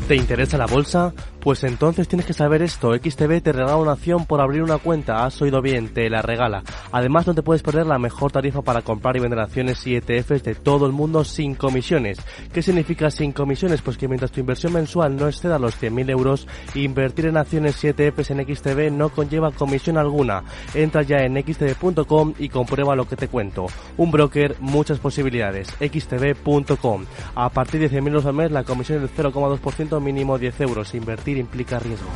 ¿Te 0.10 0.16
interesa 0.16 0.58
la 0.58 0.66
bolsa? 0.66 1.14
Pues 1.40 1.64
entonces 1.64 2.08
tienes 2.10 2.26
que 2.26 2.34
saber 2.34 2.62
esto. 2.62 2.94
XTB 2.94 3.42
te 3.42 3.54
regala 3.54 3.78
una 3.78 3.94
acción 3.94 4.26
por 4.26 4.42
abrir 4.42 4.62
una 4.62 4.78
cuenta. 4.78 5.24
Has 5.24 5.42
oído 5.42 5.62
bien, 5.62 5.94
te 5.94 6.10
la 6.10 6.22
regala. 6.22 6.64
Además 6.92 7.28
no 7.28 7.34
te 7.34 7.44
puedes 7.44 7.64
perder 7.64 7.86
la 7.86 7.98
mejor 7.98 8.32
tarifa 8.32 8.62
para 8.62 8.82
comprar 8.82 9.16
y 9.16 9.22
vender 9.22 9.40
acciones 9.40 9.86
y 9.88 9.96
ETFs 9.96 10.44
de 10.44 10.56
todo 10.56 10.86
el 10.86 10.92
mundo 10.92 11.24
sin 11.24 11.56
comisiones. 11.56 12.20
¿Qué 12.52 12.62
significa 12.62 13.10
sin 13.10 13.32
comisiones? 13.32 13.82
Pues 13.82 13.98
que 13.98 14.10
mientras 14.10 14.32
tu 14.32 14.42
inversión 14.42 14.74
mensual 14.74 15.16
no 15.16 15.28
exceda 15.28 15.60
los 15.60 15.82
100.000 15.82 16.10
euros, 16.10 16.48
invertir 16.76 17.28
en 17.28 17.38
acciones 17.38 17.82
y 17.84 17.88
ETFs 17.88 18.32
en 18.32 18.46
XTB 18.46 18.92
no 18.92 19.08
conlleva 19.10 19.52
comisión 19.52 19.98
alguna. 19.98 20.44
Entra 20.74 21.04
ya 21.04 21.20
en 21.20 21.42
xtb.com 21.42 22.34
y 22.38 22.50
comprueba 22.50 22.98
lo 22.98 23.08
que 23.08 23.16
te 23.16 23.30
cuento. 23.30 23.68
Un 23.96 24.12
broker, 24.12 24.58
muchas 24.60 25.00
posibilidades. 25.00 25.70
xtb.com. 25.80 27.06
A 27.36 27.50
partir 27.50 27.80
de 27.80 27.90
100.000 27.90 28.08
euros 28.08 28.26
al 28.26 28.34
mes 28.34 28.52
la 28.52 28.66
comisión 28.66 29.02
es 29.02 29.16
del 29.16 29.32
0,2% 29.32 30.02
mínimo 30.02 30.38
10 30.38 30.62
euros. 30.62 30.94
Invertir 30.96 31.29
implica 31.38 31.80
riesgos. 31.80 32.10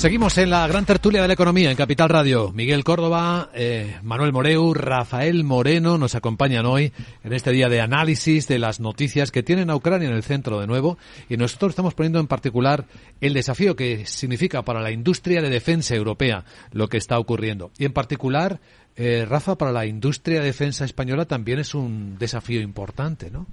Seguimos 0.00 0.38
en 0.38 0.48
la 0.48 0.66
gran 0.66 0.86
tertulia 0.86 1.20
de 1.20 1.28
la 1.28 1.34
economía 1.34 1.70
en 1.70 1.76
Capital 1.76 2.08
Radio. 2.08 2.52
Miguel 2.52 2.84
Córdoba, 2.84 3.50
eh, 3.52 3.98
Manuel 4.02 4.32
Moreu, 4.32 4.72
Rafael 4.72 5.44
Moreno 5.44 5.98
nos 5.98 6.14
acompañan 6.14 6.64
hoy 6.64 6.94
en 7.22 7.34
este 7.34 7.50
día 7.52 7.68
de 7.68 7.82
análisis 7.82 8.48
de 8.48 8.58
las 8.58 8.80
noticias 8.80 9.30
que 9.30 9.42
tienen 9.42 9.68
a 9.68 9.76
Ucrania 9.76 10.08
en 10.08 10.14
el 10.14 10.22
centro 10.22 10.58
de 10.58 10.66
nuevo 10.66 10.96
y 11.28 11.36
nosotros 11.36 11.72
estamos 11.72 11.92
poniendo 11.92 12.18
en 12.18 12.28
particular 12.28 12.86
el 13.20 13.34
desafío 13.34 13.76
que 13.76 14.06
significa 14.06 14.62
para 14.62 14.80
la 14.80 14.90
industria 14.90 15.42
de 15.42 15.50
defensa 15.50 15.94
europea 15.94 16.46
lo 16.72 16.88
que 16.88 16.96
está 16.96 17.18
ocurriendo. 17.18 17.70
Y 17.76 17.84
en 17.84 17.92
particular, 17.92 18.58
eh, 18.96 19.26
Rafa, 19.28 19.58
para 19.58 19.70
la 19.70 19.84
industria 19.84 20.40
de 20.40 20.46
defensa 20.46 20.86
española 20.86 21.26
también 21.26 21.58
es 21.58 21.74
un 21.74 22.16
desafío 22.18 22.62
importante, 22.62 23.30
¿no? 23.30 23.46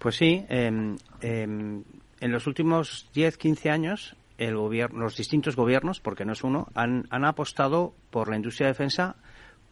Pues 0.00 0.16
sí, 0.16 0.46
em, 0.48 0.96
em, 1.20 1.84
en 2.20 2.32
los 2.32 2.46
últimos 2.46 3.10
10, 3.12 3.36
15 3.36 3.68
años 3.68 4.16
el 4.38 4.56
gobierno, 4.56 5.00
los 5.00 5.14
distintos 5.14 5.56
gobiernos, 5.56 6.00
porque 6.00 6.24
no 6.24 6.32
es 6.32 6.42
uno, 6.42 6.68
han, 6.74 7.04
apostado 7.10 7.92
por 8.08 8.30
la 8.30 8.36
industria 8.36 8.68
de 8.68 8.72
defensa 8.72 9.16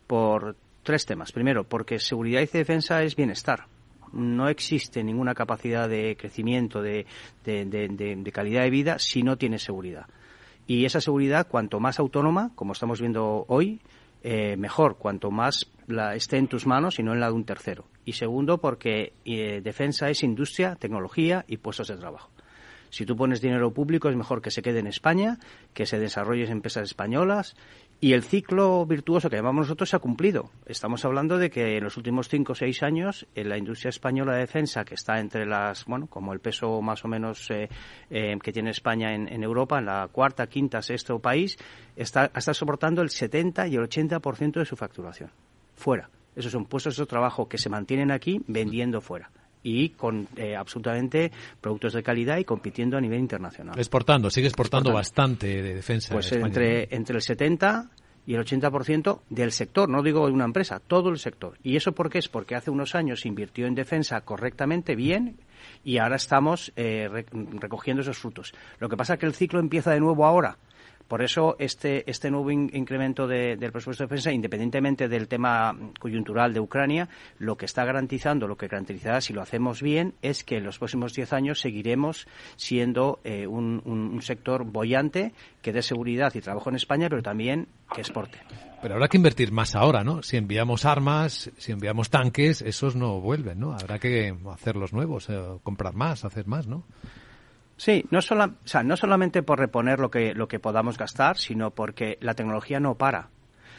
por 0.06 0.54
tres 0.82 1.06
temas. 1.06 1.32
Primero, 1.32 1.64
porque 1.64 1.98
seguridad 1.98 2.42
y 2.42 2.46
defensa 2.46 3.02
es 3.02 3.16
bienestar. 3.16 3.68
No 4.12 4.50
existe 4.50 5.02
ninguna 5.02 5.34
capacidad 5.34 5.88
de 5.88 6.14
crecimiento, 6.18 6.82
de, 6.82 7.06
de, 7.44 8.30
calidad 8.30 8.64
de 8.64 8.70
vida, 8.70 8.98
si 8.98 9.22
no 9.22 9.38
tiene 9.38 9.58
seguridad. 9.58 10.08
Y 10.66 10.84
esa 10.84 11.00
seguridad, 11.00 11.48
cuanto 11.48 11.80
más 11.80 11.98
autónoma, 11.98 12.52
como 12.54 12.74
estamos 12.74 13.00
viendo 13.00 13.46
hoy, 13.48 13.80
eh, 14.22 14.56
mejor, 14.56 14.96
cuanto 14.98 15.30
más 15.30 15.70
la, 15.86 16.14
esté 16.14 16.36
en 16.36 16.48
tus 16.48 16.66
manos 16.66 16.98
y 16.98 17.02
no 17.02 17.12
en 17.12 17.20
la 17.20 17.28
de 17.28 17.32
un 17.32 17.44
tercero. 17.44 17.86
Y 18.04 18.12
segundo, 18.12 18.58
porque 18.58 19.12
eh, 19.24 19.60
defensa 19.62 20.10
es 20.10 20.22
industria, 20.22 20.76
tecnología 20.76 21.44
y 21.46 21.58
puestos 21.58 21.88
de 21.88 21.96
trabajo. 21.96 22.30
Si 22.90 23.04
tú 23.04 23.16
pones 23.16 23.40
dinero 23.40 23.72
público 23.72 24.08
es 24.08 24.16
mejor 24.16 24.40
que 24.40 24.50
se 24.50 24.62
quede 24.62 24.78
en 24.78 24.86
España, 24.86 25.38
que 25.74 25.86
se 25.86 25.98
desarrolle 25.98 26.44
en 26.44 26.52
empresas 26.52 26.84
españolas 26.84 27.54
y 28.00 28.12
el 28.12 28.22
ciclo 28.22 28.86
virtuoso 28.86 29.28
que 29.28 29.36
llamamos 29.36 29.66
nosotros 29.66 29.90
se 29.90 29.96
ha 29.96 29.98
cumplido. 29.98 30.50
Estamos 30.66 31.04
hablando 31.04 31.36
de 31.36 31.50
que 31.50 31.76
en 31.78 31.84
los 31.84 31.96
últimos 31.96 32.28
cinco 32.28 32.52
o 32.52 32.54
seis 32.54 32.82
años 32.82 33.26
en 33.34 33.48
la 33.48 33.58
industria 33.58 33.90
española 33.90 34.34
de 34.34 34.40
defensa, 34.40 34.84
que 34.84 34.94
está 34.94 35.18
entre 35.18 35.46
las, 35.46 35.84
bueno, 35.84 36.06
como 36.06 36.32
el 36.32 36.40
peso 36.40 36.80
más 36.80 37.04
o 37.04 37.08
menos 37.08 37.50
eh, 37.50 37.68
eh, 38.10 38.36
que 38.40 38.52
tiene 38.52 38.70
España 38.70 39.14
en, 39.14 39.42
Europa, 39.42 39.78
en 39.78 39.86
la 39.86 40.08
cuarta, 40.12 40.46
quinta, 40.46 40.80
sexto 40.80 41.18
país, 41.18 41.56
está, 41.96 42.30
está 42.34 42.54
soportando 42.54 43.02
el 43.02 43.10
70 43.10 43.66
y 43.66 43.74
el 43.74 43.82
80% 43.82 44.52
de 44.52 44.64
su 44.64 44.76
facturación. 44.76 45.30
Fuera. 45.74 46.08
Esos 46.36 46.52
son 46.52 46.66
puestos 46.66 46.96
de 46.96 47.06
trabajo 47.06 47.48
que 47.48 47.58
se 47.58 47.68
mantienen 47.68 48.12
aquí 48.12 48.40
vendiendo 48.46 49.00
fuera 49.00 49.30
y 49.62 49.90
con 49.90 50.28
eh, 50.36 50.56
absolutamente 50.56 51.30
productos 51.60 51.92
de 51.92 52.02
calidad 52.02 52.38
y 52.38 52.44
compitiendo 52.44 52.96
a 52.96 53.00
nivel 53.00 53.20
internacional. 53.20 53.78
Exportando, 53.78 54.30
sigue 54.30 54.48
exportando, 54.48 54.92
bastante 54.92 55.62
de 55.62 55.74
defensa. 55.74 56.14
Pues 56.14 56.32
entre, 56.32 56.88
entre 56.94 57.16
el 57.16 57.22
70 57.22 57.90
y 58.26 58.34
el 58.34 58.44
80% 58.44 59.20
del 59.30 59.52
sector, 59.52 59.88
no 59.88 60.02
digo 60.02 60.26
de 60.26 60.32
una 60.32 60.44
empresa, 60.44 60.80
todo 60.80 61.08
el 61.08 61.18
sector. 61.18 61.56
¿Y 61.62 61.76
eso 61.76 61.92
por 61.92 62.10
qué 62.10 62.18
es? 62.18 62.28
Porque 62.28 62.54
hace 62.54 62.70
unos 62.70 62.94
años 62.94 63.20
se 63.20 63.28
invirtió 63.28 63.66
en 63.66 63.74
defensa 63.74 64.20
correctamente, 64.20 64.94
bien, 64.96 65.38
y 65.82 65.96
ahora 65.96 66.16
estamos 66.16 66.70
eh, 66.76 67.08
recogiendo 67.32 68.02
esos 68.02 68.18
frutos. 68.18 68.52
Lo 68.80 68.90
que 68.90 68.98
pasa 68.98 69.14
es 69.14 69.20
que 69.20 69.26
el 69.26 69.32
ciclo 69.32 69.60
empieza 69.60 69.92
de 69.92 70.00
nuevo 70.00 70.26
ahora 70.26 70.58
por 71.08 71.22
eso 71.22 71.56
este, 71.58 72.08
este 72.08 72.30
nuevo 72.30 72.50
incremento 72.50 73.26
del 73.26 73.72
presupuesto 73.72 74.04
de 74.04 74.08
defensa, 74.08 74.30
independientemente 74.30 75.08
del 75.08 75.26
tema 75.26 75.74
coyuntural 75.98 76.52
de 76.52 76.60
Ucrania, 76.60 77.08
lo 77.38 77.56
que 77.56 77.64
está 77.64 77.84
garantizando, 77.84 78.46
lo 78.46 78.56
que 78.56 78.68
garantizará 78.68 79.22
si 79.22 79.32
lo 79.32 79.40
hacemos 79.40 79.82
bien, 79.82 80.14
es 80.20 80.44
que 80.44 80.58
en 80.58 80.64
los 80.64 80.78
próximos 80.78 81.14
diez 81.14 81.32
años 81.32 81.60
seguiremos 81.60 82.28
siendo 82.56 83.20
eh, 83.24 83.46
un, 83.46 84.18
sector 84.20 84.64
bollante 84.64 85.32
que 85.62 85.72
dé 85.72 85.80
seguridad 85.80 86.34
y 86.34 86.40
trabajo 86.40 86.68
en 86.68 86.76
España, 86.76 87.08
pero 87.08 87.22
también 87.22 87.68
que 87.94 88.02
exporte. 88.02 88.38
Pero 88.82 88.94
habrá 88.94 89.08
que 89.08 89.16
invertir 89.16 89.50
más 89.50 89.74
ahora, 89.74 90.04
¿no? 90.04 90.22
Si 90.22 90.36
enviamos 90.36 90.84
armas, 90.84 91.50
si 91.56 91.72
enviamos 91.72 92.10
tanques, 92.10 92.60
esos 92.62 92.94
no 92.94 93.20
vuelven, 93.20 93.58
¿no? 93.58 93.72
Habrá 93.72 93.98
que 93.98 94.36
hacer 94.52 94.76
los 94.76 94.92
nuevos, 94.92 95.30
eh, 95.30 95.40
comprar 95.62 95.94
más, 95.94 96.24
hacer 96.24 96.46
más, 96.46 96.66
¿no? 96.66 96.84
Sí, 97.78 98.04
no, 98.10 98.18
o 98.18 98.22
sea, 98.64 98.82
no 98.82 98.96
solamente 98.96 99.42
por 99.42 99.60
reponer 99.60 100.00
lo 100.00 100.10
que, 100.10 100.34
lo 100.34 100.48
que 100.48 100.58
podamos 100.58 100.98
gastar, 100.98 101.38
sino 101.38 101.70
porque 101.70 102.18
la 102.20 102.34
tecnología 102.34 102.80
no 102.80 102.96
para 102.96 103.30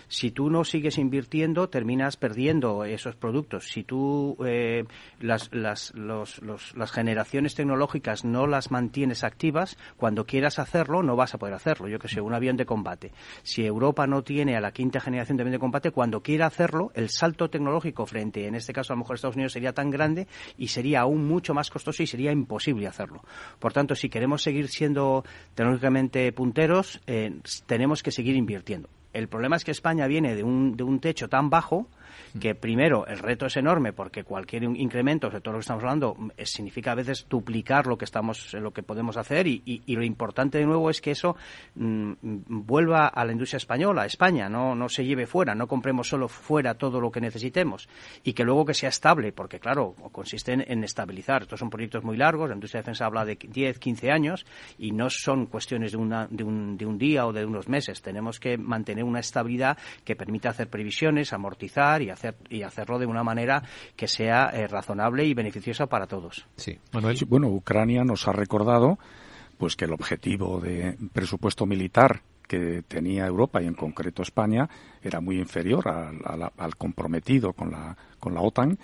si 0.09 0.31
tú 0.31 0.49
no 0.49 0.65
sigues 0.65 0.97
invirtiendo, 0.97 1.69
terminas 1.69 2.17
perdiendo 2.17 2.83
esos 2.83 3.15
productos. 3.15 3.69
Si 3.69 3.83
tú 3.83 4.35
eh, 4.45 4.85
las, 5.21 5.53
las, 5.53 5.93
las 5.93 6.91
generaciones 6.91 7.55
tecnológicas 7.55 8.25
no 8.25 8.47
las 8.47 8.71
mantienes 8.71 9.23
activas, 9.23 9.77
cuando 9.97 10.25
quieras 10.25 10.59
hacerlo, 10.59 11.03
no 11.03 11.15
vas 11.15 11.35
a 11.35 11.37
poder 11.37 11.53
hacerlo. 11.53 11.87
Yo 11.87 11.99
que 11.99 12.07
sé, 12.07 12.21
un 12.21 12.33
avión 12.33 12.57
de 12.57 12.65
combate. 12.65 13.11
Si 13.43 13.63
Europa 13.63 14.07
no 14.07 14.23
tiene 14.23 14.57
a 14.57 14.61
la 14.61 14.71
quinta 14.71 14.99
generación 14.99 15.37
de 15.37 15.43
avión 15.43 15.53
de 15.53 15.59
combate, 15.59 15.91
cuando 15.91 16.21
quiera 16.21 16.47
hacerlo, 16.47 16.91
el 16.95 17.09
salto 17.09 17.49
tecnológico 17.49 18.05
frente, 18.07 18.47
en 18.47 18.55
este 18.55 18.73
caso 18.73 18.93
a 18.93 18.95
lo 18.95 19.01
mejor 19.01 19.15
Estados 19.15 19.35
Unidos, 19.35 19.53
sería 19.53 19.73
tan 19.73 19.91
grande 19.91 20.27
y 20.57 20.69
sería 20.69 21.01
aún 21.01 21.27
mucho 21.27 21.53
más 21.53 21.69
costoso 21.69 22.01
y 22.01 22.07
sería 22.07 22.31
imposible 22.31 22.87
hacerlo. 22.87 23.23
Por 23.59 23.73
tanto, 23.73 23.93
si 23.93 24.09
queremos 24.09 24.41
seguir 24.41 24.69
siendo 24.69 25.23
tecnológicamente 25.53 26.31
punteros, 26.31 26.99
eh, 27.05 27.39
tenemos 27.67 28.01
que 28.01 28.11
seguir 28.11 28.35
invirtiendo. 28.35 28.89
El 29.13 29.27
problema 29.27 29.55
es 29.55 29.63
que 29.63 29.71
España 29.71 30.07
viene 30.07 30.35
de 30.35 30.43
un, 30.43 30.77
de 30.77 30.83
un 30.83 30.99
techo 30.99 31.29
tan 31.29 31.49
bajo 31.49 31.87
que 32.39 32.55
primero 32.55 33.05
el 33.07 33.19
reto 33.19 33.45
es 33.45 33.57
enorme 33.57 33.93
porque 33.93 34.23
cualquier 34.23 34.63
incremento, 34.63 35.29
de 35.29 35.41
todo 35.41 35.53
lo 35.53 35.59
que 35.59 35.63
estamos 35.63 35.83
hablando, 35.83 36.17
significa 36.43 36.91
a 36.91 36.95
veces 36.95 37.25
duplicar 37.29 37.87
lo 37.87 37.97
que 37.97 38.05
estamos, 38.05 38.53
lo 38.53 38.71
que 38.71 38.83
podemos 38.83 39.17
hacer 39.17 39.47
y, 39.47 39.81
lo 39.87 40.03
importante 40.03 40.59
de 40.59 40.65
nuevo 40.65 40.89
es 40.89 41.01
que 41.01 41.11
eso 41.11 41.35
mm, 41.75 42.13
vuelva 42.21 43.07
a 43.07 43.25
la 43.25 43.33
industria 43.33 43.57
española, 43.57 44.03
a 44.03 44.05
España, 44.05 44.47
no, 44.47 44.75
no 44.75 44.87
se 44.87 45.03
lleve 45.03 45.27
fuera, 45.27 45.55
no 45.55 45.67
compremos 45.67 46.07
solo 46.07 46.27
fuera 46.27 46.75
todo 46.75 47.01
lo 47.01 47.11
que 47.11 47.19
necesitemos 47.19 47.89
y 48.23 48.33
que 48.33 48.43
luego 48.43 48.65
que 48.65 48.73
sea 48.73 48.89
estable, 48.89 49.31
porque 49.31 49.59
claro, 49.59 49.95
consiste 50.11 50.53
en, 50.53 50.83
estabilizar. 50.83 51.43
Estos 51.43 51.59
son 51.59 51.69
proyectos 51.69 52.03
muy 52.03 52.17
largos, 52.17 52.49
la 52.49 52.55
industria 52.55 52.79
de 52.79 52.83
defensa 52.83 53.05
habla 53.05 53.25
de 53.25 53.35
10, 53.35 53.79
15 53.79 54.11
años 54.11 54.45
y 54.77 54.91
no 54.91 55.09
son 55.09 55.47
cuestiones 55.47 55.91
de, 55.91 55.97
una, 55.97 56.27
de, 56.29 56.43
un, 56.43 56.77
de 56.77 56.85
un 56.85 56.97
día 56.97 57.25
o 57.25 57.33
de 57.33 57.45
unos 57.45 57.67
meses. 57.67 58.01
Tenemos 58.01 58.39
que 58.39 58.57
mantener 58.57 59.03
una 59.03 59.19
estabilidad 59.19 59.77
que 60.03 60.15
permita 60.15 60.49
hacer 60.49 60.69
previsiones, 60.69 61.33
amortizar 61.33 62.01
y, 62.01 62.09
hacer, 62.09 62.18
y 62.49 62.63
hacerlo 62.63 62.99
de 62.99 63.05
una 63.05 63.23
manera 63.23 63.63
que 63.95 64.07
sea 64.07 64.49
eh, 64.53 64.67
razonable 64.67 65.25
y 65.25 65.33
beneficiosa 65.33 65.87
para 65.87 66.07
todos. 66.07 66.45
Sí. 66.55 66.77
bueno, 67.27 67.47
Ucrania 67.49 68.03
nos 68.03 68.27
ha 68.27 68.31
recordado 68.31 68.97
pues 69.57 69.75
que 69.75 69.85
el 69.85 69.93
objetivo 69.93 70.61
de 70.61 70.97
presupuesto 71.11 71.65
militar 71.65 72.21
que 72.47 72.81
tenía 72.87 73.27
Europa 73.27 73.61
y 73.61 73.67
en 73.67 73.75
concreto 73.75 74.23
España 74.23 74.67
era 75.03 75.21
muy 75.21 75.37
inferior 75.37 75.87
al, 75.87 76.75
comprometido 76.77 77.53
con 77.53 77.71
la, 77.71 77.95
con 78.19 78.33
la 78.33 78.41
OTAN 78.41 78.79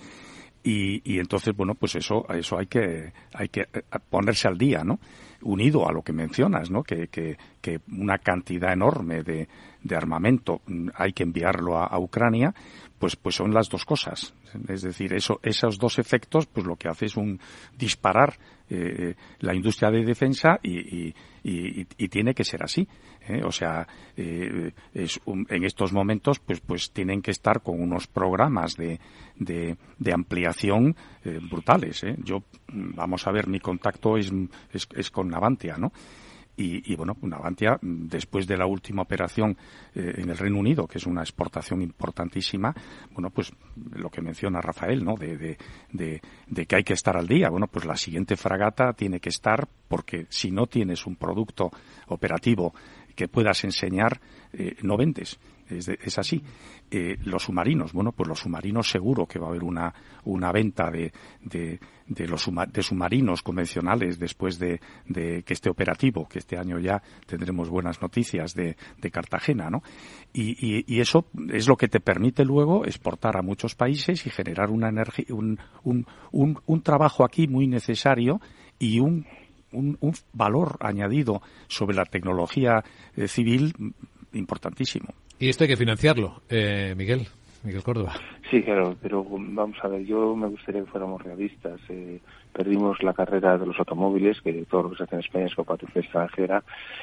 y, 0.66 1.18
entonces 1.20 1.54
bueno 1.56 1.74
pues 1.74 1.94
eso 1.94 2.26
eso 2.28 2.58
hay 2.58 2.66
que 2.66 3.12
hay 3.32 3.48
que 3.48 3.60
eh, 3.60 3.82
ponerse 4.10 4.48
al 4.48 4.58
día 4.58 4.82
no 4.82 4.98
unido 5.42 5.88
a 5.88 5.92
lo 5.92 6.02
que 6.02 6.12
mencionas 6.12 6.70
no 6.70 6.82
que, 6.82 7.08
que, 7.08 7.36
una 7.92 8.18
cantidad 8.18 8.72
enorme 8.72 9.22
de, 9.22 9.48
de, 9.82 9.96
armamento 9.96 10.62
hay 10.94 11.12
que 11.12 11.22
enviarlo 11.22 11.78
a, 11.78 11.98
Ucrania 11.98 12.52
pues 12.98 13.16
pues 13.16 13.36
son 13.36 13.54
las 13.54 13.68
dos 13.68 13.84
cosas 13.84 14.34
es 14.68 14.82
decir 14.82 15.12
eso 15.12 15.40
esos 15.42 15.78
dos 15.78 15.98
efectos 15.98 16.46
pues 16.46 16.66
lo 16.66 16.76
que 16.76 16.88
hace 16.88 17.06
es 17.06 17.16
un 17.16 17.38
disparar 17.76 18.36
eh, 18.68 19.14
la 19.40 19.54
industria 19.54 19.92
de 19.92 20.04
defensa 20.04 20.58
y, 20.60 21.14
y, 21.44 22.08
tiene 22.08 22.34
que 22.34 22.42
ser 22.42 22.64
así. 22.64 22.86
¿eh? 23.28 23.40
O 23.44 23.52
sea, 23.52 23.86
eh, 24.16 24.72
es 24.92 25.20
en 25.26 25.64
estos 25.64 25.92
momentos 25.92 26.40
pues, 26.40 26.60
pues 26.60 26.90
tienen 26.90 27.22
que 27.22 27.30
estar 27.30 27.62
con 27.62 27.80
unos 27.80 28.08
programas 28.08 28.74
de, 28.74 28.98
de, 29.36 30.12
ampliación 30.12 30.96
brutales. 31.48 32.04
Yo, 32.24 32.42
vamos 32.68 33.26
a 33.28 33.30
ver, 33.30 33.46
mi 33.46 33.60
contacto 33.60 34.16
es, 34.16 34.32
es 34.72 35.10
con 35.12 35.28
Navantia, 35.28 35.76
¿no? 35.76 35.92
Y, 36.56 36.90
y, 36.90 36.96
bueno, 36.96 37.16
Navantia, 37.22 37.78
después 37.82 38.46
de 38.46 38.56
la 38.56 38.66
última 38.66 39.02
operación 39.02 39.56
eh, 39.94 40.14
en 40.16 40.30
el 40.30 40.38
Reino 40.38 40.58
Unido, 40.58 40.86
que 40.86 40.96
es 40.96 41.06
una 41.06 41.20
exportación 41.20 41.82
importantísima, 41.82 42.74
bueno, 43.10 43.30
pues 43.30 43.52
lo 43.92 44.08
que 44.08 44.22
menciona 44.22 44.60
Rafael, 44.60 45.04
¿no? 45.04 45.16
De, 45.16 45.58
de, 45.92 46.66
que 46.66 46.76
hay 46.76 46.82
que 46.82 46.94
estar 46.94 47.16
al 47.16 47.26
día. 47.26 47.50
Bueno, 47.50 47.66
pues 47.66 47.84
la 47.84 47.96
siguiente 47.96 48.36
fragata 48.36 48.94
tiene 48.94 49.20
que 49.20 49.28
estar 49.28 49.68
porque 49.88 50.26
si 50.30 50.50
no 50.50 50.66
tienes 50.66 51.06
un 51.06 51.16
producto 51.16 51.70
operativo 52.08 52.74
que 53.14 53.28
puedas 53.28 53.62
enseñar, 53.64 54.20
eh, 54.52 54.76
no 54.82 54.96
vendes. 54.96 55.38
Es, 55.68 55.88
es 55.88 56.18
así. 56.18 56.42
Eh, 56.90 57.16
los 57.24 57.44
submarinos, 57.44 57.92
bueno, 57.92 58.12
pues 58.12 58.28
los 58.28 58.38
submarinos 58.38 58.88
seguro 58.88 59.26
que 59.26 59.38
va 59.38 59.46
a 59.46 59.50
haber 59.50 59.64
una, 59.64 59.92
una 60.24 60.52
venta 60.52 60.90
de, 60.90 61.12
de, 61.42 61.80
de 62.06 62.28
los 62.28 62.48
de 62.72 62.82
submarinos 62.82 63.42
convencionales 63.42 64.18
después 64.18 64.58
de, 64.58 64.80
de, 65.06 65.42
que 65.42 65.54
esté 65.54 65.68
operativo, 65.68 66.28
que 66.28 66.38
este 66.38 66.56
año 66.56 66.78
ya 66.78 67.02
tendremos 67.26 67.68
buenas 67.68 68.00
noticias 68.00 68.54
de, 68.54 68.76
de 68.98 69.10
Cartagena, 69.10 69.68
¿no? 69.68 69.82
Y, 70.32 70.84
y, 70.86 71.00
eso 71.00 71.26
es 71.52 71.66
lo 71.66 71.76
que 71.76 71.88
te 71.88 72.00
permite 72.00 72.44
luego 72.44 72.84
exportar 72.84 73.36
a 73.36 73.42
muchos 73.42 73.74
países 73.74 74.26
y 74.26 74.30
generar 74.30 74.70
una 74.70 74.88
energía, 74.88 75.26
un, 75.30 75.58
un, 75.82 76.06
un, 76.30 76.60
un 76.66 76.82
trabajo 76.82 77.24
aquí 77.24 77.48
muy 77.48 77.66
necesario 77.66 78.40
y 78.78 79.00
un 79.00 79.26
un, 79.72 79.98
un, 80.00 80.14
valor 80.32 80.78
añadido 80.80 81.42
sobre 81.66 81.96
la 81.96 82.04
tecnología 82.04 82.84
eh, 83.16 83.28
civil 83.28 83.74
importantísimo. 84.32 85.08
Y 85.38 85.48
esto 85.48 85.64
hay 85.64 85.68
que 85.68 85.76
financiarlo, 85.76 86.42
eh, 86.48 86.94
Miguel. 86.96 87.26
Miguel 87.62 87.82
Córdoba. 87.82 88.14
Sí, 88.48 88.62
claro, 88.62 88.96
pero 89.02 89.26
vamos 89.28 89.76
a 89.82 89.88
ver, 89.88 90.04
yo 90.04 90.36
me 90.36 90.46
gustaría 90.46 90.82
que 90.82 90.90
fuéramos 90.90 91.20
realistas. 91.20 91.80
Eh, 91.88 92.20
perdimos 92.52 93.02
la 93.02 93.12
carrera 93.12 93.58
de 93.58 93.66
los 93.66 93.76
automóviles, 93.78 94.40
que 94.40 94.52
todo 94.70 94.84
lo 94.84 94.90
que 94.90 94.98
se 94.98 95.02
hace 95.02 95.16
en 95.16 95.20
España 95.22 95.46
es 95.46 95.54
con 95.56 95.66
extranjera, 95.94 96.62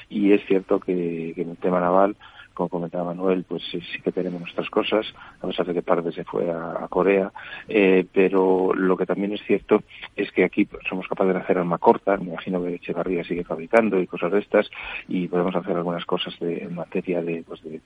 y 0.09 0.31
es 0.31 0.41
cierto 0.45 0.79
que, 0.79 1.33
que 1.35 1.41
en 1.41 1.49
el 1.49 1.57
tema 1.57 1.81
naval 1.81 2.15
como 2.53 2.69
comentaba 2.69 3.05
Manuel, 3.05 3.43
pues 3.47 3.63
sí, 3.71 3.79
que 4.03 4.11
tenemos 4.11 4.41
nuestras 4.41 4.69
cosas, 4.69 5.05
a 5.41 5.47
pesar 5.47 5.65
de 5.65 5.73
que 5.73 5.81
parte 5.81 6.11
se 6.11 6.23
fue 6.23 6.49
a, 6.51 6.87
Corea, 6.89 7.31
eh, 7.67 8.05
pero 8.13 8.73
lo 8.73 8.95
que 8.95 9.05
también 9.05 9.33
es 9.33 9.41
cierto 9.43 9.83
es 10.15 10.31
que 10.31 10.43
aquí 10.43 10.67
somos 10.87 11.07
capaces 11.07 11.33
de 11.33 11.39
hacer 11.39 11.57
arma 11.57 11.77
corta, 11.77 12.17
me 12.17 12.25
imagino 12.25 12.63
que 12.63 12.75
Echevarría 12.75 13.23
sigue 13.23 13.43
fabricando 13.43 13.99
y 13.99 14.07
cosas 14.07 14.31
de 14.31 14.39
estas, 14.39 14.69
y 15.07 15.27
podemos 15.27 15.55
hacer 15.55 15.75
algunas 15.75 16.05
cosas 16.05 16.37
de, 16.39 16.63
en 16.63 16.75
materia 16.75 17.21
de, 17.21 17.43
pues 17.43 17.63
de, 17.63 17.81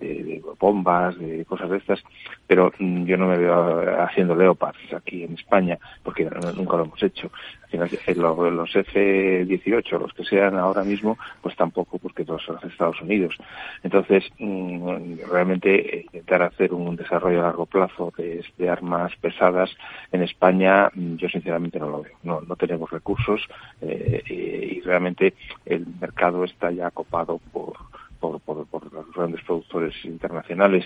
de, 0.00 0.42
bombas, 0.58 1.18
de 1.18 1.44
cosas 1.44 1.70
de 1.70 1.76
estas, 1.76 2.02
pero 2.46 2.72
mm, 2.78 3.04
yo 3.04 3.16
no 3.16 3.26
me 3.26 3.38
veo 3.38 4.02
haciendo 4.02 4.34
Leopards 4.34 4.92
aquí 4.94 5.24
en 5.24 5.34
España, 5.34 5.78
porque 6.02 6.28
nunca 6.56 6.76
lo 6.76 6.84
hemos 6.84 7.02
hecho. 7.02 7.30
Eh, 7.72 8.14
los 8.14 8.74
F-18, 8.74 9.98
los 9.98 10.12
que 10.12 10.24
sean 10.24 10.56
ahora 10.58 10.82
mismo, 10.82 11.16
pues 11.40 11.56
tampoco, 11.56 11.98
porque 11.98 12.24
todos 12.24 12.42
son 12.42 12.58
Estados 12.68 13.00
Unidos. 13.00 13.36
Entonces, 13.82 13.99
mm, 14.08 15.18
realmente 15.30 15.98
eh, 15.98 16.06
intentar 16.06 16.42
hacer 16.42 16.72
un 16.72 16.96
desarrollo 16.96 17.40
a 17.40 17.44
largo 17.44 17.66
plazo 17.66 18.12
de, 18.16 18.68
armas 18.68 19.12
pesadas 19.16 19.70
en 20.12 20.22
España, 20.22 20.90
mm, 20.94 21.16
yo 21.16 21.28
sinceramente 21.28 21.78
no 21.78 21.88
lo 21.88 22.02
veo. 22.02 22.16
No, 22.22 22.40
no 22.40 22.56
tenemos 22.56 22.90
recursos 22.90 23.40
eh, 23.80 24.22
y 24.28 24.80
realmente 24.80 25.34
el 25.66 25.86
mercado 26.00 26.44
está 26.44 26.70
ya 26.70 26.90
copado 26.90 27.40
por 27.52 27.74
por, 28.20 28.40
por, 28.40 28.66
por, 28.66 28.92
los 28.92 29.12
grandes 29.12 29.42
productores 29.42 29.94
internacionales. 30.04 30.84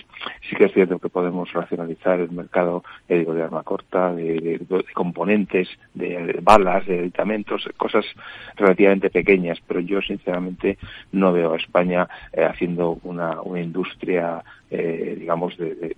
Sí 0.49 0.55
que 0.55 0.65
es 0.65 0.73
cierto 0.73 0.99
que 0.99 1.09
podemos 1.09 1.51
racionalizar 1.53 2.19
el 2.19 2.31
mercado 2.31 2.83
de 3.07 3.43
arma 3.43 3.63
corta, 3.63 4.13
de, 4.13 4.59
componentes, 4.93 5.67
de, 5.93 6.39
balas, 6.41 6.85
de 6.85 6.99
aditamentos, 6.99 7.67
cosas 7.77 8.05
relativamente 8.55 9.09
pequeñas, 9.09 9.59
pero 9.67 9.79
yo 9.79 10.01
sinceramente 10.01 10.77
no 11.11 11.33
veo 11.33 11.53
a 11.53 11.57
España 11.57 12.07
eh, 12.33 12.43
haciendo 12.43 12.99
una, 13.03 13.41
una 13.41 13.61
industria, 13.61 14.43
eh, 14.71 15.15
digamos, 15.19 15.57
de, 15.57 15.95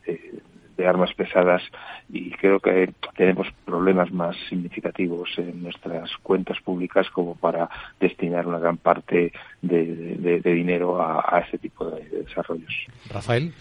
de 0.77 0.87
armas 0.87 1.13
pesadas 1.13 1.61
y 2.09 2.31
creo 2.31 2.59
que 2.59 2.93
tenemos 3.15 3.47
problemas 3.65 4.11
más 4.11 4.35
significativos 4.47 5.29
en 5.37 5.63
nuestras 5.63 6.09
cuentas 6.23 6.57
públicas 6.61 7.09
como 7.09 7.35
para 7.35 7.69
destinar 7.99 8.47
una 8.47 8.59
gran 8.59 8.77
parte 8.77 9.31
de, 9.61 10.41
dinero 10.43 11.01
a, 11.01 11.39
este 11.39 11.57
tipo 11.57 11.89
de, 11.89 12.03
desarrollos. 12.23 12.73
Rafael. 13.09 13.53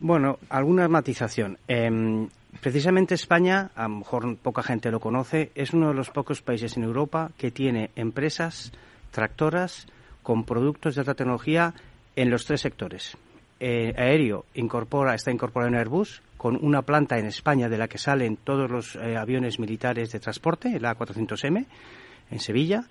Bueno, 0.00 0.38
alguna 0.48 0.88
matización. 0.88 1.58
Em, 1.68 2.28
precisamente 2.60 3.14
España, 3.14 3.70
a 3.74 3.82
lo 3.84 3.96
mejor 3.96 4.36
poca 4.36 4.62
gente 4.62 4.90
lo 4.90 5.00
conoce, 5.00 5.50
es 5.54 5.72
uno 5.72 5.88
de 5.88 5.94
los 5.94 6.10
pocos 6.10 6.40
países 6.40 6.76
en 6.76 6.84
Europa 6.84 7.30
que 7.36 7.50
tiene 7.50 7.90
empresas 7.96 8.72
tractoras 9.10 9.86
con 10.22 10.44
productos 10.44 10.94
de 10.94 11.00
alta 11.00 11.14
tecnología 11.14 11.74
en 12.16 12.30
los 12.30 12.46
tres 12.46 12.60
sectores. 12.60 13.16
Eh, 13.60 13.92
aéreo 13.96 14.44
incorpora, 14.54 15.16
está 15.16 15.32
incorporado 15.32 15.72
en 15.72 15.78
Airbus, 15.78 16.22
con 16.36 16.56
una 16.64 16.82
planta 16.82 17.18
en 17.18 17.26
España 17.26 17.68
de 17.68 17.76
la 17.76 17.88
que 17.88 17.98
salen 17.98 18.36
todos 18.36 18.70
los 18.70 18.94
eh, 18.94 19.16
aviones 19.16 19.58
militares 19.58 20.12
de 20.12 20.20
transporte, 20.20 20.68
el 20.76 20.84
A400M, 20.84 21.66
en 22.30 22.38
Sevilla. 22.38 22.84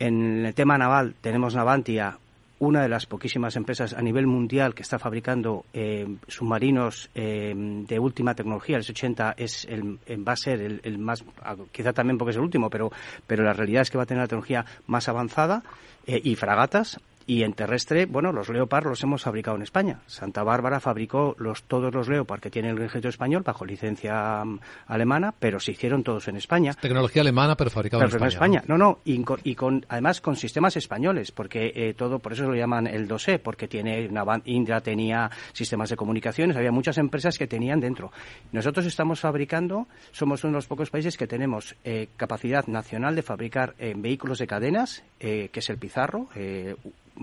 En 0.00 0.46
el 0.46 0.54
tema 0.54 0.76
naval 0.78 1.14
tenemos 1.20 1.54
Navantia, 1.54 2.18
una 2.58 2.82
de 2.82 2.88
las 2.88 3.06
poquísimas 3.06 3.54
empresas 3.54 3.94
a 3.94 4.02
nivel 4.02 4.26
mundial 4.26 4.74
que 4.74 4.82
está 4.82 4.98
fabricando 4.98 5.64
eh, 5.72 6.06
submarinos 6.26 7.08
de 7.14 7.98
última 7.98 8.34
tecnología. 8.34 8.76
El 8.76 8.82
S-80 8.82 9.34
es 9.36 9.64
el, 9.66 9.98
va 10.26 10.32
a 10.32 10.36
ser 10.36 10.80
el, 10.82 10.98
más, 10.98 11.24
quizá 11.70 11.92
también 11.92 12.18
porque 12.18 12.30
es 12.30 12.36
el 12.36 12.42
último, 12.42 12.68
pero, 12.68 12.90
pero 13.26 13.44
la 13.44 13.52
realidad 13.52 13.82
es 13.82 13.90
que 13.90 13.96
va 13.96 14.02
a 14.02 14.06
tener 14.06 14.22
la 14.22 14.28
tecnología 14.28 14.66
más 14.86 15.08
avanzada 15.08 15.62
y 16.06 16.34
fragatas 16.34 16.98
y 17.26 17.42
en 17.42 17.52
terrestre, 17.52 18.06
bueno, 18.06 18.32
los 18.32 18.48
Leopard 18.48 18.86
los 18.86 19.02
hemos 19.02 19.22
fabricado 19.22 19.56
en 19.56 19.62
España. 19.62 20.00
Santa 20.06 20.42
Bárbara 20.42 20.80
fabricó 20.80 21.36
los, 21.38 21.62
todos 21.64 21.94
los 21.94 22.08
Leopard 22.08 22.40
que 22.40 22.50
tiene 22.50 22.70
el 22.70 22.78
ejército 22.78 23.08
español 23.08 23.42
bajo 23.44 23.64
licencia 23.64 24.44
mm, 24.44 24.60
alemana, 24.86 25.32
pero 25.38 25.60
se 25.60 25.72
hicieron 25.72 26.02
todos 26.02 26.28
en 26.28 26.36
España. 26.36 26.72
Tecnología 26.74 27.22
alemana, 27.22 27.56
pero 27.56 27.70
fabricado 27.70 28.02
en 28.02 28.24
España. 28.24 28.62
¿no? 28.66 28.78
no, 28.78 28.98
y, 29.04 29.54
con, 29.54 29.84
además 29.88 30.20
con 30.20 30.36
sistemas 30.36 30.76
españoles, 30.76 31.32
porque 31.32 31.72
eh, 31.74 31.94
todo, 31.94 32.18
por 32.18 32.32
eso 32.32 32.44
lo 32.44 32.54
llaman 32.54 32.86
el 32.86 33.08
2E, 33.08 33.38
porque 33.38 33.68
tiene 33.68 34.08
una 34.08 34.24
Indra 34.44 34.80
tenía 34.80 35.30
sistemas 35.52 35.90
de 35.90 35.96
comunicaciones, 35.96 36.56
había 36.56 36.72
muchas 36.72 36.98
empresas 36.98 37.36
que 37.38 37.46
tenían 37.46 37.80
dentro. 37.80 38.12
Nosotros 38.52 38.86
estamos 38.86 39.20
fabricando, 39.20 39.86
somos 40.12 40.42
uno 40.44 40.52
de 40.52 40.58
los 40.58 40.66
pocos 40.66 40.90
países 40.90 41.16
que 41.16 41.26
tenemos 41.26 41.76
eh, 41.84 42.08
capacidad 42.16 42.66
nacional 42.66 43.14
de 43.14 43.22
fabricar 43.22 43.74
eh, 43.78 43.94
vehículos 43.96 44.38
de 44.38 44.46
cadenas, 44.46 45.02
que 45.18 45.50
es 45.52 45.68
el 45.68 45.76
Pizarro, 45.76 46.28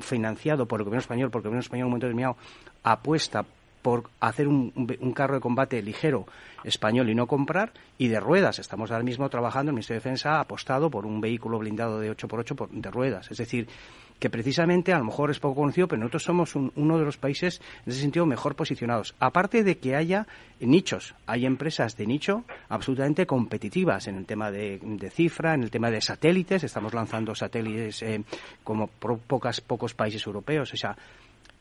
financiado 0.01 0.65
por 0.65 0.79
el 0.79 0.85
gobierno 0.85 1.01
español, 1.01 1.29
porque 1.31 1.47
el 1.47 1.51
gobierno 1.51 1.61
español 1.61 1.81
en 1.81 1.85
un 1.85 1.91
momento 1.91 2.07
determinado 2.07 2.37
apuesta 2.83 3.45
por 3.81 4.09
hacer 4.19 4.47
un, 4.47 4.73
un, 4.99 5.13
carro 5.13 5.35
de 5.35 5.39
combate 5.39 5.81
ligero 5.81 6.25
español 6.63 7.09
y 7.09 7.15
no 7.15 7.27
comprar, 7.27 7.71
y 7.97 8.07
de 8.07 8.19
ruedas. 8.19 8.59
Estamos 8.59 8.91
ahora 8.91 9.03
mismo 9.03 9.29
trabajando, 9.29 9.69
el 9.69 9.75
Ministerio 9.75 10.01
de 10.01 10.03
Defensa 10.03 10.35
ha 10.35 10.39
apostado 10.41 10.89
por 10.89 11.05
un 11.05 11.21
vehículo 11.21 11.59
blindado 11.59 11.99
de 11.99 12.11
8x8 12.11 12.69
de 12.69 12.91
ruedas. 12.91 13.31
Es 13.31 13.37
decir, 13.37 13.67
que 14.19 14.29
precisamente 14.29 14.93
a 14.93 14.99
lo 14.99 15.05
mejor 15.05 15.31
es 15.31 15.39
poco 15.39 15.61
conocido, 15.61 15.87
pero 15.87 15.99
nosotros 15.99 16.23
somos 16.23 16.55
uno 16.55 16.97
de 16.97 17.05
los 17.05 17.17
países 17.17 17.61
en 17.85 17.91
ese 17.91 18.01
sentido 18.01 18.25
mejor 18.25 18.55
posicionados. 18.55 19.15
Aparte 19.19 19.63
de 19.63 19.77
que 19.77 19.95
haya 19.95 20.27
nichos, 20.59 21.13
hay 21.25 21.45
empresas 21.45 21.95
de 21.97 22.07
nicho 22.07 22.43
absolutamente 22.69 23.25
competitivas 23.25 24.07
en 24.07 24.15
el 24.15 24.25
tema 24.25 24.51
de, 24.51 24.79
cifra, 25.13 25.53
en 25.53 25.63
el 25.63 25.71
tema 25.71 25.91
de 25.91 26.01
satélites, 26.01 26.63
estamos 26.63 26.93
lanzando 26.93 27.35
satélites 27.35 28.01
eh, 28.03 28.23
como 28.63 28.87
pocas, 28.87 29.61
pocos 29.61 29.93
países 29.93 30.25
europeos. 30.25 30.73
O 30.73 30.77
sea, 30.77 30.97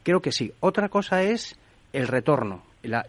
creo 0.02 0.20
que 0.20 0.32
sí. 0.32 0.52
Otra 0.60 0.88
cosa 0.88 1.22
es 1.22 1.58
el 1.92 2.08
retorno, 2.08 2.62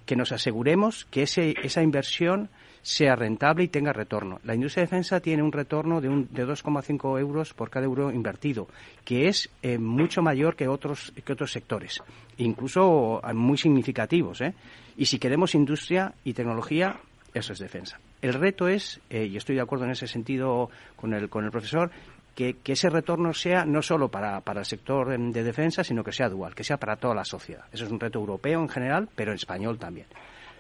que 0.06 0.16
nos 0.16 0.32
aseguremos 0.32 1.06
que 1.06 1.24
ese, 1.24 1.56
esa 1.64 1.82
inversión 1.82 2.50
sea 2.88 3.18
rentable 3.18 3.66
y 3.66 3.68
tenga 3.68 3.92
retorno. 3.92 4.40
La 4.46 4.56
industria 4.56 4.84
de 4.84 4.88
defensa 4.88 5.20
tiene 5.20 5.44
un 5.44 5.52
retorno 5.52 6.00
de, 6.00 6.08
de 6.08 6.48
2,5 6.48 7.20
euros 7.20 7.54
por 7.54 7.70
cada 7.70 7.86
euro 7.86 8.12
invertido, 8.12 8.70
que 9.04 9.28
es 9.28 9.50
eh, 9.62 9.78
mucho 9.78 10.22
mayor 10.22 10.56
que 10.56 10.70
otros, 10.70 11.12
que 11.26 11.34
otros 11.34 11.52
sectores, 11.52 12.02
incluso 12.38 13.22
eh, 13.28 13.34
muy 13.34 13.58
significativos. 13.58 14.40
¿eh? 14.40 14.54
Y 14.96 15.06
si 15.06 15.20
queremos 15.20 15.54
industria 15.54 16.14
y 16.24 16.32
tecnología, 16.32 16.96
eso 17.34 17.52
es 17.52 17.60
defensa. 17.60 18.00
El 18.22 18.34
reto 18.34 18.70
es, 18.70 19.02
y 19.12 19.36
estoy 19.36 19.56
de 19.56 19.62
acuerdo 19.62 19.84
en 19.86 19.92
ese 19.92 20.08
sentido 20.08 20.72
con 20.96 21.14
el, 21.14 21.30
con 21.30 21.44
el 21.44 21.52
profesor, 21.52 21.92
que, 22.38 22.56
ese 22.72 22.90
retorno 22.92 23.34
sea 23.34 23.66
no 23.66 23.82
solo 23.82 24.10
para, 24.10 24.42
para, 24.42 24.60
el 24.60 24.66
sector 24.66 25.18
de 25.18 25.44
defensa, 25.44 25.84
sino 25.84 26.04
que 26.04 26.12
sea 26.12 26.30
dual, 26.30 26.54
que 26.54 26.64
sea 26.64 26.78
para 26.78 26.96
toda 26.96 27.16
la 27.16 27.26
sociedad. 27.26 27.66
Eso 27.72 27.86
es 27.86 27.92
un 27.92 28.00
reto 28.00 28.20
europeo 28.20 28.62
en 28.62 28.70
general, 28.70 29.10
pero 29.16 29.32
en 29.32 29.38
español 29.38 29.80
también. 29.80 30.06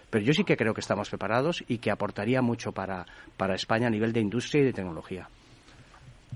Pero 0.10 0.26
yo 0.26 0.34
sí 0.34 0.44
que 0.44 0.58
creo 0.58 0.74
que 0.74 0.82
estamos 0.82 1.08
preparados 1.10 1.64
y 1.68 1.78
que 1.78 1.92
aportaría 1.92 2.42
mucho 2.42 2.72
para, 2.72 3.06
para 3.38 3.54
España 3.54 3.88
a 3.88 3.92
nivel 3.92 4.12
de 4.12 4.22
industria 4.22 4.64
y 4.64 4.66
de 4.66 4.74
tecnología. 4.74 5.30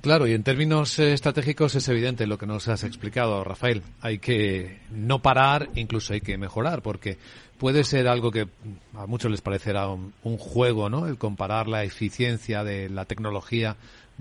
Claro, 0.01 0.27
y 0.27 0.33
en 0.33 0.43
términos 0.43 0.99
eh, 0.99 1.13
estratégicos 1.13 1.73
es 1.73 1.89
evidente 1.89 2.27
lo 2.27 2.37
que 2.37 2.45
nos 2.45 2.67
has 2.67 2.83
explicado, 2.83 3.43
Rafael. 3.43 3.81
Hay 3.99 4.19
que 4.19 4.79
no 4.91 5.23
parar, 5.23 5.69
incluso 5.73 6.13
hay 6.13 6.21
que 6.21 6.37
mejorar, 6.37 6.83
porque 6.83 7.17
puede 7.57 7.83
ser 7.83 8.07
algo 8.07 8.31
que 8.31 8.47
a 8.93 9.07
muchos 9.07 9.31
les 9.31 9.41
parecerá 9.41 9.87
un, 9.89 10.13
un, 10.23 10.37
juego, 10.37 10.89
¿no? 10.89 11.07
El 11.07 11.17
comparar 11.17 11.67
la 11.67 11.83
eficiencia 11.83 12.63
de 12.63 12.89
la 12.89 13.05
tecnología 13.05 13.75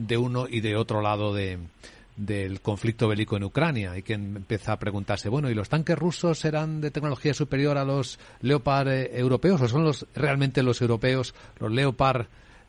de 0.07 0.17
uno 0.17 0.47
y 0.49 0.61
de 0.61 0.77
otro 0.77 1.03
lado 1.03 1.35
de, 1.35 1.59
del 2.17 2.61
conflicto 2.61 3.09
bélico 3.09 3.37
en 3.37 3.45
Ucrania. 3.45 3.93
Hay 3.93 4.03
quien 4.03 4.37
empieza 4.37 4.73
a 4.73 4.79
preguntarse, 4.79 5.29
bueno, 5.29 5.51
¿y 5.51 5.55
los 5.55 5.69
tanques 5.69 5.99
rusos 5.99 6.39
serán 6.39 6.81
de 6.81 6.91
tecnología 6.91 7.35
superior 7.35 7.79
a 7.79 7.85
los 7.85 8.19
Leopard 8.41 8.89
eh, 8.89 9.11
europeos 9.19 9.61
o 9.63 9.69
son 9.69 9.85
los 9.85 10.07
realmente 10.15 10.63
los 10.63 10.81
europeos, 10.81 11.35
los 11.59 11.71
Leopard 11.71 12.27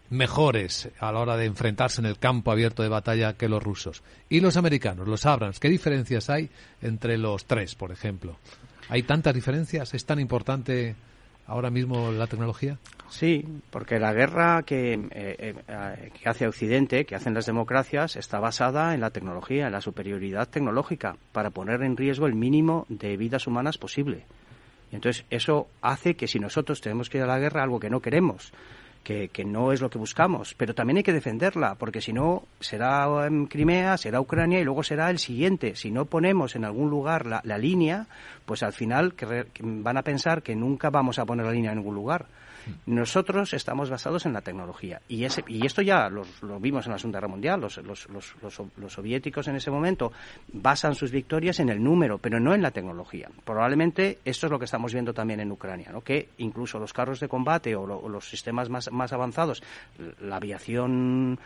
mejores 0.09 0.89
a 0.99 1.11
la 1.11 1.19
hora 1.19 1.37
de 1.37 1.45
enfrentarse 1.45 2.01
en 2.01 2.05
el 2.05 2.19
campo 2.19 2.51
abierto 2.51 2.83
de 2.83 2.89
batalla 2.89 3.33
que 3.33 3.49
los 3.49 3.63
rusos? 3.63 4.03
Y 4.29 4.39
los 4.39 4.57
americanos, 4.57 5.07
los 5.07 5.25
Abrams, 5.25 5.59
¿qué 5.59 5.69
diferencias 5.69 6.29
hay 6.29 6.49
entre 6.81 7.17
los 7.17 7.45
tres, 7.45 7.75
por 7.75 7.91
ejemplo? 7.91 8.37
¿Hay 8.89 9.03
tantas 9.03 9.33
diferencias? 9.33 9.93
¿Es 9.93 10.05
tan 10.05 10.19
importante 10.19 10.95
ahora 11.45 11.69
mismo 11.69 12.11
la 12.11 12.27
tecnología? 12.27 12.77
Sí, 13.09 13.45
porque 13.69 13.99
la 13.99 14.13
guerra 14.13 14.63
que, 14.63 14.93
eh, 14.93 15.09
eh, 15.11 16.11
que, 16.17 16.29
hace 16.29 16.47
Occidente, 16.47 17.05
que 17.05 17.15
hacen 17.15 17.33
las 17.33 17.45
democracias, 17.45 18.15
está 18.15 18.39
basada 18.39 18.93
en 18.93 19.01
la 19.01 19.09
tecnología, 19.09 19.65
en 19.65 19.73
la 19.73 19.81
superioridad 19.81 20.47
tecnológica, 20.47 21.17
para 21.33 21.49
poner 21.49 21.83
en 21.83 21.97
riesgo 21.97 22.25
el 22.25 22.35
mínimo 22.35 22.85
de 22.87 23.17
vidas 23.17 23.47
humanas 23.47 23.77
posible. 23.77 24.25
Entonces 24.93 25.25
eso 25.29 25.67
hace 25.81 26.15
que 26.15 26.27
si 26.27 26.39
nosotros 26.39 26.79
tenemos 26.79 27.09
que 27.09 27.17
ir 27.17 27.23
a 27.25 27.27
la 27.27 27.39
guerra, 27.39 27.63
algo 27.63 27.81
que 27.81 27.89
no 27.89 28.01
queremos, 28.01 28.53
que, 29.03 29.29
no 29.45 29.71
es 29.71 29.81
lo 29.81 29.89
que 29.89 29.97
buscamos, 29.97 30.53
pero 30.55 30.75
también 30.75 30.97
hay 30.97 31.03
que 31.03 31.13
defenderla, 31.13 31.75
porque 31.75 32.01
si 32.01 32.13
no 32.13 32.43
será 32.59 33.07
Crimea, 33.49 33.97
será 33.97 34.21
Ucrania 34.21 34.59
y 34.59 34.63
luego 34.63 34.83
será 34.83 35.09
el 35.09 35.19
siguiente. 35.19 35.75
Si 35.75 35.91
no 35.91 36.05
ponemos 36.05 36.55
en 36.55 36.65
algún 36.65 36.89
lugar 36.89 37.25
la, 37.25 37.57
línea, 37.57 38.07
pues 38.45 38.63
al 38.63 38.73
final 38.73 39.13
van 39.59 39.97
a 39.97 40.03
pensar 40.03 40.43
que 40.43 40.55
nunca 40.55 40.89
vamos 40.89 41.19
a 41.19 41.25
poner 41.25 41.45
la 41.45 41.51
línea 41.51 41.71
en 41.71 41.79
ningún 41.79 41.95
lugar. 41.95 42.25
Nosotros 42.85 43.53
estamos 43.53 43.89
basados 43.89 44.25
en 44.25 44.33
la 44.33 44.41
tecnología 44.41 45.01
y, 45.07 45.25
ese, 45.25 45.43
y 45.47 45.65
esto 45.65 45.81
ya 45.81 46.09
lo 46.09 46.59
vimos 46.59 46.85
en 46.85 46.93
la 46.93 46.97
Segunda 46.97 47.19
Guerra 47.19 47.27
Mundial. 47.27 47.61
Los, 47.61 47.77
los, 47.77 48.07
los, 48.09 48.35
los, 48.77 48.93
soviéticos 48.93 49.47
en 49.47 49.55
ese 49.55 49.71
momento 49.71 50.11
basan 50.53 50.95
sus 50.95 51.11
victorias 51.11 51.59
en 51.59 51.69
el 51.69 51.83
número, 51.83 52.17
pero 52.17 52.39
no 52.39 52.53
en 52.53 52.61
la 52.61 52.71
tecnología. 52.71 53.29
Probablemente 53.43 54.19
esto 54.25 54.47
es 54.47 54.51
lo 54.51 54.59
que 54.59 54.65
estamos 54.65 54.93
viendo 54.93 55.13
también 55.13 55.39
en 55.39 55.51
Ucrania, 55.51 55.91
¿no? 55.91 56.01
que 56.01 56.29
incluso 56.37 56.79
los 56.79 56.93
carros 56.93 57.19
de 57.19 57.27
combate 57.27 57.75
o, 57.75 58.09
los 58.09 58.29
sistemas 58.29 58.69
más, 58.69 58.91
más 58.91 59.13
avanzados, 59.13 59.63
la 60.19 60.37
aviación 60.37 61.39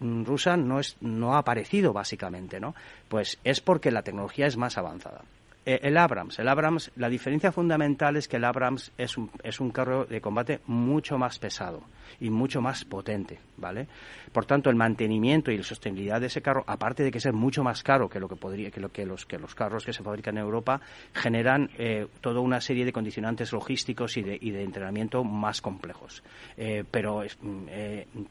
rusa 0.00 0.56
no, 0.56 0.80
es, 0.80 0.96
no 1.00 1.34
ha 1.34 1.38
aparecido 1.38 1.92
básicamente, 1.92 2.60
¿no? 2.60 2.74
Pues 3.08 3.38
es 3.44 3.60
porque 3.60 3.90
la 3.90 4.02
tecnología 4.02 4.46
es 4.46 4.56
más 4.56 4.78
avanzada. 4.78 5.22
Eh, 5.66 5.78
el 5.82 5.98
Abrams. 5.98 6.38
El 6.38 6.48
Abrams, 6.48 6.90
la 6.96 7.10
diferencia 7.10 7.52
fundamental 7.52 8.16
es 8.16 8.28
que 8.28 8.38
el 8.38 8.44
Abrams 8.44 8.92
es 8.96 9.18
un, 9.18 9.30
es 9.42 9.60
un 9.60 9.70
carro 9.70 10.06
de 10.06 10.20
combate 10.20 10.60
mucho 10.66 11.18
más 11.18 11.38
pesado 11.38 11.82
y 12.18 12.30
mucho 12.30 12.62
más 12.62 12.84
potente, 12.84 13.38
¿vale? 13.58 13.86
Por 14.32 14.46
tanto, 14.46 14.70
el 14.70 14.76
mantenimiento 14.76 15.50
y 15.50 15.58
la 15.58 15.62
sostenibilidad 15.62 16.18
de 16.18 16.28
ese 16.28 16.40
carro, 16.40 16.64
aparte 16.66 17.02
de 17.02 17.10
que 17.10 17.20
ser 17.20 17.34
mucho 17.34 17.62
más 17.62 17.82
caro 17.82 18.08
que 18.08 18.18
lo 18.18 18.28
que 18.28 18.36
podría, 18.36 18.70
que 18.70 18.80
lo 18.80 18.88
que 18.88 19.04
los 19.04 19.26
que 19.26 19.38
los 19.38 19.54
carros 19.54 19.84
que 19.84 19.92
se 19.92 20.02
fabrican 20.02 20.38
en 20.38 20.44
Europa, 20.44 20.80
generan 21.12 21.68
eh, 21.78 22.06
toda 22.22 22.40
una 22.40 22.60
serie 22.60 22.86
de 22.86 22.92
condicionantes 22.92 23.52
logísticos 23.52 24.16
y 24.16 24.22
de, 24.22 24.38
y 24.40 24.50
de 24.50 24.62
entrenamiento 24.62 25.24
más 25.24 25.60
complejos. 25.60 26.22
Eh, 26.56 26.84
pero 26.90 27.22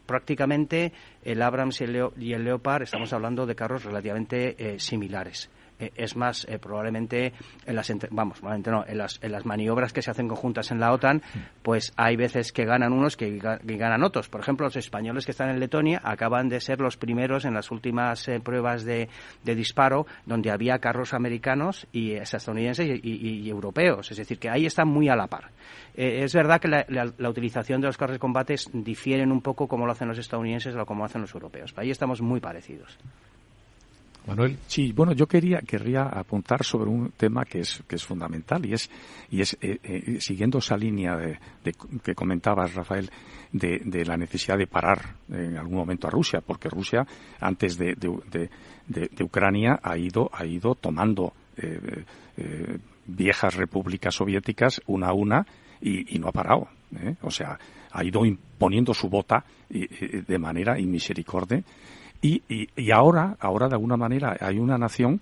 prácticamente 0.05 0.91
el 1.23 1.41
Abrams 1.41 1.81
y 1.81 1.83
el, 1.83 2.09
y 2.17 2.33
el 2.33 2.43
Leopard 2.43 2.83
estamos 2.83 3.13
hablando 3.13 3.45
de 3.45 3.55
carros 3.55 3.83
relativamente 3.83 4.79
similares. 4.79 5.49
Eh, 5.79 5.91
es 5.95 6.15
más 6.15 6.45
eh, 6.49 6.59
probablemente 6.59 7.33
en 7.65 7.75
las 7.75 7.91
vamos 8.11 8.43
no, 8.43 8.85
en 8.85 8.97
las, 8.97 9.19
en 9.23 9.31
las 9.31 9.45
maniobras 9.45 9.93
que 9.93 10.01
se 10.01 10.11
hacen 10.11 10.27
conjuntas 10.27 10.71
en 10.71 10.79
la 10.79 10.91
OTAN 10.91 11.21
pues 11.63 11.93
hay 11.95 12.15
veces 12.15 12.51
que 12.51 12.65
ganan 12.65 12.93
unos 12.93 13.15
que, 13.15 13.37
ganan 13.39 14.03
otros. 14.03 14.29
Por 14.29 14.41
ejemplo 14.41 14.65
los 14.65 14.75
españoles 14.75 15.25
que 15.25 15.31
están 15.31 15.49
en 15.49 15.59
Letonia 15.59 16.01
acaban 16.03 16.49
de 16.49 16.59
ser 16.59 16.79
los 16.81 16.97
primeros 16.97 17.45
en 17.45 17.53
las 17.53 17.71
últimas 17.71 18.27
eh, 18.27 18.39
pruebas 18.39 18.83
de, 18.83 19.09
disparo 19.43 20.05
donde 20.25 20.51
había 20.51 20.79
carros 20.79 21.13
americanos 21.13 21.87
y 21.91 22.11
estadounidenses 22.13 22.99
y, 23.01 23.49
europeos. 23.49 24.11
Es 24.11 24.17
decir 24.17 24.37
que 24.37 24.49
ahí 24.49 24.65
están 24.65 24.87
muy 24.87 25.09
a 25.09 25.15
la 25.15 25.27
par. 25.27 25.51
Es 25.95 26.33
verdad 26.33 26.61
que 26.61 26.67
la, 26.67 26.85
la, 26.87 27.29
utilización 27.29 27.81
de 27.81 27.87
los 27.87 27.97
carros 27.97 28.15
de 28.15 28.19
combate 28.19 28.55
difieren 28.73 29.31
un 29.31 29.41
poco 29.41 29.67
como 29.67 29.85
lo 29.85 29.91
hacen 29.91 30.07
los 30.07 30.17
estadounidenses 30.17 30.75
o 30.75 30.85
como 30.85 30.99
lo 30.99 31.05
hacen 31.05 31.21
los 31.21 31.33
europeos 31.33 31.73
ahí 31.77 31.91
estamos 31.91 32.21
muy 32.21 32.39
parecidos 32.39 32.97
Manuel. 34.29 34.57
Sí, 34.67 34.91
bueno, 34.93 35.13
yo 35.13 35.27
quería 35.27 35.59
querría 35.61 36.03
apuntar 36.03 36.63
sobre 36.63 36.89
un 36.89 37.11
tema 37.17 37.45
que 37.45 37.61
es 37.61 37.83
que 37.87 37.95
es 37.95 38.05
fundamental 38.05 38.63
y 38.65 38.73
es 38.73 38.89
y 39.31 39.41
es 39.41 39.57
eh, 39.59 39.79
eh, 39.83 40.17
siguiendo 40.21 40.59
esa 40.59 40.77
línea 40.77 41.15
de, 41.15 41.39
que 42.03 42.13
comentabas, 42.13 42.75
Rafael, 42.75 43.09
de, 43.51 43.81
de, 43.83 44.05
la 44.05 44.17
necesidad 44.17 44.57
de 44.57 44.67
parar 44.67 45.15
en 45.29 45.57
algún 45.57 45.77
momento 45.77 46.07
a 46.07 46.11
Rusia, 46.11 46.41
porque 46.45 46.69
Rusia 46.69 47.05
antes 47.39 47.77
de, 47.77 47.95
de 47.95 49.23
Ucrania 49.23 49.79
ha 49.81 49.97
ido 49.97 50.29
ha 50.31 50.45
ido 50.45 50.75
tomando 50.75 51.33
eh, 51.57 52.03
viejas 53.07 53.55
repúblicas 53.55 54.13
soviéticas 54.13 54.79
una 54.85 55.07
a 55.07 55.13
una 55.13 55.45
y, 55.81 56.19
no 56.19 56.27
ha 56.27 56.31
parado. 56.31 56.67
O 57.21 57.31
sea, 57.31 57.57
ha 57.91 58.03
ido 58.03 58.25
imponiendo 58.25 58.93
su 58.93 59.09
bota 59.09 59.43
de 59.69 60.39
manera 60.39 60.79
inmisericordia 60.79 61.63
y, 62.21 62.41
y, 62.75 62.91
ahora, 62.91 63.37
ahora 63.39 63.67
de 63.67 63.75
alguna 63.75 63.97
manera 63.97 64.35
hay 64.39 64.59
una 64.59 64.77
nación 64.77 65.21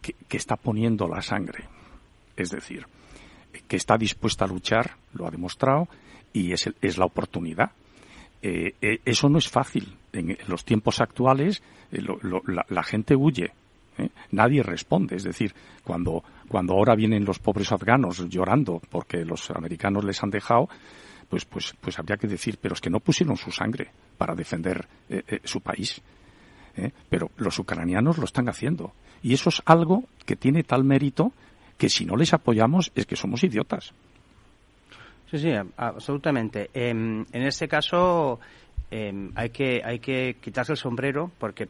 que, 0.00 0.14
que, 0.28 0.36
está 0.36 0.56
poniendo 0.56 1.06
la 1.06 1.22
sangre. 1.22 1.64
Es 2.36 2.50
decir, 2.50 2.86
que 3.68 3.76
está 3.76 3.96
dispuesta 3.96 4.44
a 4.44 4.48
luchar, 4.48 4.96
lo 5.12 5.26
ha 5.26 5.30
demostrado, 5.30 5.88
y 6.32 6.52
es, 6.52 6.68
es 6.80 6.98
la 6.98 7.04
oportunidad. 7.04 7.70
Eh, 8.42 8.74
eh, 8.80 8.98
eso 9.04 9.28
no 9.28 9.38
es 9.38 9.48
fácil. 9.48 9.96
En, 10.12 10.36
los 10.48 10.64
tiempos 10.64 11.00
actuales 11.00 11.62
eh, 11.92 12.02
la, 12.68 12.82
gente 12.82 13.14
huye. 13.14 13.52
Nadie 14.30 14.62
responde. 14.62 15.16
Es 15.16 15.24
decir, 15.24 15.54
cuando, 15.84 16.24
cuando 16.48 16.74
ahora 16.74 16.94
vienen 16.94 17.24
los 17.24 17.38
pobres 17.38 17.70
afganos 17.72 18.28
llorando 18.28 18.80
porque 18.90 19.24
los 19.24 19.50
americanos 19.50 20.04
les 20.04 20.22
han 20.22 20.30
dejado, 20.30 20.68
pues, 21.28 21.44
pues, 21.44 21.74
pues 21.80 21.98
habría 21.98 22.16
que 22.16 22.26
decir, 22.26 22.58
pero 22.60 22.74
es 22.74 22.80
que 22.80 22.90
no 22.90 23.00
pusieron 23.00 23.36
su 23.36 23.52
sangre 23.52 23.90
para 24.18 24.34
defender 24.34 24.88
su 25.44 25.60
país. 25.60 26.02
¿Eh? 26.76 26.92
pero 27.08 27.30
los 27.36 27.58
ucranianos 27.58 28.18
lo 28.18 28.24
están 28.24 28.48
haciendo. 28.48 28.92
Y 29.22 29.34
eso 29.34 29.48
es 29.48 29.62
algo 29.64 30.04
que 30.26 30.36
tiene 30.36 30.62
tal 30.62 30.84
mérito 30.84 31.32
que 31.78 31.88
si 31.88 32.04
no 32.04 32.16
les 32.16 32.32
apoyamos 32.32 32.92
es 32.94 33.06
que 33.06 33.16
somos 33.16 33.42
idiotas. 33.44 33.92
Sí, 35.30 35.38
sí, 35.38 35.50
absolutamente. 35.76 36.70
Em, 36.74 37.24
en 37.32 37.42
este 37.42 37.66
caso 37.66 38.38
em, 38.90 39.32
hay, 39.34 39.50
que, 39.50 39.80
hay 39.84 39.98
que 39.98 40.36
quitarse 40.40 40.72
el 40.72 40.78
sombrero 40.78 41.30
porque 41.38 41.68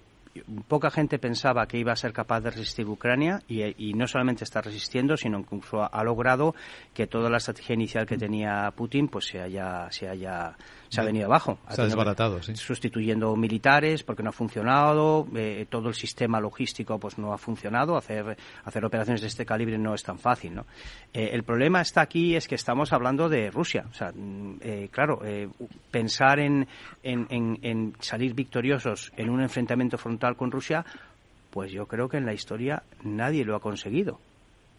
poca 0.67 0.91
gente 0.91 1.19
pensaba 1.19 1.67
que 1.67 1.79
iba 1.79 1.93
a 1.93 1.97
ser 1.97 2.13
capaz 2.13 2.41
de 2.41 2.51
resistir 2.51 2.87
Ucrania 2.87 3.43
y, 3.49 3.93
no 3.95 4.07
solamente 4.07 4.45
está 4.45 4.61
resistiendo, 4.61 5.17
sino 5.17 5.39
incluso 5.39 5.83
ha, 5.83 6.05
logrado 6.05 6.55
que 6.95 7.07
toda 7.07 7.29
la 7.31 7.37
estrategia 7.37 7.75
inicial 7.75 8.07
que 8.07 8.17
tenía 8.17 8.71
Putin 8.75 9.09
pues 9.09 9.27
se 9.27 9.41
haya, 9.41 9.91
se 9.91 10.09
haya 10.09 10.57
se 10.93 11.01
ha 11.01 11.05
venido 11.05 11.25
abajo. 11.25 11.59
Se 11.71 11.81
ha 11.81 11.85
desbaratado, 11.87 12.43
sí. 12.43 12.55
Sustituyendo 12.55 13.35
militares 13.35 14.03
porque 14.03 14.23
no 14.23 14.29
ha 14.29 14.33
funcionado, 14.33 15.27
eh, 15.35 15.65
todo 15.71 15.89
el 15.89 15.95
sistema 15.95 16.39
logístico 16.39 16.99
pues 16.99 17.17
no 17.17 17.33
ha 17.33 17.39
funcionado, 17.39 17.97
hacer, 17.97 18.37
hacer 18.63 18.85
operaciones 18.85 19.23
de 19.23 19.29
este 19.29 19.47
calibre 19.47 19.79
no 19.79 19.95
es 19.95 20.03
tan 20.03 20.19
fácil, 20.19 20.55
¿no? 20.55 20.67
Eh, 21.15 21.31
el 21.33 21.45
problema 21.45 21.81
está 21.81 22.03
aquí 22.03 22.37
es 22.37 22.47
que 22.47 22.57
estamos 22.57 22.93
hablando 22.93 23.31
de 23.31 23.51
Rusia. 23.51 23.87
O 23.91 23.95
sea, 23.95 24.13
mm, 24.15 24.57
eh, 24.61 24.89
claro, 24.93 25.23
pensar 25.91 26.39
en, 26.41 26.69
en, 27.03 27.27
en 27.63 27.95
salir 28.01 28.35
victoriosos 28.35 29.15
en 29.17 29.31
un 29.31 29.41
enfrentamiento 29.41 29.97
frontal 29.97 30.37
con 30.37 30.51
Rusia, 30.51 30.85
pues 31.51 31.73
yo 31.73 31.87
creo 31.87 32.11
que 32.11 32.19
en 32.19 32.27
la 32.27 32.35
historia 32.35 32.83
nadie 33.03 33.47
lo 33.47 33.57
ha 33.57 33.61
conseguido 33.61 34.21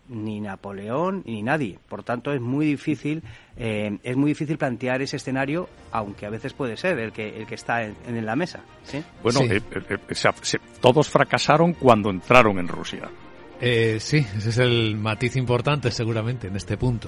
ni 0.09 0.41
Napoleón 0.41 1.23
ni 1.25 1.43
nadie. 1.43 1.79
Por 1.89 2.03
tanto, 2.03 2.33
es 2.33 2.41
muy 2.41 2.65
difícil 2.65 3.23
eh, 3.55 3.99
es 4.01 4.15
muy 4.17 4.31
difícil 4.31 4.57
plantear 4.57 5.01
ese 5.01 5.17
escenario, 5.17 5.69
aunque 5.91 6.25
a 6.25 6.29
veces 6.29 6.53
puede 6.53 6.75
ser 6.75 6.97
el 6.97 7.11
que 7.11 7.37
el 7.37 7.45
que 7.45 7.55
está 7.55 7.83
en, 7.83 8.25
la 8.25 8.35
mesa. 8.35 8.61
Bueno, 9.21 9.41
eh, 9.41 9.61
eh, 9.71 10.59
todos 10.81 11.09
fracasaron 11.09 11.73
cuando 11.73 12.09
entraron 12.09 12.57
en 12.57 12.67
Rusia. 12.67 13.09
Eh, 13.65 13.97
sí, 14.01 14.17
ese 14.17 14.49
es 14.49 14.57
el 14.57 14.97
matiz 14.97 15.37
importante 15.37 15.89
seguramente 15.89 16.47
en 16.47 16.55
este 16.57 16.75
punto. 16.75 17.07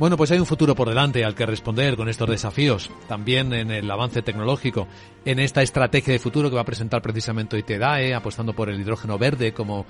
Bueno, 0.00 0.16
pues 0.16 0.32
hay 0.32 0.40
un 0.40 0.46
futuro 0.46 0.74
por 0.74 0.88
delante 0.88 1.24
al 1.24 1.36
que 1.36 1.46
responder 1.46 1.96
con 1.96 2.08
estos 2.08 2.28
desafíos, 2.28 2.90
también 3.06 3.52
en 3.52 3.70
el 3.70 3.88
avance 3.88 4.20
tecnológico, 4.20 4.88
en 5.24 5.38
esta 5.38 5.62
estrategia 5.62 6.12
de 6.12 6.18
futuro 6.18 6.50
que 6.50 6.56
va 6.56 6.62
a 6.62 6.64
presentar 6.64 7.02
precisamente 7.02 7.56
ITEDAE, 7.56 8.14
apostando 8.14 8.52
por 8.52 8.68
el 8.68 8.80
hidrógeno 8.80 9.16
verde 9.16 9.52
como 9.52 9.86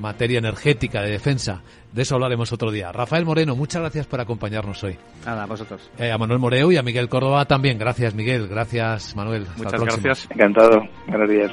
materia 0.00 0.38
energética 0.38 1.02
de 1.02 1.10
defensa. 1.10 1.60
De 1.92 2.00
eso 2.00 2.14
hablaremos 2.14 2.50
otro 2.50 2.70
día. 2.70 2.90
Rafael 2.90 3.26
Moreno, 3.26 3.54
muchas 3.54 3.82
gracias 3.82 4.06
por 4.06 4.22
acompañarnos 4.22 4.82
hoy. 4.84 4.96
Nada, 5.26 5.42
a 5.42 5.46
vosotros. 5.46 5.90
Eh, 5.98 6.10
a 6.10 6.16
Manuel 6.16 6.38
Moreu 6.38 6.72
y 6.72 6.78
a 6.78 6.82
Miguel 6.82 7.10
Córdoba 7.10 7.44
también. 7.44 7.76
Gracias, 7.76 8.14
Miguel. 8.14 8.48
Gracias, 8.48 9.14
Manuel. 9.14 9.46
muchas 9.58 9.80
gracias. 9.80 10.28
Encantado. 10.30 10.88
Buenos 11.08 11.28
días. 11.28 11.52